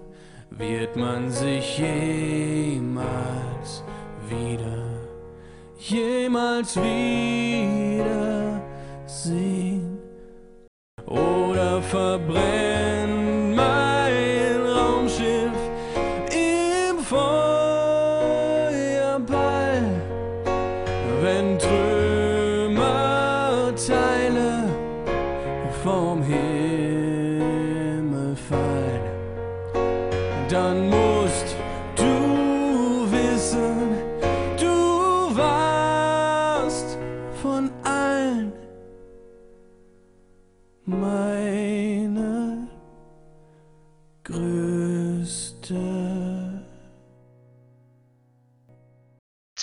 Wird 0.51 0.95
man 0.95 1.31
sich 1.31 1.79
jemals 1.79 3.03
wieder, 4.29 5.02
jemals 5.89 6.75
wieder 6.77 8.61
sehen? 9.05 9.99
Oder 11.05 11.81
verbrennt 11.81 13.02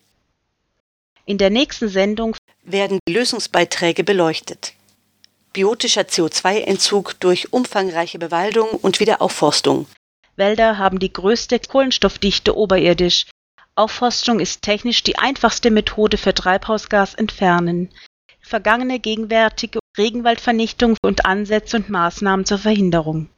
In 1.26 1.36
der 1.36 1.50
nächsten 1.50 1.90
Sendung 1.90 2.34
werden 2.62 2.98
Lösungsbeiträge 3.06 4.04
beleuchtet. 4.04 4.72
Biotischer 5.52 6.04
CO2-Entzug 6.04 7.20
durch 7.20 7.52
umfangreiche 7.52 8.18
Bewaldung 8.18 8.70
und 8.70 9.00
Wiederaufforstung. 9.00 9.86
Wälder 10.36 10.78
haben 10.78 10.98
die 10.98 11.12
größte 11.12 11.58
Kohlenstoffdichte 11.58 12.56
oberirdisch. 12.56 13.26
Aufforstung 13.74 14.40
ist 14.40 14.62
technisch 14.62 15.02
die 15.02 15.18
einfachste 15.18 15.70
Methode 15.70 16.16
für 16.16 16.32
Treibhausgas 16.32 17.16
entfernen. 17.16 17.90
Vergangene, 18.40 18.98
gegenwärtige 18.98 19.81
Regenwaldvernichtung 19.98 20.96
und 21.02 21.26
Ansätze 21.26 21.76
und 21.76 21.90
Maßnahmen 21.90 22.46
zur 22.46 22.58
Verhinderung. 22.58 23.28